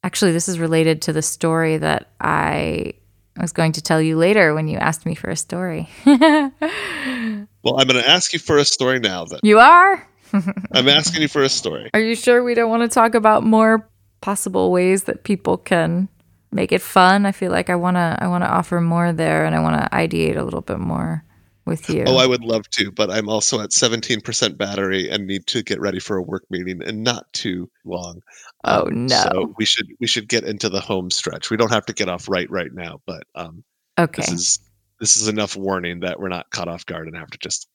[0.05, 2.95] actually, this is related to the story that I
[3.41, 5.89] was going to tell you later when you asked me for a story.
[6.05, 10.07] well i'm going to ask you for a story now then you are?
[10.73, 13.43] i'm asking you for a story Are you sure we don't want to talk about
[13.43, 13.89] more
[14.21, 16.09] possible ways that people can
[16.51, 17.27] make it fun?
[17.27, 19.83] I feel like I want to I want to offer more there and I want
[19.83, 21.25] to ideate a little bit more.
[21.65, 22.05] with you.
[22.07, 25.81] Oh, I would love to, but I'm also at 17% battery and need to get
[25.81, 28.21] ready for a work meeting and not too long.
[28.65, 29.17] Oh, Um, no.
[29.17, 31.51] So we should we should get into the home stretch.
[31.51, 33.65] We don't have to get off right right now, but um,
[33.99, 34.23] okay.
[34.23, 34.59] this is
[35.01, 37.69] this is enough warning that we're not caught off guard and have to just.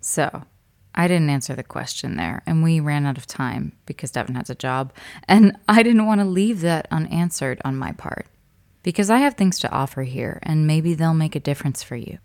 [0.00, 0.42] So,
[0.94, 4.50] I didn't answer the question there, and we ran out of time because Devin has
[4.50, 4.92] a job,
[5.28, 8.26] and I didn't want to leave that unanswered on my part
[8.82, 12.18] because I have things to offer here, and maybe they'll make a difference for you.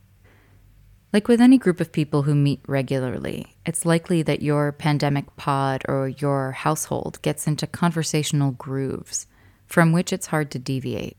[1.13, 5.83] Like with any group of people who meet regularly, it's likely that your pandemic pod
[5.87, 9.25] or your household gets into conversational grooves
[9.67, 11.17] from which it's hard to deviate.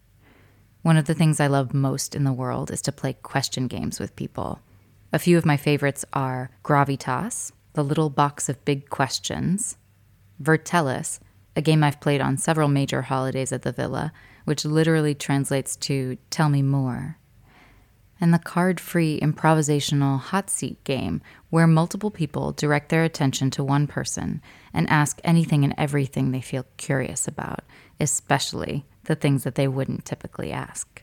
[0.82, 3.98] One of the things I love most in the world is to play question games
[3.98, 4.60] with people.
[5.12, 9.78] A few of my favorites are Gravitas, the little box of big questions,
[10.42, 11.18] Vertellis,
[11.56, 14.12] a game I've played on several major holidays at the villa,
[14.44, 17.18] which literally translates to Tell Me More,
[18.20, 21.20] and the card free improvisational hot seat game,
[21.50, 24.42] where multiple people direct their attention to one person
[24.72, 27.60] and ask anything and everything they feel curious about,
[28.00, 31.02] especially the things that they wouldn't typically ask.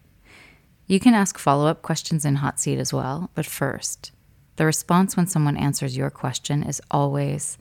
[0.88, 4.12] You can ask follow up questions in Hot Seat as well, but first,
[4.58, 7.58] the response when someone answers your question is always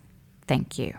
[0.47, 0.95] thank you.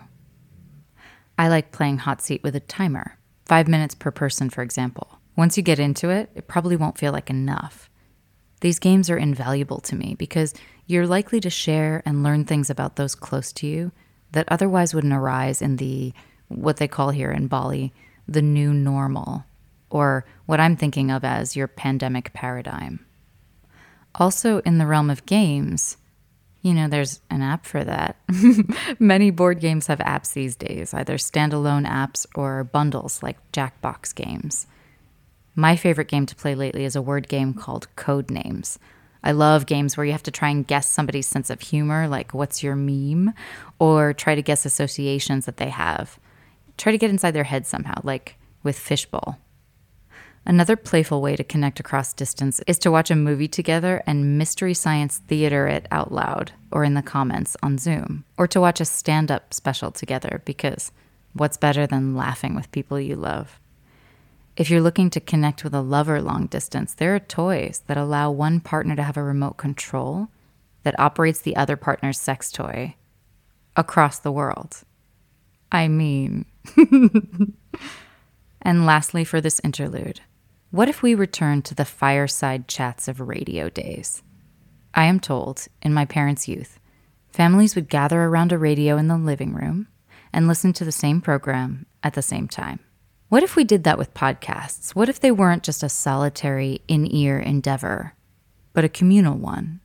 [1.38, 5.20] I like playing Hot Seat with a timer, five minutes per person, for example.
[5.36, 7.90] Once you get into it, it probably won't feel like enough.
[8.60, 10.54] These games are invaluable to me because
[10.86, 13.92] you're likely to share and learn things about those close to you
[14.32, 16.12] that otherwise wouldn't arise in the,
[16.48, 17.92] what they call here in Bali,
[18.26, 19.44] the new normal,
[19.90, 23.04] or what I'm thinking of as your pandemic paradigm.
[24.14, 25.96] Also, in the realm of games,
[26.62, 28.16] you know, there's an app for that.
[28.98, 34.66] Many board games have apps these days, either standalone apps or bundles like Jackbox games.
[35.58, 38.76] My favorite game to play lately is a word game called Codenames.
[39.24, 42.34] I love games where you have to try and guess somebody's sense of humor, like
[42.34, 43.32] what's your meme,
[43.78, 46.18] or try to guess associations that they have.
[46.76, 49.38] Try to get inside their head somehow, like with Fishbowl.
[50.44, 54.74] Another playful way to connect across distance is to watch a movie together and mystery
[54.74, 58.84] science theater it out loud or in the comments on Zoom, or to watch a
[58.84, 60.92] stand up special together because
[61.32, 63.58] what's better than laughing with people you love?
[64.56, 68.30] If you're looking to connect with a lover long distance, there are toys that allow
[68.30, 70.28] one partner to have a remote control
[70.82, 72.96] that operates the other partner's sex toy
[73.76, 74.82] across the world.
[75.70, 76.46] I mean,
[78.62, 80.20] and lastly, for this interlude,
[80.70, 84.22] what if we return to the fireside chats of radio days?
[84.94, 86.80] I am told, in my parents' youth,
[87.30, 89.88] families would gather around a radio in the living room
[90.32, 92.80] and listen to the same program at the same time.
[93.28, 94.94] What if we did that with podcasts?
[94.94, 98.14] What if they weren't just a solitary in ear endeavor,
[98.72, 99.80] but a communal one?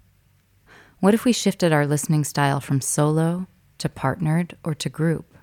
[0.99, 3.47] What if we shifted our listening style from solo
[3.79, 5.35] to partnered or to group?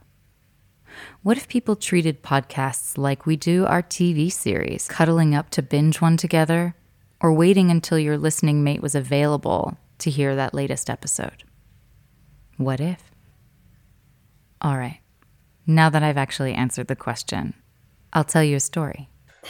[1.24, 6.00] What if people treated podcasts like we do our TV series, cuddling up to binge
[6.00, 6.76] one together,
[7.20, 11.42] or waiting until your listening mate was available to hear that latest episode?
[12.58, 13.10] What if?
[14.62, 15.00] All right,
[15.66, 17.54] now that I've actually answered the question,
[18.12, 19.08] I'll tell you a story.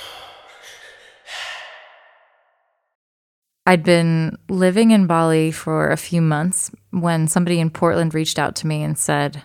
[3.67, 8.57] I'd been living in Bali for a few months when somebody in Portland reached out
[8.57, 9.43] to me and said,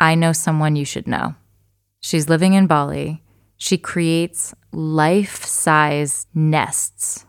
[0.00, 1.34] I know someone you should know.
[2.00, 3.22] She's living in Bali.
[3.56, 7.24] She creates life size nests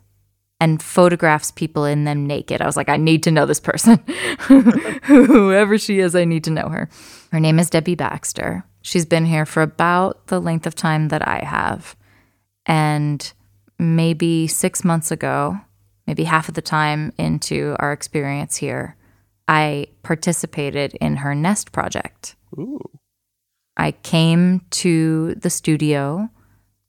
[0.60, 2.62] and photographs people in them naked.
[2.62, 3.98] I was like, I need to know this person.
[5.04, 6.90] Whoever she is, I need to know her.
[7.36, 8.64] Her name is Debbie Baxter.
[8.82, 11.98] She's been here for about the length of time that I have.
[12.66, 13.30] And
[13.78, 15.60] maybe six months ago,
[16.08, 18.96] maybe half of the time into our experience here,
[19.50, 22.38] I participated in her nest project.
[22.58, 22.80] Ooh.
[23.76, 26.30] I came to the studio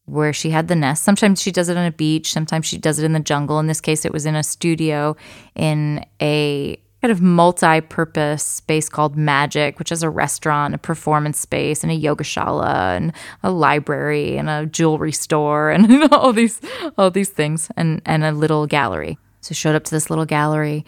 [0.05, 1.03] where she had the nest.
[1.03, 3.59] Sometimes she does it on a beach, sometimes she does it in the jungle.
[3.59, 5.17] In this case, it was in a studio
[5.57, 11.39] in a kind of multi purpose space called Magic, which is a restaurant, a performance
[11.39, 13.13] space, and a yoga shala, and
[13.45, 16.61] a library, and a jewelry store, and all these
[16.99, 19.19] all these things, and, and a little gallery.
[19.41, 20.85] So showed up to this little gallery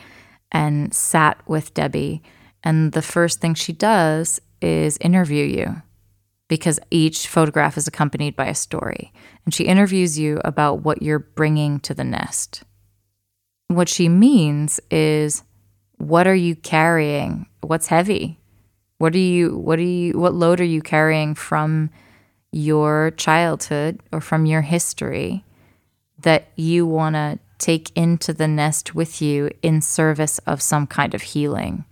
[0.51, 2.21] and sat with Debbie.
[2.65, 5.83] And the first thing she does is interview you
[6.49, 9.13] because each photograph is accompanied by a story.
[9.45, 12.65] And she interviews you about what you're bringing to the nest.
[13.69, 15.45] What she means is
[15.99, 17.47] what are you carrying?
[17.61, 18.39] What's heavy?
[18.99, 21.91] What are you what are you what load are you carrying from
[22.51, 25.45] your childhood or from your history
[26.21, 31.15] that you want to take into the nest with you in service of some kind
[31.15, 31.85] of healing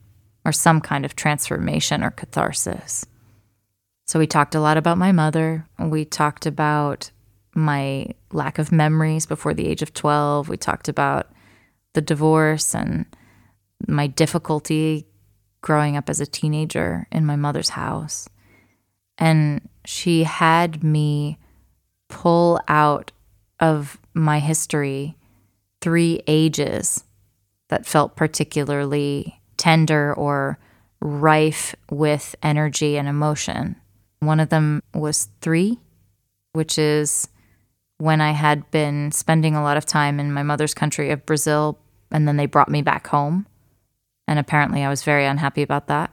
[0.45, 3.05] or some kind of transformation or catharsis.
[4.07, 5.67] So we talked a lot about my mother.
[5.79, 7.11] We talked about
[7.55, 10.49] my lack of memories before the age of 12.
[10.49, 11.31] We talked about
[11.95, 13.07] the divorce and
[13.87, 15.07] my difficulty
[15.61, 18.29] growing up as a teenager in my mother's house.
[19.19, 21.39] And she had me
[22.09, 23.13] pull out
[23.61, 25.17] of my history
[25.81, 27.05] three ages
[27.69, 30.59] that felt particularly tender or
[31.01, 33.77] rife with energy and emotion.
[34.21, 35.79] One of them was three,
[36.53, 37.29] which is
[37.99, 41.79] when I had been spending a lot of time in my mother's country of Brazil,
[42.11, 43.47] and then they brought me back home.
[44.29, 46.11] And apparently, I was very unhappy about that.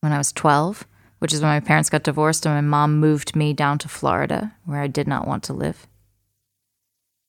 [0.00, 0.86] When I was 12,
[1.18, 4.54] which is when my parents got divorced, and my mom moved me down to Florida,
[4.64, 5.86] where I did not want to live.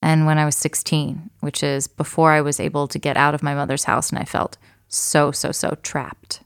[0.02, 3.44] And when I was 16, which is before I was able to get out of
[3.44, 4.58] my mother's house, and I felt
[4.88, 6.42] so, so, so trapped.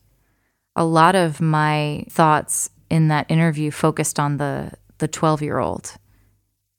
[0.76, 5.98] A lot of my thoughts in that interview focused on the the 12 year old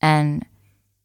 [0.01, 0.45] and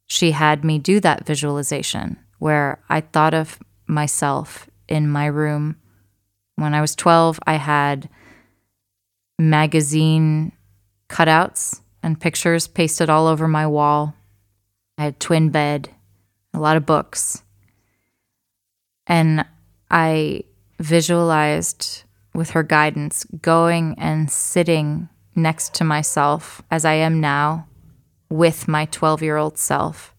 [0.06, 5.76] she had me do that visualization where I thought of myself in my room.
[6.56, 8.08] When I was 12, I had
[9.38, 10.52] magazine
[11.08, 14.14] cutouts and pictures pasted all over my wall.
[14.98, 15.88] I had twin bed,
[16.52, 17.42] a lot of books.
[19.06, 19.44] And
[19.90, 20.44] I
[20.78, 22.04] visualized
[22.34, 27.66] with her guidance going and sitting next to myself as I am now
[28.28, 30.14] with my 12 year old self.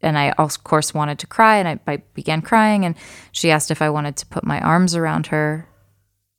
[0.00, 2.84] And I, of course, wanted to cry, and I, I began crying.
[2.84, 2.96] And
[3.32, 5.68] she asked if I wanted to put my arms around her,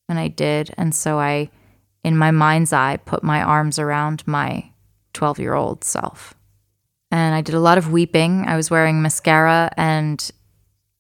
[0.07, 0.73] and I did.
[0.77, 1.49] And so I,
[2.03, 4.71] in my mind's eye, put my arms around my
[5.13, 6.35] 12 year old self.
[7.09, 8.45] And I did a lot of weeping.
[8.47, 10.29] I was wearing mascara, and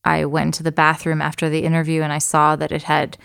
[0.03, 3.17] I went to the bathroom after the interview, and I saw that it had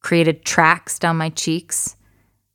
[0.00, 1.96] created tracks down my cheeks.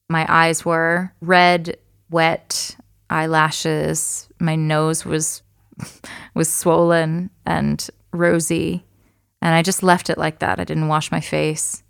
[0.10, 1.78] My eyes were red,
[2.10, 2.78] wet,
[3.10, 4.30] eyelashes.
[4.40, 5.42] My nose was
[6.34, 8.84] was swollen and rosy,
[9.42, 10.60] and I just left it like that.
[10.60, 11.84] I didn't wash my face.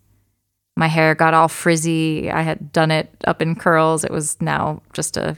[0.75, 2.29] My hair got all frizzy.
[2.29, 4.03] I had done it up in curls.
[4.03, 5.37] It was now just a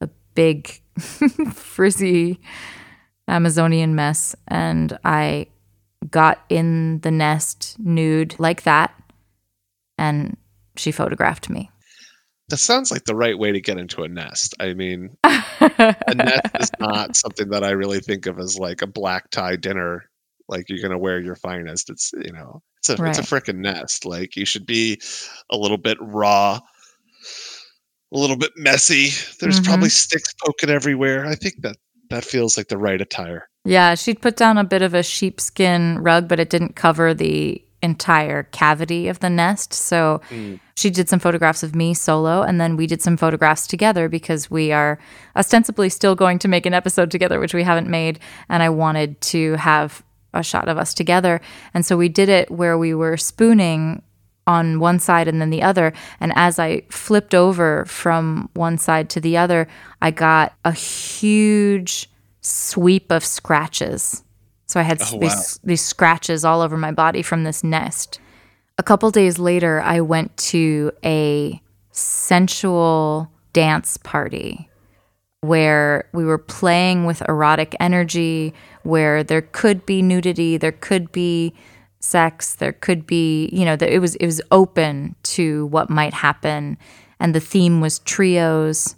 [0.00, 0.80] a big
[1.52, 2.40] frizzy
[3.28, 5.46] Amazonian mess, and I
[6.10, 8.94] got in the nest nude like that,
[9.98, 10.36] and
[10.76, 11.71] she photographed me
[12.52, 14.54] that sounds like the right way to get into a nest.
[14.60, 18.86] I mean, a nest is not something that I really think of as like a
[18.86, 20.04] black tie dinner.
[20.50, 21.88] Like you're gonna wear your finest.
[21.88, 23.08] It's you know, it's a right.
[23.08, 24.04] it's a freaking nest.
[24.04, 25.00] Like you should be
[25.50, 26.60] a little bit raw,
[28.12, 29.12] a little bit messy.
[29.40, 29.70] There's mm-hmm.
[29.70, 31.24] probably sticks poking everywhere.
[31.24, 31.78] I think that
[32.10, 33.48] that feels like the right attire.
[33.64, 37.64] Yeah, she'd put down a bit of a sheepskin rug, but it didn't cover the
[37.82, 39.72] entire cavity of the nest.
[39.72, 40.60] So mm.
[40.76, 44.50] she did some photographs of me solo, and then we did some photographs together because
[44.50, 44.98] we are
[45.36, 48.18] ostensibly still going to make an episode together, which we haven't made.
[48.48, 50.02] And I wanted to have
[50.32, 51.40] a shot of us together.
[51.74, 54.02] And so we did it where we were spooning
[54.46, 55.92] on one side and then the other.
[56.20, 59.68] And as I flipped over from one side to the other,
[60.00, 62.08] I got a huge
[62.40, 64.24] sweep of scratches
[64.72, 65.60] so I had oh, these, wow.
[65.64, 68.20] these scratches all over my body from this nest.
[68.78, 74.70] A couple days later, I went to a sensual dance party
[75.42, 81.52] where we were playing with erotic energy, where there could be nudity, there could be
[82.00, 86.78] sex, there could be, you know, it was it was open to what might happen,
[87.20, 88.96] and the theme was trios.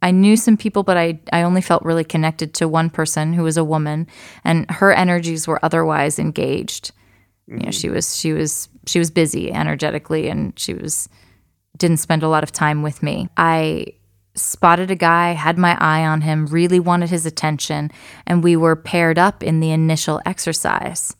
[0.00, 3.42] I knew some people, but I, I only felt really connected to one person who
[3.42, 4.06] was a woman,
[4.44, 6.92] and her energies were otherwise engaged.
[7.48, 7.60] Mm-hmm.
[7.60, 7.96] You know, she mm-hmm.
[7.96, 11.08] was she was she was busy energetically, and she was
[11.76, 13.28] didn't spend a lot of time with me.
[13.36, 13.86] I
[14.34, 17.90] spotted a guy, had my eye on him, really wanted his attention,
[18.26, 21.16] and we were paired up in the initial exercise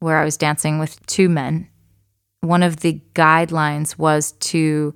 [0.00, 1.68] where I was dancing with two men.
[2.40, 4.94] One of the guidelines was to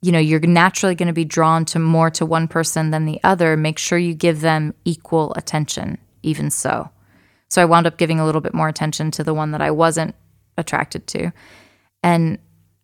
[0.00, 3.20] you know you're naturally going to be drawn to more to one person than the
[3.24, 6.90] other make sure you give them equal attention even so.
[7.48, 9.70] So i wound up giving a little bit more attention to the one that i
[9.70, 10.14] wasn't
[10.56, 11.32] attracted to.
[12.02, 12.38] And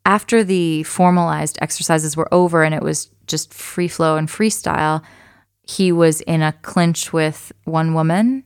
[0.06, 5.02] after the formalized exercises were over and it was just free flow and freestyle
[5.66, 8.44] he was in a clinch with one woman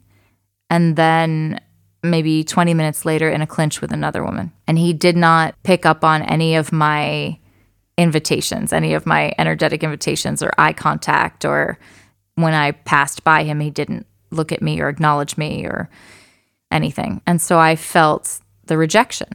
[0.70, 1.61] and then
[2.03, 4.53] maybe 20 minutes later in a clinch with another woman.
[4.66, 7.39] And he did not pick up on any of my
[7.99, 11.79] invitations, any of my energetic invitations or eye contact, or
[12.37, 15.91] when I passed by him, he didn't look at me or acknowledge me or
[16.70, 17.20] anything.
[17.27, 19.29] And so I felt the rejection.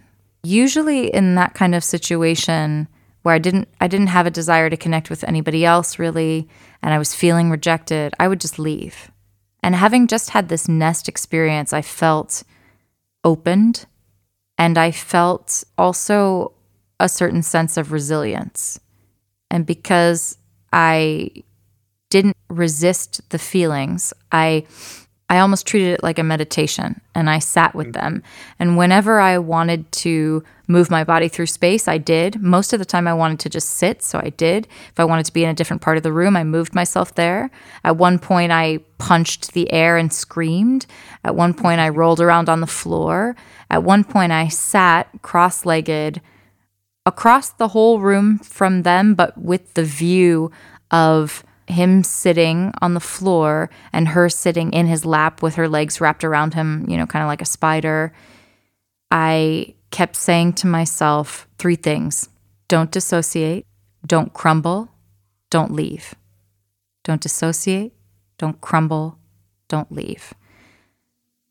[0.44, 2.88] Usually in that kind of situation
[3.24, 6.50] where I didn't I didn't have a desire to connect with anybody else really
[6.82, 9.10] and I was feeling rejected, I would just leave.
[9.62, 12.44] And having just had this nest experience, I felt
[13.24, 13.86] opened
[14.58, 16.54] and I felt also
[17.04, 18.80] a certain sense of resilience.
[19.52, 20.38] And because
[20.72, 21.44] I
[22.10, 24.66] didn't resist the feelings, I
[25.30, 27.94] I almost treated it like a meditation and I sat with mm.
[27.94, 28.24] them.
[28.60, 32.42] And whenever I wanted to move my body through space, I did.
[32.42, 34.68] Most of the time, I wanted to just sit, so I did.
[34.92, 37.16] If I wanted to be in a different part of the room, I moved myself
[37.16, 37.50] there.
[37.84, 40.86] At one point, I punched the air and screamed.
[41.24, 41.98] At one point, I mm.
[41.98, 43.36] rolled around on the floor.
[43.70, 46.22] At one point, I sat cross legged
[47.06, 50.52] across the whole room from them, but with the view
[50.92, 56.02] of him sitting on the floor and her sitting in his lap with her legs
[56.02, 58.14] wrapped around him, you know, kind of like a spider.
[59.12, 62.30] I kept saying to myself three things
[62.68, 63.66] don't dissociate,
[64.06, 64.90] don't crumble,
[65.50, 66.16] don't leave.
[67.04, 67.94] Don't dissociate,
[68.38, 69.20] don't crumble,
[69.68, 70.34] don't leave.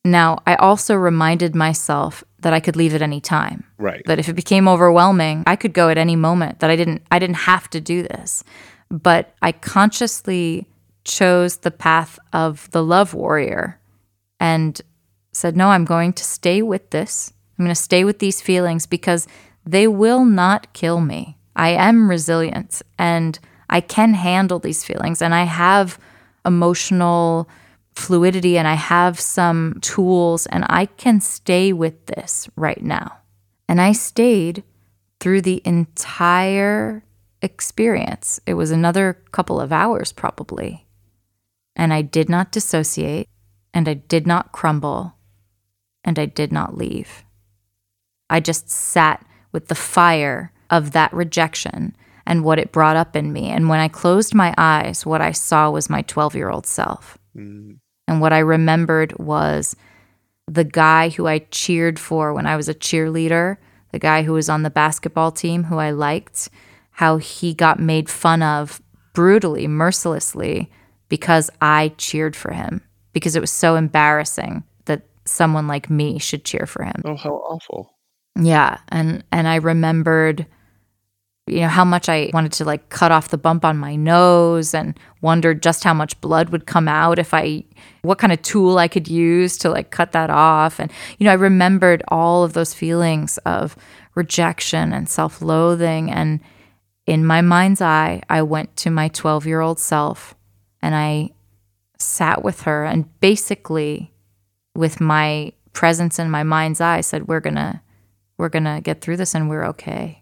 [0.05, 3.65] Now, I also reminded myself that I could leave at any time.
[3.79, 4.03] Right.
[4.07, 6.61] That if it became overwhelming, I could go at any moment.
[6.61, 8.45] That I didn't I didn't have to do this.
[8.91, 10.69] But I consciously
[11.05, 13.81] chose the path of the love warrior
[14.39, 14.81] and
[15.33, 17.33] said, "No, I'm going to stay with this.
[17.59, 19.27] I'm going to stay with these feelings because
[19.65, 21.39] they will not kill me.
[21.55, 23.39] I am resilient and
[23.71, 25.99] I can handle these feelings and I have
[26.45, 27.49] emotional
[27.95, 33.19] fluidity and I have some tools and I can stay with this right now.
[33.69, 34.65] And I stayed
[35.21, 37.05] through the entire
[37.41, 38.41] experience.
[38.47, 40.87] It was another couple of hours probably.
[41.77, 43.29] And I did not dissociate
[43.73, 45.15] and I did not crumble
[46.05, 47.25] and I did not leave.
[48.29, 51.95] I just sat with the fire of that rejection
[52.27, 53.49] and what it brought up in me.
[53.49, 57.19] And when I closed my eyes, what I saw was my 12 year old self.
[57.37, 57.79] Mm.
[58.13, 59.75] And what I remembered was
[60.47, 63.57] the guy who I cheered for when I was a cheerleader,
[63.91, 66.51] the guy who was on the basketball team who I liked,
[66.91, 68.83] how he got made fun of
[69.15, 70.71] brutally, mercilessly
[71.09, 72.83] because I cheered for him
[73.15, 77.01] because it was so embarrassing that someone like me should cheer for him.
[77.05, 77.95] Oh, how awful.
[78.39, 80.47] Yeah, and and I remembered
[81.47, 84.75] you know how much I wanted to like cut off the bump on my nose
[84.75, 87.65] and wondered just how much blood would come out if I
[88.03, 90.79] what kind of tool I could use to like cut that off.
[90.79, 93.77] And you know I remembered all of those feelings of
[94.15, 96.11] rejection and self-loathing.
[96.11, 96.41] And
[97.07, 100.37] in my mind's eye I went to my 12-year-old self
[100.81, 101.31] and I
[101.99, 104.13] sat with her and basically
[104.77, 107.81] with my presence in my mind's eye said we're going to
[108.39, 110.22] we're going to get through this and we're okay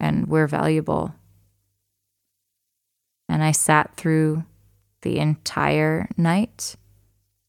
[0.00, 1.14] and we're valuable.
[3.28, 4.44] And I sat through
[5.02, 6.76] the entire night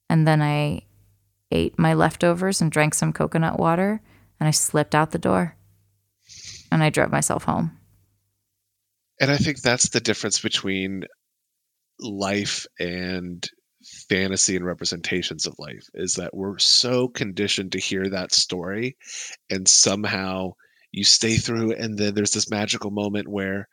[0.10, 0.82] and then I
[1.52, 4.02] ate my leftovers and drank some coconut water
[4.40, 5.56] and I slipped out the door
[6.72, 7.78] and I drove myself home.
[9.20, 11.06] And I think that's the difference between
[12.00, 13.48] life and
[14.10, 18.98] fantasy and representations of life is that we're so conditioned to hear that story
[19.50, 20.52] and somehow
[20.91, 23.68] you stay through and then there's this magical moment where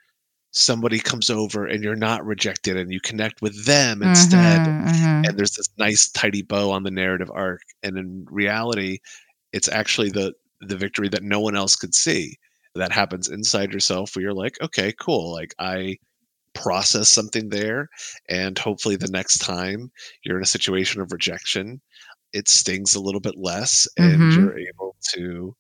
[0.52, 5.28] somebody comes over and you're not rejected and you connect with them instead Mhm, mhm.
[5.28, 8.98] and there's this nice tidy bow on the narrative arc and in reality
[9.52, 10.32] it's actually the
[10.62, 12.36] the victory that no one else could see
[12.74, 15.97] that happens inside yourself where you're like okay cool like i
[16.55, 17.88] process something there
[18.28, 19.90] and hopefully the next time
[20.24, 21.80] you're in a situation of rejection
[22.32, 24.32] it stings a little bit less and Mhm.
[24.34, 25.55] you're able to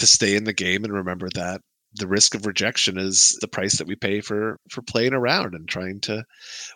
[0.00, 1.60] to stay in the game and remember that
[1.94, 5.68] the risk of rejection is the price that we pay for for playing around and
[5.68, 6.24] trying to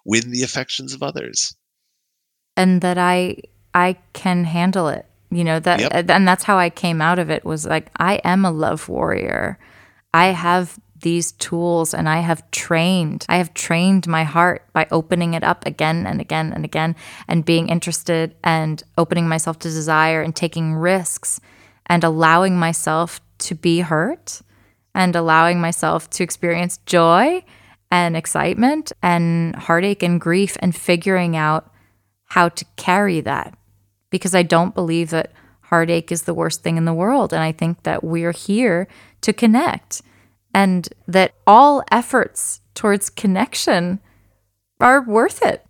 [0.04, 1.54] win the affections of others
[2.56, 3.36] and that I
[3.74, 5.06] I can handle it.
[5.30, 6.10] You know that Yep.
[6.10, 9.58] and that's how I came out of it was like I am a love warrior.
[10.12, 13.26] I have these tools and I have trained.
[13.28, 16.96] I have trained my heart by opening it up again and again and again
[17.28, 21.40] and being interested and opening myself to desire and taking risks
[21.86, 24.42] and allowing myself to be hurt
[24.94, 27.44] and allowing myself to experience joy
[27.90, 31.70] and excitement and heartache and grief and figuring out
[32.26, 33.56] how to carry that
[34.10, 35.32] because I don't believe that
[35.62, 37.32] heartache is the worst thing in the world.
[37.32, 38.86] And I think that we're here
[39.22, 40.02] to connect
[40.54, 44.00] and that all efforts towards connection
[44.80, 45.64] are worth it.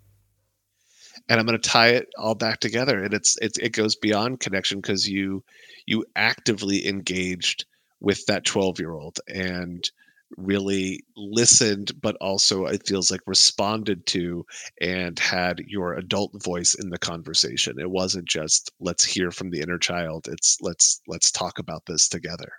[1.28, 3.02] And I'm going to tie it all back together.
[3.02, 5.42] And it's, it's it goes beyond connection because you
[5.86, 7.64] you actively engaged
[8.00, 9.88] with that 12 year old and
[10.36, 14.44] really listened, but also it feels like responded to
[14.80, 17.78] and had your adult voice in the conversation.
[17.78, 20.28] It wasn't just let's hear from the inner child.
[20.28, 22.52] It's let's let's talk about this together.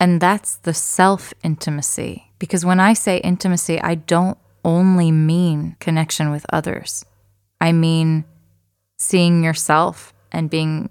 [0.00, 2.32] And that's the self intimacy.
[2.38, 7.04] Because when I say intimacy, I don't only mean connection with others,
[7.60, 8.24] I mean
[8.98, 10.90] seeing yourself and being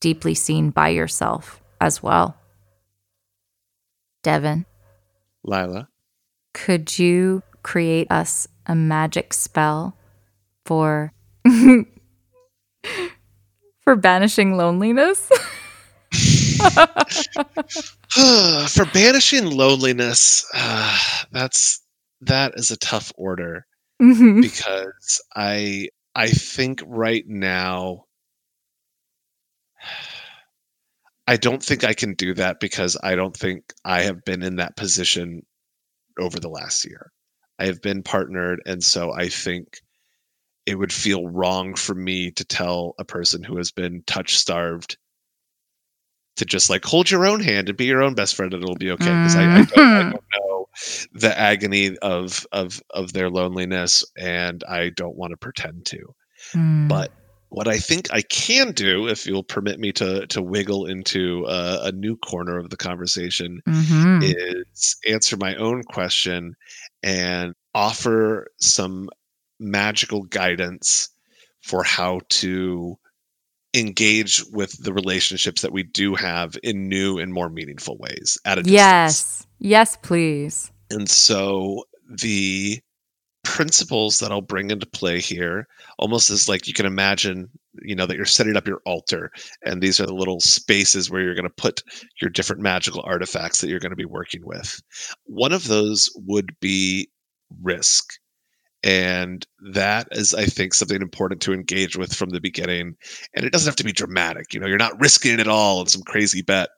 [0.00, 2.36] deeply seen by yourself as well.
[4.22, 4.66] Devin.
[5.42, 5.88] Lila.
[6.52, 9.96] Could you create us a magic spell
[10.64, 11.12] for
[13.82, 15.30] for banishing loneliness?
[18.68, 20.98] for banishing loneliness, uh,
[21.32, 21.82] that's
[22.20, 23.66] that is a tough order
[24.02, 24.42] Mhm.
[24.42, 28.04] because I I think right now
[31.26, 34.56] I don't think I can do that because I don't think I have been in
[34.56, 35.42] that position
[36.18, 37.10] over the last year.
[37.58, 39.80] I have been partnered, and so I think
[40.66, 44.96] it would feel wrong for me to tell a person who has been touch starved
[46.36, 48.74] to just like hold your own hand and be your own best friend and it'll
[48.76, 50.10] be okay because I, I, don't, I Mhm.
[50.10, 50.43] don't know
[51.12, 56.14] the agony of of of their loneliness and I don't want to pretend to.
[56.52, 56.88] Mm.
[56.88, 57.12] But
[57.50, 61.84] what I think I can do, if you'll permit me to to wiggle into a,
[61.84, 64.22] a new corner of the conversation, Mhm.
[64.22, 66.54] is answer my own question
[67.02, 69.08] and offer some
[69.60, 71.08] magical guidance
[71.62, 72.96] for how to
[73.74, 78.58] engage with the relationships that we do have in new and more meaningful ways at
[78.58, 78.72] a distance.
[78.72, 79.46] Yes.
[79.64, 80.70] Yes, please.
[80.90, 82.80] And so the
[83.44, 85.66] principles that I'll bring into play here
[85.98, 87.48] almost as like you can imagine,
[87.80, 89.30] you know, that you're setting up your altar
[89.64, 91.82] and these are the little spaces where you're going to put
[92.20, 94.82] your different magical artifacts that you're going to be working with.
[95.24, 97.08] One of those would be
[97.62, 98.12] risk.
[98.82, 102.96] And that is, I think, something important to engage with from the beginning.
[103.34, 104.52] And it doesn't have to be dramatic.
[104.52, 106.68] You know, you're not risking it all in some crazy bet.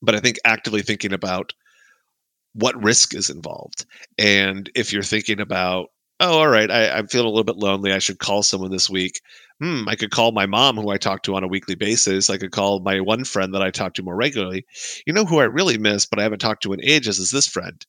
[0.00, 1.52] But I think actively thinking about
[2.58, 3.86] what risk is involved.
[4.18, 5.88] And if you're thinking about,
[6.20, 7.92] oh, all right, I, I'm feeling a little bit lonely.
[7.92, 9.20] I should call someone this week.
[9.60, 12.30] Hmm, I could call my mom, who I talk to on a weekly basis.
[12.30, 14.64] I could call my one friend that I talk to more regularly.
[15.06, 17.46] You know who I really miss, but I haven't talked to in ages is this
[17.46, 17.84] friend.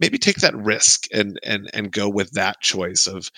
[0.00, 3.30] Maybe take that risk and and and go with that choice of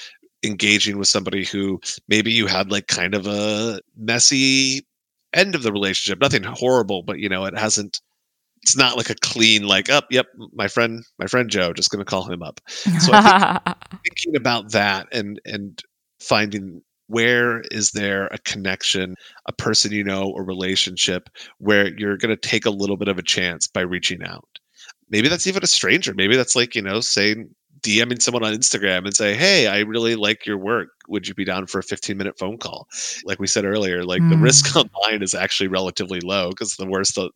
[0.44, 4.86] engaging with somebody who maybe you had like kind of a messy
[5.32, 6.20] end of the relationship.
[6.20, 8.00] Nothing horrible, but you know, it hasn't
[8.62, 11.98] it's not like a clean like up yep my friend my friend joe just going
[11.98, 13.60] to call him up so i
[13.90, 15.82] think thinking about that and and
[16.20, 19.14] finding where is there a connection
[19.46, 21.28] a person you know a relationship
[21.58, 24.48] where you're going to take a little bit of a chance by reaching out
[25.08, 27.48] maybe that's even a stranger maybe that's like you know saying
[27.80, 30.88] DMing someone on Instagram and say, "Hey, I really like your work.
[31.08, 32.88] Would you be down for a 15-minute phone call?"
[33.24, 34.42] Like we said earlier, like the hmm.
[34.42, 37.30] risk online is actually relatively low because the worst the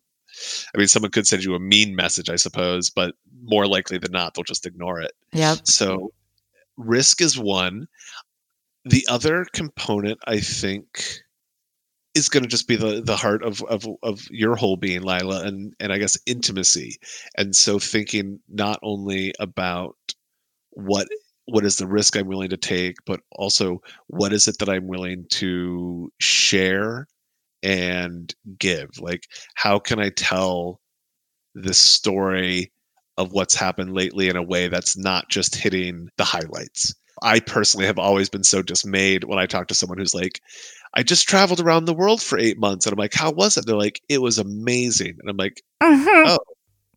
[0.73, 4.11] I mean, someone could send you a mean message, I suppose, but more likely than
[4.11, 5.13] not, they'll just ignore it.
[5.31, 5.55] Yeah.
[5.63, 6.11] So,
[6.77, 7.87] risk is one.
[8.85, 11.21] The other component, I think,
[12.15, 15.43] is going to just be the the heart of, of of your whole being, Lila,
[15.45, 16.97] and and I guess intimacy.
[17.37, 19.95] And so, thinking not only about
[20.71, 21.07] what
[21.45, 24.87] what is the risk I'm willing to take, but also what is it that I'm
[24.87, 27.07] willing to share
[27.63, 30.79] and give like how can i tell
[31.55, 32.71] this story
[33.17, 37.85] of what's happened lately in a way that's not just hitting the highlights i personally
[37.85, 40.41] have always been so dismayed when i talk to someone who's like
[40.95, 43.65] i just traveled around the world for eight months and i'm like how was it
[43.65, 46.37] they're like it was amazing and i'm like Mhm.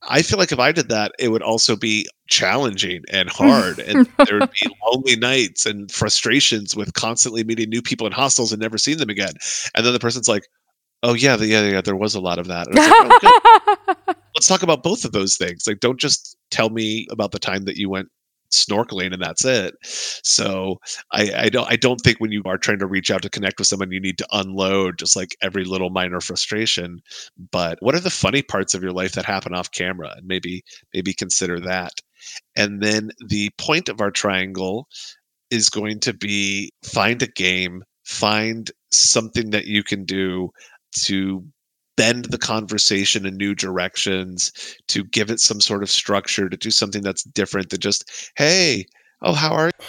[0.09, 4.09] I feel like if i did that it would also be challenging and hard and
[4.27, 8.61] there would be lonely nights and frustrations with constantly meeting new people in hostels and
[8.61, 9.33] never seeing them again.
[9.75, 10.47] And then the person's like
[11.03, 12.67] oh yeah yeah yeah there was a lot of that.
[12.69, 14.17] And I was like, "Oh, good.
[14.35, 15.67] let's talk about both of those things.
[15.67, 18.09] Like don't just tell me about the time that you went
[18.65, 19.75] snorkeling and that's it.
[19.83, 20.77] So
[21.13, 23.59] I, I don't i don't think when you are trying to reach out to connect
[23.59, 27.01] with someone you need to unload just like every little minor frustration.
[27.53, 30.13] But what are the funny parts of your life that happen off camera?
[30.17, 30.63] And maybe
[30.95, 31.93] maybe consider that.
[32.57, 34.89] And then the point of our triangle
[35.51, 40.51] is going to be find a game find something that you can do
[40.95, 41.45] to
[41.97, 44.53] bend the conversation in new directions,
[44.89, 48.87] to give it some sort of structure, to do something that's different than just, hey,
[49.23, 49.87] oh, how are you?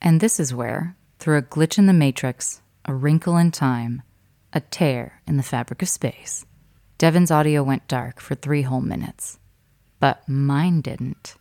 [0.00, 4.02] And this is where, through a glitch in the matrix, a wrinkle in time,
[4.52, 6.46] a tear in the fabric of space,
[6.98, 9.38] Devin's audio went dark for three whole minutes.
[9.98, 11.34] But mine didn't.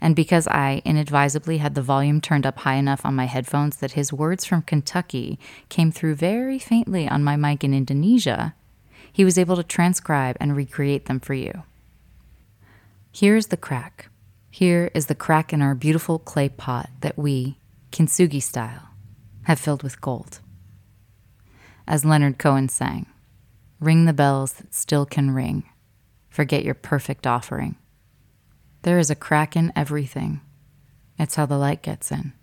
[0.00, 3.92] And because I inadvisably had the volume turned up high enough on my headphones that
[3.92, 8.54] his words from Kentucky came through very faintly on my mic in Indonesia,
[9.12, 11.62] he was able to transcribe and recreate them for you.
[13.12, 14.10] Here's the crack.
[14.50, 17.58] Here is the crack in our beautiful clay pot that we,
[17.92, 18.90] kintsugi style,
[19.44, 20.40] have filled with gold.
[21.86, 23.06] As Leonard Cohen sang,
[23.78, 25.64] Ring the bells that still can ring.
[26.30, 27.76] Forget your perfect offering.
[28.86, 30.42] There is a crack in everything.
[31.18, 32.34] It's how the light gets in.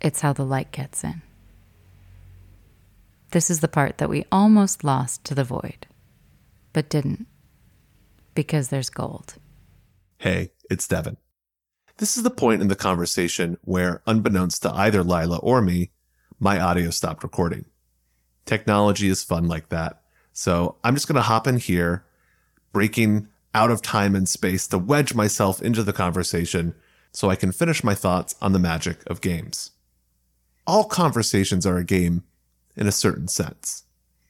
[0.00, 1.20] It's how the light gets in.
[3.32, 5.88] This is the part that we almost lost to the void,
[6.72, 7.26] but didn't,
[8.36, 9.34] because there's gold.
[10.18, 11.16] Hey, it's Devin.
[11.96, 15.90] This is the point in the conversation where, unbeknownst to either Lila or me,
[16.38, 17.64] my audio stopped recording.
[18.46, 20.02] Technology is fun like that.
[20.32, 22.04] So I'm just going to hop in here,
[22.72, 26.74] breaking out of time and space to wedge myself into the conversation
[27.12, 29.70] so I can finish my thoughts on the magic of games.
[30.66, 32.24] All conversations are a game
[32.76, 33.84] in a certain sense.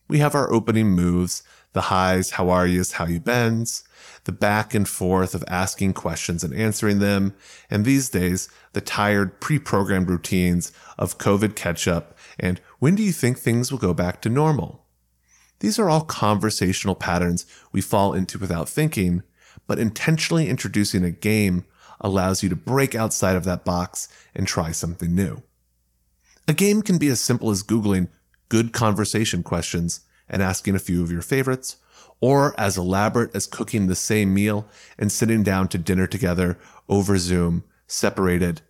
[0.08, 1.42] We have our opening moves,
[1.72, 3.84] the highs, how are yous, how you bends,
[4.24, 7.34] the back and forth of asking questions and answering them,
[7.70, 13.12] and these days, the tired pre-programmed routines of COVID catch up and when do you
[13.12, 14.83] think things will go back to normal?
[15.60, 19.22] These are all conversational patterns we fall into without thinking,
[19.66, 21.64] but intentionally introducing a game
[22.00, 25.42] allows you to break outside of that box and try something new.
[26.46, 28.08] A game can be as simple as Googling
[28.48, 31.76] good conversation questions and asking a few of your favorites,
[32.20, 34.68] or as elaborate as cooking the same meal
[34.98, 36.58] and sitting down to dinner together
[36.88, 38.62] over Zoom, separated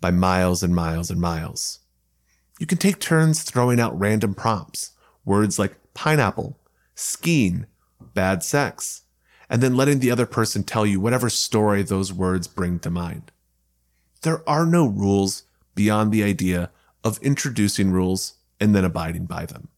[0.00, 1.80] by miles and miles and miles.
[2.58, 4.92] You can take turns throwing out random prompts,
[5.24, 6.58] words like pineapple,
[6.94, 7.66] skiing,
[8.14, 9.02] bad sex,
[9.48, 13.30] and then letting the other person tell you whatever story those words bring to mind.
[14.22, 15.44] There are no rules
[15.74, 16.70] beyond the idea
[17.04, 19.68] of introducing rules and then abiding by them.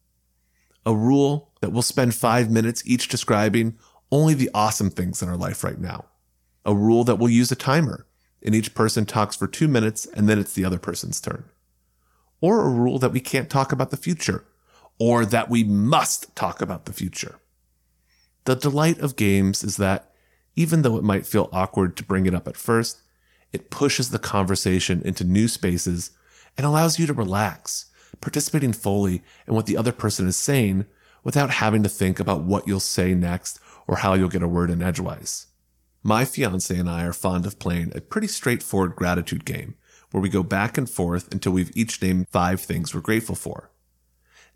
[0.86, 3.78] A rule that we'll spend five minutes each describing
[4.12, 6.04] only the awesome things in our life right now.
[6.64, 8.06] A rule that we'll use a timer
[8.42, 11.44] and each person talks for two minutes and then it's the other person's turn
[12.44, 14.44] or a rule that we can't talk about the future,
[14.98, 17.36] or that we must talk about the future.
[18.44, 20.10] The delight of games is that,
[20.56, 23.00] even though it might feel awkward to bring it up at first,
[23.52, 26.10] it pushes the conversation into new spaces
[26.56, 27.86] and allows you to relax,
[28.20, 30.86] participating fully in what the other person is saying
[31.22, 34.70] without having to think about what you'll say next or how you'll get a word
[34.70, 35.46] in edgewise.
[36.02, 39.74] My fiance and I are fond of playing a pretty straightforward gratitude game
[40.10, 43.70] where we go back and forth until we've each named five things we're grateful for.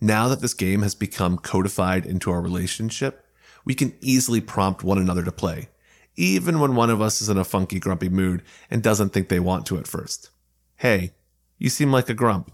[0.00, 3.26] Now that this game has become codified into our relationship,
[3.64, 5.68] we can easily prompt one another to play,
[6.14, 9.40] even when one of us is in a funky, grumpy mood and doesn't think they
[9.40, 10.30] want to at first.
[10.76, 11.12] Hey,
[11.58, 12.52] you seem like a grump.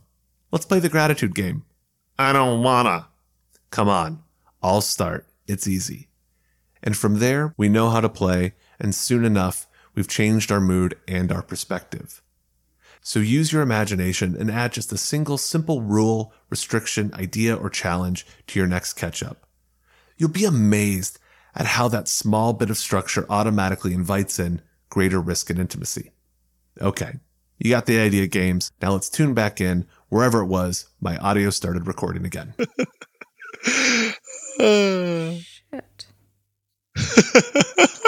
[0.51, 1.65] Let's play the gratitude game.
[2.19, 3.09] I don't wanna.
[3.71, 4.23] Come on,
[4.63, 5.27] I'll start.
[5.47, 6.09] It's easy.
[6.83, 10.97] And from there, we know how to play, and soon enough, we've changed our mood
[11.07, 12.23] and our perspective.
[13.07, 18.27] So use your imagination and add just a single simple rule, restriction, idea, or challenge
[18.47, 19.47] to your next catch up.
[20.17, 21.19] You'll be amazed
[21.55, 26.13] at how that small bit of structure automatically invites in greater risk and intimacy.
[26.81, 27.13] Okay,
[27.59, 28.73] you got the idea, games.
[28.81, 29.87] Now let's tune back in.
[30.09, 32.55] Wherever it was, my audio started recording again.
[34.59, 36.07] Shit.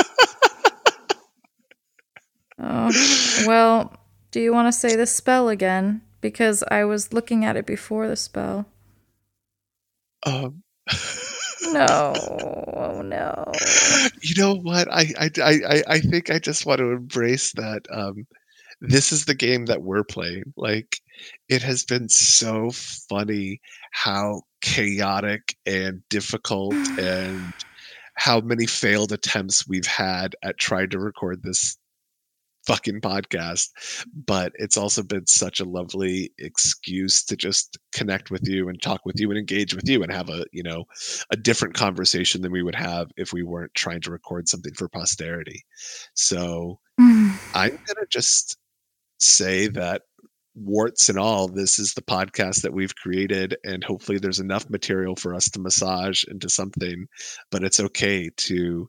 [2.59, 2.91] oh,
[3.47, 4.06] well,
[4.37, 6.03] do you want to say the spell again?
[6.21, 8.67] Because I was looking at it before the spell.
[10.27, 10.63] Um,
[11.73, 12.13] No.
[12.75, 13.51] Oh no.
[14.21, 14.93] you know what?
[14.93, 17.87] I, I, I, I- I think I just want to embrace that.
[17.91, 18.27] Um,
[18.83, 20.53] this is the game that we're playing.
[20.55, 21.01] Like,
[21.49, 22.73] it has been so
[23.09, 27.55] funny how chaotic and difficult and
[28.17, 31.79] how many failed attempts we've had at trying to record this
[32.67, 33.69] fucking podcast
[34.27, 39.05] but it's also been such a lovely excuse to just connect with you and talk
[39.05, 40.85] with you and engage with you and have a you know
[41.31, 44.89] a different conversation than we would have if we weren't trying to record something for
[44.89, 45.65] posterity.
[46.15, 48.57] So i'm gonna just
[49.19, 50.03] say that
[50.55, 55.15] warts and all this is the podcast that we've created and hopefully there's enough material
[55.15, 57.07] for us to massage into something
[57.51, 58.89] but it's okay to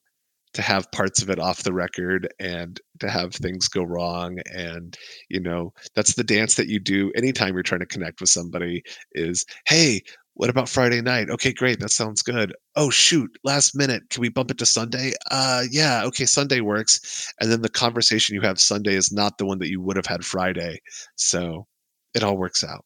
[0.58, 4.98] to have parts of it off the record and to have things go wrong and
[5.30, 8.82] you know that's the dance that you do anytime you're trying to connect with somebody
[9.12, 10.02] is hey
[10.34, 11.32] what about Friday night?
[11.32, 11.80] Okay, great.
[11.80, 12.54] That sounds good.
[12.76, 14.04] Oh shoot, last minute.
[14.12, 15.14] Can we bump it to Sunday?
[15.32, 17.34] Uh yeah, okay, Sunday works.
[17.42, 20.06] And then the conversation you have Sunday is not the one that you would have
[20.06, 20.80] had Friday.
[21.16, 21.66] So
[22.14, 22.86] it all works out.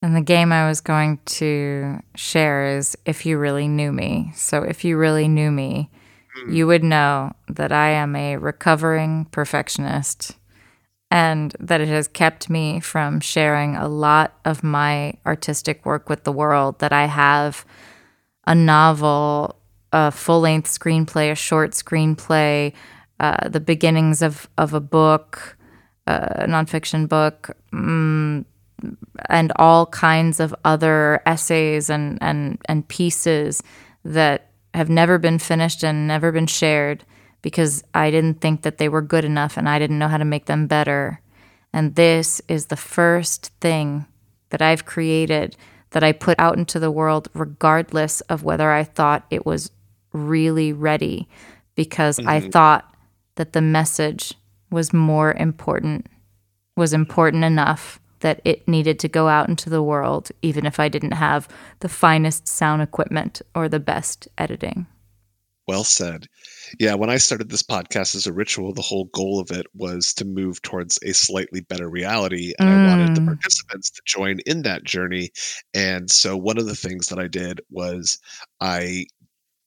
[0.00, 4.32] And the game I was going to share is if you really knew me.
[4.34, 5.90] So if you really knew me,
[6.48, 10.36] you would know that I am a recovering perfectionist
[11.10, 16.24] and that it has kept me from sharing a lot of my artistic work with
[16.24, 16.78] the world.
[16.80, 17.64] That I have
[18.46, 19.56] a novel,
[19.92, 22.74] a full length screenplay, a short screenplay,
[23.20, 25.56] uh, the beginnings of, of a book,
[26.06, 28.44] uh, a nonfiction book, mm,
[29.28, 33.62] and all kinds of other essays and, and, and pieces
[34.04, 34.47] that
[34.78, 37.04] have never been finished and never been shared
[37.42, 40.24] because I didn't think that they were good enough and I didn't know how to
[40.24, 41.20] make them better.
[41.72, 44.06] And this is the first thing
[44.50, 45.56] that I've created
[45.90, 49.72] that I put out into the world, regardless of whether I thought it was
[50.12, 51.28] really ready,
[51.74, 52.50] because I mm-hmm.
[52.50, 52.94] thought
[53.34, 54.34] that the message
[54.70, 56.06] was more important,
[56.76, 60.88] was important enough that it needed to go out into the world, even if I
[60.88, 61.48] didn't have
[61.80, 64.86] the finest sound equipment or the best editing.
[65.66, 66.26] Well said.
[66.80, 70.14] Yeah, when I started this podcast as a ritual, the whole goal of it was
[70.14, 72.54] to move towards a slightly better reality.
[72.58, 73.26] And I wanted the Mm.
[73.26, 75.30] participants to join in that journey.
[75.74, 78.18] And so one of the things that I did was
[78.62, 79.04] I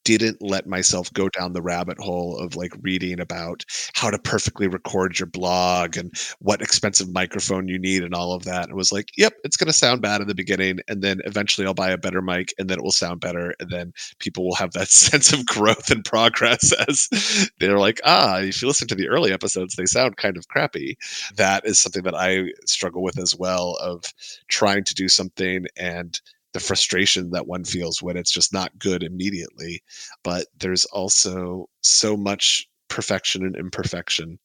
[0.04, 3.64] didn't let myself go down the rabbit hole of like reading about
[3.94, 8.44] how to perfectly record your blog and what expensive microphone you need and all of
[8.44, 8.70] that.
[8.70, 10.80] It was like, yep, it's going to sound bad in the beginning.
[10.88, 13.54] And then eventually I'll buy a better mic and then it will sound better.
[13.60, 18.40] And then people will have that sense of growth and progress as they're like, ah,
[18.40, 20.98] if you listen to the early episodes, they sound kind of crappy.
[21.36, 24.04] That is something that I struggle with as well of
[24.48, 26.20] trying to do something and
[26.54, 29.82] the frustration that one feels when it's just not good immediately.
[30.24, 34.40] But there's also so much perfection and imperfection.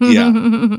[0.00, 0.30] Yeah.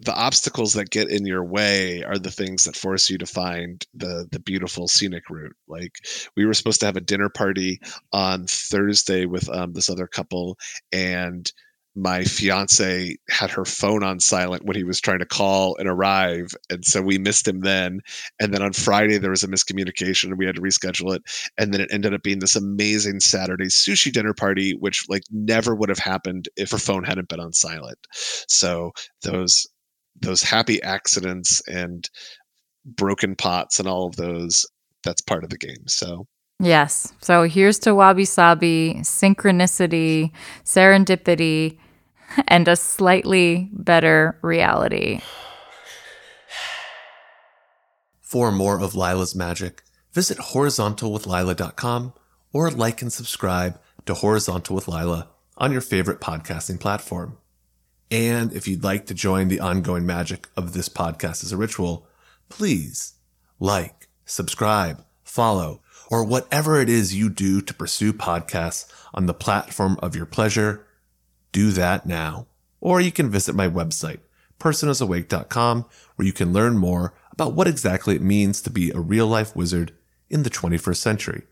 [0.00, 3.84] The obstacles that get in your way are the things that force you to find
[3.94, 5.54] the the beautiful scenic route.
[5.68, 5.92] Like
[6.36, 7.80] we were supposed to have a dinner party
[8.12, 10.58] on Thursday with um, this other couple,
[10.92, 11.50] and
[11.96, 16.54] my fiance had her phone on silent when he was trying to call and arrive
[16.68, 18.00] and so we missed him then.
[18.38, 21.22] And then on friday there was a miscommunication and we had to reschedule it.
[21.56, 25.74] And then it ended up being this amazing saturday sushi dinner party which like never
[25.74, 27.98] would have happened if her phone hadn't been on silent.
[28.46, 28.92] So
[29.22, 29.66] those
[30.20, 32.08] those happy accidents and
[32.84, 34.66] broken pots and all of those
[35.02, 36.26] that's part of the game so.
[36.58, 37.12] Yes.
[37.20, 40.30] So here's to wabi sabi, synchronicity,
[40.64, 41.78] serendipity,
[42.48, 45.20] and a slightly better reality.
[48.20, 49.82] For more of Lila's magic,
[50.12, 52.12] visit horizontalwithlila.com
[52.52, 55.28] or like and subscribe to Horizontal with Lila
[55.58, 57.38] on your favorite podcasting platform.
[58.10, 62.06] And if you'd like to join the ongoing magic of this podcast as a ritual,
[62.48, 63.14] please
[63.58, 69.98] like, subscribe, follow, or whatever it is you do to pursue podcasts on the platform
[70.02, 70.85] of your pleasure,
[71.56, 72.46] do that now.
[72.82, 74.20] Or you can visit my website,
[74.60, 79.26] personasawake.com, where you can learn more about what exactly it means to be a real
[79.26, 79.94] life wizard
[80.28, 81.42] in the 21st century.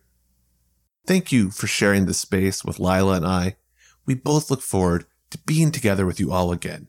[1.07, 3.57] Thank you for sharing this space with Lila and I.
[4.05, 6.89] We both look forward to being together with you all again,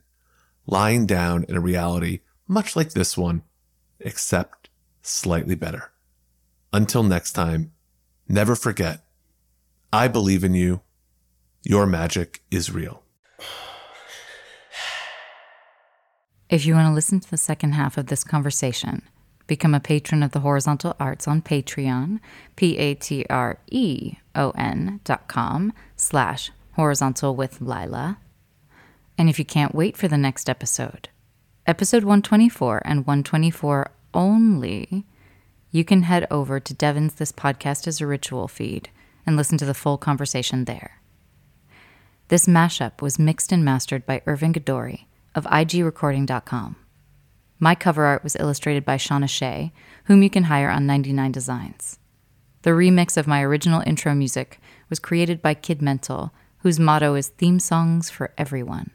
[0.68, 2.20] lying down in a reality
[2.50, 3.44] much like this one,
[4.02, 4.70] except
[5.02, 5.94] slightly better.
[6.74, 7.72] Until next time,
[8.28, 9.06] never forget,
[9.94, 10.82] I believe in you.
[11.64, 13.05] Your magic is real.
[16.56, 19.02] If you want to listen to the second half of this conversation,
[19.46, 22.22] become a patron of the Horizontal Arts on Patreon,
[22.56, 23.20] P-A-T-R-E-O-N
[25.04, 28.20] dot com slash horizontal with Lila.
[29.18, 31.10] And if you can't wait for the next episode,
[31.68, 35.04] episode 124 and 124 only,
[35.72, 38.88] you can head over to Devin's This Podcast is a Ritual feed
[39.26, 41.02] and listen to the full conversation there.
[42.30, 46.78] This mashup was mixed and mastered by Irving Gadori of igrecording.com.
[47.60, 49.72] My cover art was illustrated by Shauna Shea,
[50.06, 52.00] whom you can hire on 99 Designs.
[52.64, 54.60] The remix of my original intro music
[54.90, 58.90] was created by Kid Mental, whose motto is theme songs for everyone.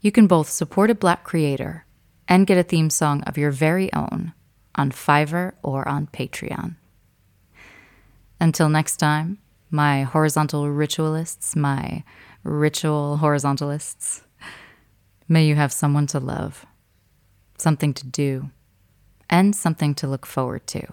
[0.00, 1.86] You can both support a black creator
[2.26, 4.32] and get a theme song of your very own
[4.74, 6.76] on Fiverr or on Patreon.
[8.40, 9.38] Until next time,
[9.70, 12.04] my horizontal ritualists, my
[12.44, 14.22] ritual horizontalists.
[15.30, 16.64] May you have someone to love,
[17.58, 18.50] something to do,
[19.28, 20.86] and something to look forward to.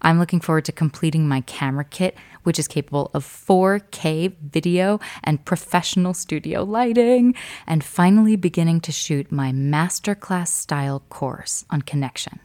[0.00, 5.44] I'm looking forward to completing my camera kit, which is capable of 4K video and
[5.44, 7.34] professional studio lighting,
[7.66, 12.40] and finally beginning to shoot my masterclass style course on connection.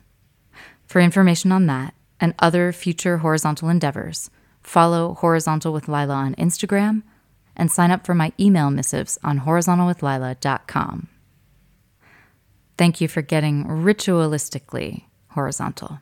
[0.85, 4.29] For information on that and other future horizontal endeavors,
[4.61, 7.03] follow Horizontal with Lila on Instagram
[7.55, 11.07] and sign up for my email missives on horizontalwithlila.com.
[12.81, 15.99] Thank you for getting ritualistically horizontal.